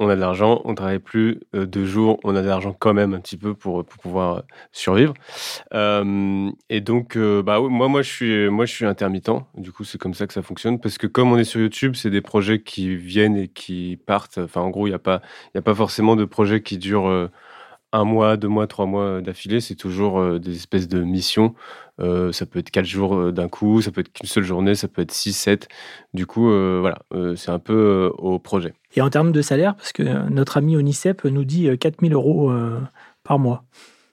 on 0.00 0.08
a 0.08 0.16
de 0.16 0.20
l'argent, 0.20 0.62
on 0.64 0.74
travaille 0.74 0.98
plus 0.98 1.40
deux 1.52 1.84
jours, 1.84 2.18
on 2.24 2.34
a 2.34 2.42
de 2.42 2.48
l'argent 2.48 2.74
quand 2.76 2.94
même 2.94 3.12
un 3.12 3.20
petit 3.20 3.36
peu 3.36 3.54
pour, 3.54 3.84
pour 3.84 3.98
pouvoir 4.02 4.44
survivre. 4.72 5.12
et 5.72 6.80
donc, 6.80 7.18
bah 7.18 7.60
moi, 7.60 7.88
moi, 7.88 8.02
je 8.02 8.10
suis, 8.10 8.48
moi, 8.48 8.64
je 8.66 8.72
suis 8.72 8.86
intermittent. 8.86 9.30
Du 9.56 9.72
coup, 9.72 9.84
c'est 9.84 9.98
comme 9.98 10.14
ça 10.14 10.26
que 10.26 10.32
ça 10.32 10.42
fonctionne 10.42 10.80
parce 10.80 10.98
que 10.98 11.06
comme 11.06 11.32
on 11.32 11.38
est 11.38 11.44
sur 11.44 11.60
YouTube, 11.60 11.94
c'est 11.96 12.10
des 12.10 12.22
projets 12.22 12.60
qui 12.62 12.96
viennent 12.96 13.36
et 13.36 13.48
qui 13.48 13.98
partent. 14.06 14.38
Enfin, 14.38 14.62
en 14.62 14.70
gros, 14.70 14.86
il 14.86 14.90
n'y 14.90 14.96
a 14.96 14.98
pas, 14.98 15.22
y 15.54 15.58
a 15.58 15.62
pas 15.62 15.74
forcément 15.74 16.16
de 16.16 16.24
projets 16.24 16.62
qui 16.62 16.78
durent 16.78 17.30
un 17.94 18.04
mois, 18.04 18.36
deux 18.36 18.48
mois, 18.48 18.66
trois 18.66 18.86
mois 18.86 19.20
d'affilée, 19.20 19.60
c'est 19.60 19.76
toujours 19.76 20.18
euh, 20.18 20.38
des 20.38 20.56
espèces 20.56 20.88
de 20.88 21.00
missions. 21.00 21.54
Euh, 22.00 22.32
ça 22.32 22.44
peut 22.44 22.58
être 22.58 22.72
quatre 22.72 22.86
jours 22.86 23.14
euh, 23.14 23.30
d'un 23.30 23.48
coup, 23.48 23.80
ça 23.80 23.92
peut 23.92 24.00
être 24.00 24.12
qu'une 24.12 24.28
seule 24.28 24.42
journée, 24.42 24.74
ça 24.74 24.88
peut 24.88 25.00
être 25.00 25.12
six, 25.12 25.32
sept. 25.32 25.68
Du 26.12 26.26
coup, 26.26 26.50
voilà, 26.50 26.98
c'est 27.36 27.50
un 27.50 27.58
peu 27.58 28.10
au 28.18 28.38
projet. 28.38 28.74
Et 28.96 29.00
en 29.00 29.10
termes 29.10 29.32
de 29.32 29.42
salaire, 29.42 29.76
parce 29.76 29.92
que 29.92 30.02
notre 30.28 30.56
ami 30.56 30.76
Onicep 30.76 31.24
nous 31.24 31.44
dit 31.44 31.68
4000 31.78 32.12
euros 32.12 32.52
par 33.22 33.38
mois. 33.38 33.64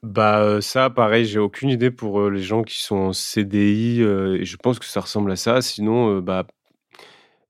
Bah 0.04 0.62
ça, 0.62 0.90
pareil, 0.90 1.26
j'ai 1.26 1.40
aucune 1.40 1.70
idée 1.70 1.92
pour 1.92 2.30
les 2.30 2.42
gens 2.42 2.64
qui 2.64 2.82
sont 2.82 2.96
en 2.96 3.14
CDI 3.14 4.02
et 4.02 4.46
je 4.46 4.58
pense 4.58 4.80
que 4.80 4.86
ça 4.86 5.02
ressemble 5.02 5.32
à 5.32 5.36
ça. 5.36 5.62
Sinon, 5.62 6.20
bah 6.20 6.48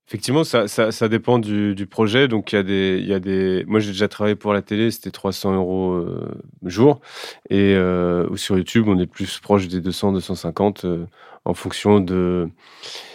Effectivement, 0.08 0.44
ça, 0.44 0.66
ça, 0.66 1.08
dépend 1.08 1.38
du, 1.38 1.74
du, 1.74 1.86
projet. 1.86 2.28
Donc, 2.28 2.52
il 2.52 2.56
y, 2.56 2.58
a 2.58 2.62
des, 2.62 3.00
y 3.00 3.14
a 3.14 3.20
des. 3.20 3.64
Moi, 3.66 3.80
j'ai 3.80 3.92
déjà 3.92 4.08
travaillé 4.08 4.34
pour 4.34 4.52
la 4.52 4.60
télé, 4.60 4.90
c'était 4.90 5.10
300 5.10 5.54
euros 5.54 5.92
euh, 5.92 6.28
jour. 6.64 7.00
Et 7.48 7.74
euh, 7.74 8.34
sur 8.36 8.58
YouTube, 8.58 8.88
on 8.88 8.98
est 8.98 9.06
plus 9.06 9.38
proche 9.38 9.68
des 9.68 9.80
200, 9.80 10.12
250 10.12 10.84
euh, 10.84 11.06
en 11.44 11.54
fonction 11.54 12.00
de. 12.00 12.48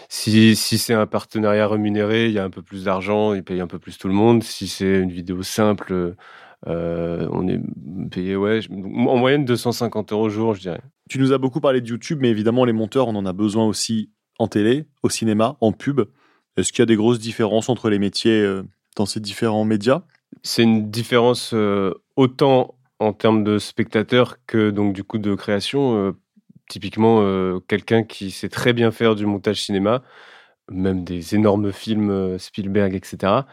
Si, 0.10 0.56
si 0.56 0.78
c'est 0.78 0.94
un 0.94 1.06
partenariat 1.06 1.68
rémunéré, 1.68 2.28
il 2.28 2.32
y 2.32 2.40
a 2.40 2.46
un 2.46 2.50
peu 2.50 2.62
plus 2.62 2.86
d'argent, 2.86 3.34
il 3.34 3.44
paye 3.44 3.60
un 3.60 3.68
peu 3.68 3.80
plus 3.80 3.98
tout 3.98 4.08
le 4.08 4.14
monde. 4.14 4.42
Si 4.42 4.68
c'est 4.68 5.00
une 5.00 5.12
vidéo 5.12 5.44
simple, 5.44 6.16
on 6.66 7.48
est 7.48 7.60
payé, 8.10 8.38
ouais, 8.38 8.62
en 8.72 9.18
moyenne 9.18 9.44
250 9.44 10.14
euros 10.14 10.30
jour, 10.30 10.56
je 10.56 10.62
dirais. 10.62 10.82
Tu 11.10 11.20
nous 11.20 11.34
as 11.34 11.38
beaucoup 11.38 11.60
parlé 11.60 11.82
de 11.82 11.88
YouTube, 11.88 12.20
mais 12.22 12.30
évidemment, 12.30 12.64
les 12.64 12.74
monteurs, 12.74 13.10
on 13.10 13.16
en 13.16 13.26
a 13.26 13.34
besoin 13.34 13.68
aussi 13.68 14.12
en 14.40 14.48
télé, 14.48 14.86
au 15.04 15.10
cinéma, 15.10 15.58
en 15.60 15.74
pub. 15.74 16.02
Est-ce 16.58 16.74
qu'il 16.74 16.82
y 16.82 16.84
a 16.84 16.88
des 16.88 16.96
grosses 16.96 17.20
différences 17.20 17.70
entre 17.70 17.90
les 17.90 18.00
métiers 18.00 18.42
euh, 18.42 18.64
dans 18.96 19.06
ces 19.06 19.20
différents 19.20 19.64
médias? 19.64 20.02
C'est 20.44 20.64
une 20.64 20.90
différence 20.90 21.52
euh, 21.54 21.94
autant 22.16 22.76
en 23.00 23.14
termes 23.14 23.44
de 23.44 23.60
spectateurs 23.60 24.38
que 24.48 24.72
donc 24.72 24.94
du 24.94 25.04
coup 25.04 25.20
de 25.20 25.36
création. 25.36 25.96
Euh, 25.98 26.12
typiquement, 26.68 27.22
quelqu'un 27.70 28.04
qui 28.04 28.30
sait 28.30 28.50
très 28.50 28.74
bien 28.74 28.92
faire 28.92 29.16
du 29.16 29.26
montage 29.26 29.62
cinéma, 29.64 30.04
même 30.70 31.06
des 31.06 31.34
énormes 31.34 31.72
films 31.72 32.38
Spielberg, 32.38 32.94
etc. 32.94 33.44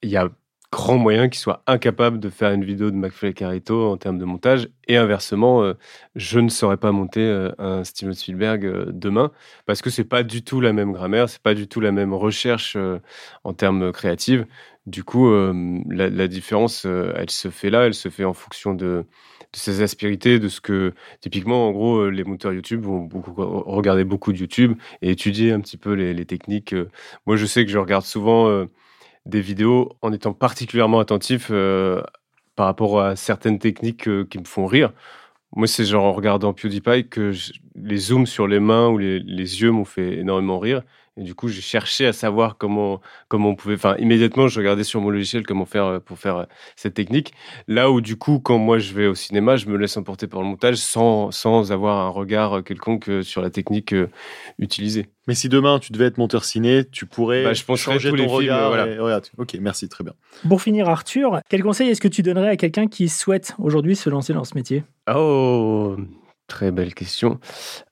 Il 0.00 0.08
y 0.08 0.16
a 0.16 0.30
grand 0.72 0.98
moyen 0.98 1.28
qu'il 1.28 1.38
soit 1.38 1.62
incapable 1.66 2.18
de 2.18 2.28
faire 2.28 2.52
une 2.52 2.64
vidéo 2.64 2.90
de 2.90 2.96
McFly 2.96 3.34
en 3.70 3.96
termes 3.96 4.18
de 4.18 4.24
montage. 4.24 4.68
Et 4.88 4.96
inversement, 4.96 5.62
euh, 5.62 5.74
je 6.14 6.40
ne 6.40 6.48
saurais 6.48 6.76
pas 6.76 6.92
monter 6.92 7.20
euh, 7.20 7.50
un 7.58 7.84
Steven 7.84 8.14
Spielberg 8.14 8.64
euh, 8.64 8.86
demain 8.88 9.30
parce 9.66 9.82
que 9.82 9.90
c'est 9.90 10.04
pas 10.04 10.22
du 10.22 10.42
tout 10.42 10.60
la 10.60 10.72
même 10.72 10.92
grammaire, 10.92 11.28
c'est 11.28 11.42
pas 11.42 11.54
du 11.54 11.68
tout 11.68 11.80
la 11.80 11.92
même 11.92 12.12
recherche 12.12 12.76
en 13.44 13.52
termes 13.52 13.92
créatifs. 13.92 14.42
Du 14.86 15.02
coup, 15.02 15.28
la, 15.90 16.28
différence, 16.28 16.84
elle 16.84 17.30
se 17.30 17.50
fait 17.50 17.70
là, 17.70 17.86
elle 17.86 17.94
se 17.94 18.08
fait 18.08 18.24
en 18.24 18.34
fonction 18.34 18.72
de, 18.72 19.04
ses 19.52 19.82
aspérités, 19.82 20.38
de 20.38 20.48
ce 20.48 20.60
que 20.60 20.94
typiquement, 21.20 21.66
en 21.68 21.72
gros, 21.72 22.08
les 22.08 22.22
monteurs 22.22 22.52
YouTube 22.52 22.82
vont 22.82 23.08
regarder 23.08 24.04
beaucoup 24.04 24.32
de 24.32 24.38
YouTube 24.38 24.78
et 25.02 25.10
étudier 25.10 25.50
un 25.50 25.60
petit 25.60 25.76
peu 25.76 25.94
les 25.94 26.24
techniques. 26.24 26.74
Moi, 27.26 27.34
je 27.34 27.46
sais 27.46 27.64
que 27.64 27.70
je 27.72 27.78
regarde 27.78 28.04
souvent 28.04 28.68
des 29.26 29.40
vidéos 29.40 29.90
en 30.02 30.12
étant 30.12 30.32
particulièrement 30.32 31.00
attentif 31.00 31.48
euh, 31.50 32.02
par 32.54 32.66
rapport 32.66 33.00
à 33.00 33.16
certaines 33.16 33.58
techniques 33.58 34.08
euh, 34.08 34.24
qui 34.24 34.38
me 34.38 34.44
font 34.44 34.66
rire. 34.66 34.92
Moi, 35.54 35.66
c'est 35.66 35.84
genre 35.84 36.04
en 36.04 36.12
regardant 36.12 36.52
PewDiePie 36.52 37.08
que 37.08 37.32
les 37.76 37.96
zooms 37.98 38.26
sur 38.26 38.46
les 38.46 38.60
mains 38.60 38.88
ou 38.88 38.98
les, 38.98 39.20
les 39.20 39.62
yeux 39.62 39.70
m'ont 39.70 39.84
fait 39.84 40.18
énormément 40.18 40.58
rire. 40.58 40.82
Et 41.18 41.22
du 41.22 41.34
coup, 41.34 41.48
j'ai 41.48 41.62
cherché 41.62 42.06
à 42.06 42.12
savoir 42.12 42.58
comment, 42.58 43.00
comment 43.28 43.50
on 43.50 43.54
pouvait. 43.54 43.74
Enfin, 43.74 43.96
immédiatement, 43.98 44.48
je 44.48 44.60
regardais 44.60 44.84
sur 44.84 45.00
mon 45.00 45.08
logiciel 45.08 45.46
comment 45.46 45.64
faire 45.64 45.84
euh, 45.84 45.98
pour 45.98 46.18
faire 46.18 46.36
euh, 46.36 46.44
cette 46.76 46.92
technique. 46.92 47.32
Là 47.68 47.90
où, 47.90 48.02
du 48.02 48.16
coup, 48.16 48.38
quand 48.38 48.58
moi 48.58 48.78
je 48.78 48.92
vais 48.92 49.06
au 49.06 49.14
cinéma, 49.14 49.56
je 49.56 49.66
me 49.66 49.78
laisse 49.78 49.96
emporter 49.96 50.26
par 50.26 50.42
le 50.42 50.46
montage 50.46 50.76
sans, 50.76 51.30
sans 51.30 51.72
avoir 51.72 51.98
un 51.98 52.10
regard 52.10 52.62
quelconque 52.64 53.08
euh, 53.08 53.22
sur 53.22 53.40
la 53.40 53.48
technique 53.48 53.94
utilisée. 54.58 55.06
Mais 55.26 55.34
si 55.34 55.48
demain 55.48 55.78
tu 55.78 55.92
devais 55.92 56.04
être 56.04 56.18
monteur 56.18 56.44
ciné, 56.44 56.84
tu 56.84 57.06
pourrais 57.06 57.44
bah, 57.44 57.54
je 57.54 57.64
changer 57.76 58.10
tous 58.10 58.16
ton 58.16 58.22
les 58.22 58.28
regard. 58.28 58.70
voilà. 58.70 59.20
Ok, 59.38 59.56
merci, 59.60 59.88
très 59.88 60.04
bien. 60.04 60.12
Pour 60.48 60.60
finir, 60.60 60.88
Arthur, 60.88 61.40
quel 61.48 61.62
conseil 61.62 61.88
est-ce 61.88 62.00
que 62.00 62.08
tu 62.08 62.22
donnerais 62.22 62.50
à 62.50 62.56
quelqu'un 62.56 62.86
qui 62.86 63.08
souhaite 63.08 63.54
aujourd'hui 63.58 63.96
se 63.96 64.10
lancer 64.10 64.34
dans 64.34 64.44
ce 64.44 64.54
métier? 64.54 64.84
Oh, 65.12 65.96
très 66.46 66.70
belle 66.70 66.94
question. 66.94 67.40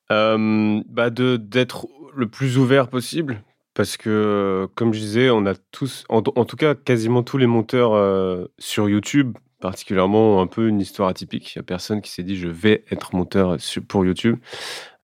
Bah 0.08 1.10
de 1.10 1.36
d'être 1.36 1.88
le 2.14 2.28
plus 2.28 2.58
ouvert 2.58 2.88
possible. 2.88 3.42
Parce 3.74 3.96
que, 3.96 4.68
comme 4.76 4.94
je 4.94 5.00
disais, 5.00 5.30
on 5.30 5.46
a 5.46 5.54
tous, 5.72 6.04
en, 6.08 6.22
tout 6.22 6.56
cas, 6.56 6.76
quasiment 6.76 7.24
tous 7.24 7.38
les 7.38 7.48
monteurs 7.48 7.92
euh, 7.94 8.46
sur 8.56 8.88
YouTube, 8.88 9.36
particulièrement, 9.60 10.40
un 10.40 10.46
peu 10.46 10.68
une 10.68 10.80
histoire 10.80 11.08
atypique. 11.08 11.54
Il 11.54 11.58
n'y 11.58 11.60
a 11.60 11.64
personne 11.64 12.00
qui 12.00 12.12
s'est 12.12 12.22
dit 12.22 12.36
je 12.36 12.46
vais 12.46 12.84
être 12.92 13.16
monteur 13.16 13.56
pour 13.88 14.04
YouTube. 14.04 14.38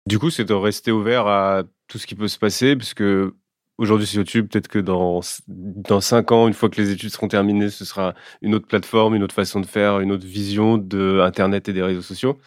Du 0.06 0.20
coup, 0.20 0.30
c'est 0.30 0.44
de 0.44 0.54
rester 0.54 0.92
ouvert 0.92 1.28
à 1.28 1.64
tout 1.88 1.98
ce 1.98 2.06
qui 2.06 2.16
peut 2.16 2.28
se 2.28 2.38
passer, 2.38 2.76
parce 2.76 2.94
que 2.94 3.34
aujourd'hui 3.78 4.06
sur 4.06 4.18
YouTube, 4.20 4.50
peut-être 4.50 4.68
que 4.68 4.80
dans, 4.80 5.22
dans 5.48 6.02
cinq 6.02 6.34
ans, 6.34 6.50
une 6.50 6.54
fois 6.54 6.70
que 6.70 6.82
les 6.82 6.92
études 6.92 7.12
seront 7.12 7.30
terminées, 7.30 7.70
ce 7.70 7.86
sera 7.86 8.14
une 8.42 8.54
autre 8.56 8.68
plateforme, 8.68 9.16
une 9.16 9.24
autre 9.24 9.36
façon 9.36 9.62
de 9.62 9.66
faire, 9.66 10.02
une 10.02 10.12
autre 10.12 10.26
vision 10.26 10.78
de 10.78 11.22
Internet 11.22 11.70
et 11.70 11.74
des 11.74 11.82
réseaux 11.82 12.02
sociaux. 12.02 12.40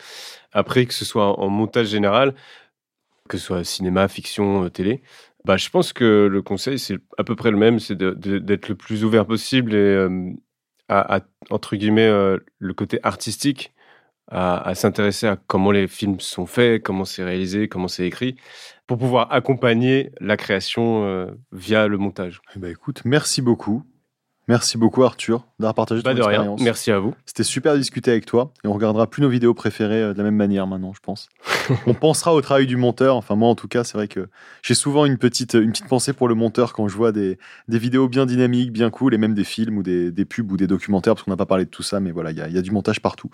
Après, 0.53 0.87
que 0.87 0.95
ce 0.95 1.05
soit 1.05 1.39
en 1.41 1.49
montage 1.49 1.89
général, 1.89 2.35
que 3.29 3.39
ce 3.39 3.47
soit 3.47 3.65
cinéma, 3.65 4.09
fiction, 4.09 4.65
euh, 4.65 4.69
télé. 4.69 5.03
Bah, 5.45 5.57
je 5.57 5.69
pense 5.71 5.93
que 5.93 6.29
le 6.31 6.43
conseil, 6.43 6.79
c'est 6.79 6.99
à 7.19 7.25
peu 7.25 7.35
près 7.35 7.51
le 7.51 7.57
même, 7.57 7.81
c'est 7.81 7.97
d'être 7.97 8.69
le 8.69 8.75
plus 8.75 9.05
ouvert 9.05 9.27
possible 9.27 9.75
et 9.75 9.79
euh, 9.79 10.31
à, 10.89 11.21
entre 11.51 11.75
guillemets, 11.77 12.07
euh, 12.07 12.39
le 12.59 12.75
côté 12.75 13.01
artistique, 13.03 13.73
à, 14.31 14.75
s'intéresser 14.75 15.27
à 15.27 15.37
comment 15.37 15.73
les 15.73 15.89
films 15.89 16.21
sont 16.21 16.47
faits, 16.47 16.83
comment 16.83 17.05
c'est 17.05 17.25
réalisé, 17.25 17.69
comment 17.69 17.89
c'est 17.89 18.07
écrit, 18.07 18.37
pour 18.87 18.97
pouvoir 18.97 19.31
accompagner 19.33 20.13
la 20.21 20.39
création 20.39 21.27
via 21.51 21.87
le 21.87 21.99
montage. 21.99 22.41
Eh 22.57 22.59
ben, 22.59 22.71
écoute, 22.71 23.03
merci 23.05 23.43
beaucoup. 23.43 23.83
Merci 24.49 24.77
beaucoup 24.77 25.05
Arthur 25.05 25.47
d'avoir 25.61 25.75
partagé 25.75 26.03
ton 26.03 26.13
de 26.13 26.17
expérience. 26.17 26.59
Rien. 26.59 26.65
Merci 26.65 26.91
à 26.91 26.99
vous. 26.99 27.15
C'était 27.27 27.45
super 27.45 27.75
de 27.75 27.79
discuter 27.79 28.11
avec 28.11 28.27
toi 28.27 28.53
et 28.65 28.69
on 28.69 28.73
regardera 28.73 29.07
plus 29.07 29.23
nos 29.23 29.29
vidéos 29.29 29.55
préférées 29.55 30.03
euh, 30.03 30.13
de 30.13 30.19
la 30.19 30.25
même 30.25 30.37
manière 30.37 30.67
maintenant, 30.67 30.93
je 30.93 31.01
pense. 31.01 31.29
on 31.87 31.95
pensera 31.95 32.35
au 32.35 32.41
travail 32.41 32.67
du 32.67 32.77
monteur. 32.77 33.17
Enfin 33.17 33.37
moi 33.37 33.49
en 33.49 33.55
tout 33.55 33.69
cas, 33.69 33.85
c'est 33.85 33.97
vrai 33.97 34.09
que 34.09 34.29
j'ai 34.63 34.75
souvent 34.75 35.07
une 35.07 35.17
petite 35.17 35.55
une 35.55 35.71
petite 35.71 35.87
pensée 35.87 36.13
pour 36.13 36.27
le 36.27 36.35
monteur 36.35 36.73
quand 36.73 36.89
je 36.89 36.97
vois 36.97 37.13
des, 37.13 37.39
des 37.69 37.79
vidéos 37.79 38.09
bien 38.09 38.27
dynamiques, 38.27 38.73
bien 38.73 38.91
cool 38.91 39.15
et 39.15 39.19
même 39.19 39.35
des 39.35 39.45
films 39.45 39.79
ou 39.79 39.83
des, 39.85 40.11
des 40.11 40.25
pubs 40.25 40.51
ou 40.51 40.57
des 40.57 40.67
documentaires 40.67 41.15
parce 41.15 41.25
qu'on 41.25 41.31
n'a 41.31 41.37
pas 41.37 41.47
parlé 41.47 41.65
de 41.65 41.71
tout 41.71 41.85
ça, 41.85 42.01
mais 42.01 42.11
voilà, 42.11 42.33
il 42.33 42.39
y 42.39 42.41
a, 42.41 42.49
y 42.49 42.59
a 42.59 42.63
du 42.63 42.73
montage 42.73 43.01
partout. 43.01 43.31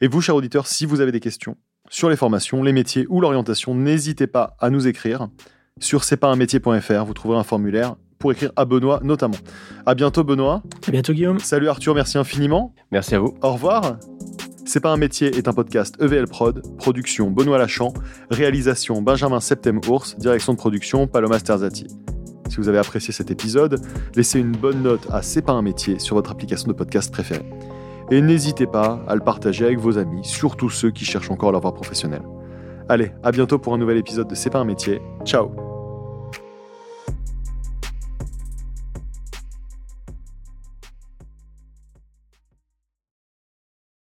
Et 0.00 0.08
vous, 0.08 0.20
chers 0.20 0.34
auditeurs, 0.34 0.66
si 0.66 0.84
vous 0.84 1.00
avez 1.00 1.12
des 1.12 1.20
questions 1.20 1.56
sur 1.88 2.10
les 2.10 2.16
formations, 2.16 2.62
les 2.62 2.72
métiers 2.72 3.06
ou 3.08 3.20
l'orientation, 3.20 3.74
n'hésitez 3.74 4.26
pas 4.26 4.56
à 4.58 4.70
nous 4.70 4.88
écrire 4.88 5.28
sur 5.80 6.04
c'est 6.04 6.16
pas 6.16 6.28
un 6.28 6.36
métier.fr. 6.36 7.04
Vous 7.04 7.14
trouverez 7.14 7.38
un 7.38 7.44
formulaire 7.44 7.96
pour 8.20 8.30
écrire 8.30 8.52
à 8.54 8.64
Benoît 8.64 9.00
notamment. 9.02 9.38
À 9.86 9.96
bientôt 9.96 10.22
Benoît. 10.22 10.62
À 10.86 10.90
bientôt 10.92 11.12
Guillaume. 11.12 11.40
Salut 11.40 11.68
Arthur, 11.68 11.94
merci 11.94 12.18
infiniment. 12.18 12.72
Merci 12.92 13.16
à 13.16 13.18
vous. 13.18 13.34
Au 13.42 13.52
revoir. 13.52 13.96
C'est 14.64 14.78
pas 14.78 14.92
un 14.92 14.96
métier 14.96 15.36
est 15.36 15.48
un 15.48 15.52
podcast 15.52 15.96
EVL 16.00 16.28
Prod, 16.28 16.62
production 16.76 17.30
Benoît 17.30 17.58
Lachamp, 17.58 17.92
réalisation 18.30 19.02
Benjamin 19.02 19.40
Septem 19.40 19.80
Ours, 19.88 20.16
direction 20.16 20.52
de 20.52 20.58
production 20.58 21.08
Paloma 21.08 21.40
Sterzati. 21.40 21.88
Si 22.48 22.56
vous 22.56 22.68
avez 22.68 22.78
apprécié 22.78 23.12
cet 23.12 23.30
épisode, 23.30 23.80
laissez 24.14 24.38
une 24.38 24.52
bonne 24.52 24.82
note 24.82 25.08
à 25.10 25.22
C'est 25.22 25.42
pas 25.42 25.52
un 25.52 25.62
métier 25.62 25.98
sur 25.98 26.14
votre 26.14 26.30
application 26.30 26.68
de 26.68 26.72
podcast 26.72 27.10
préférée. 27.10 27.44
Et 28.10 28.20
n'hésitez 28.20 28.66
pas 28.66 29.02
à 29.08 29.14
le 29.14 29.20
partager 29.20 29.64
avec 29.64 29.78
vos 29.78 29.98
amis, 29.98 30.24
surtout 30.24 30.68
ceux 30.68 30.90
qui 30.90 31.04
cherchent 31.04 31.30
encore 31.30 31.52
leur 31.52 31.62
voie 31.62 31.74
professionnelle. 31.74 32.22
Allez, 32.88 33.12
à 33.22 33.30
bientôt 33.30 33.58
pour 33.58 33.72
un 33.72 33.78
nouvel 33.78 33.98
épisode 33.98 34.28
de 34.28 34.34
C'est 34.34 34.50
pas 34.50 34.58
un 34.58 34.64
métier. 34.64 35.00
Ciao 35.24 35.69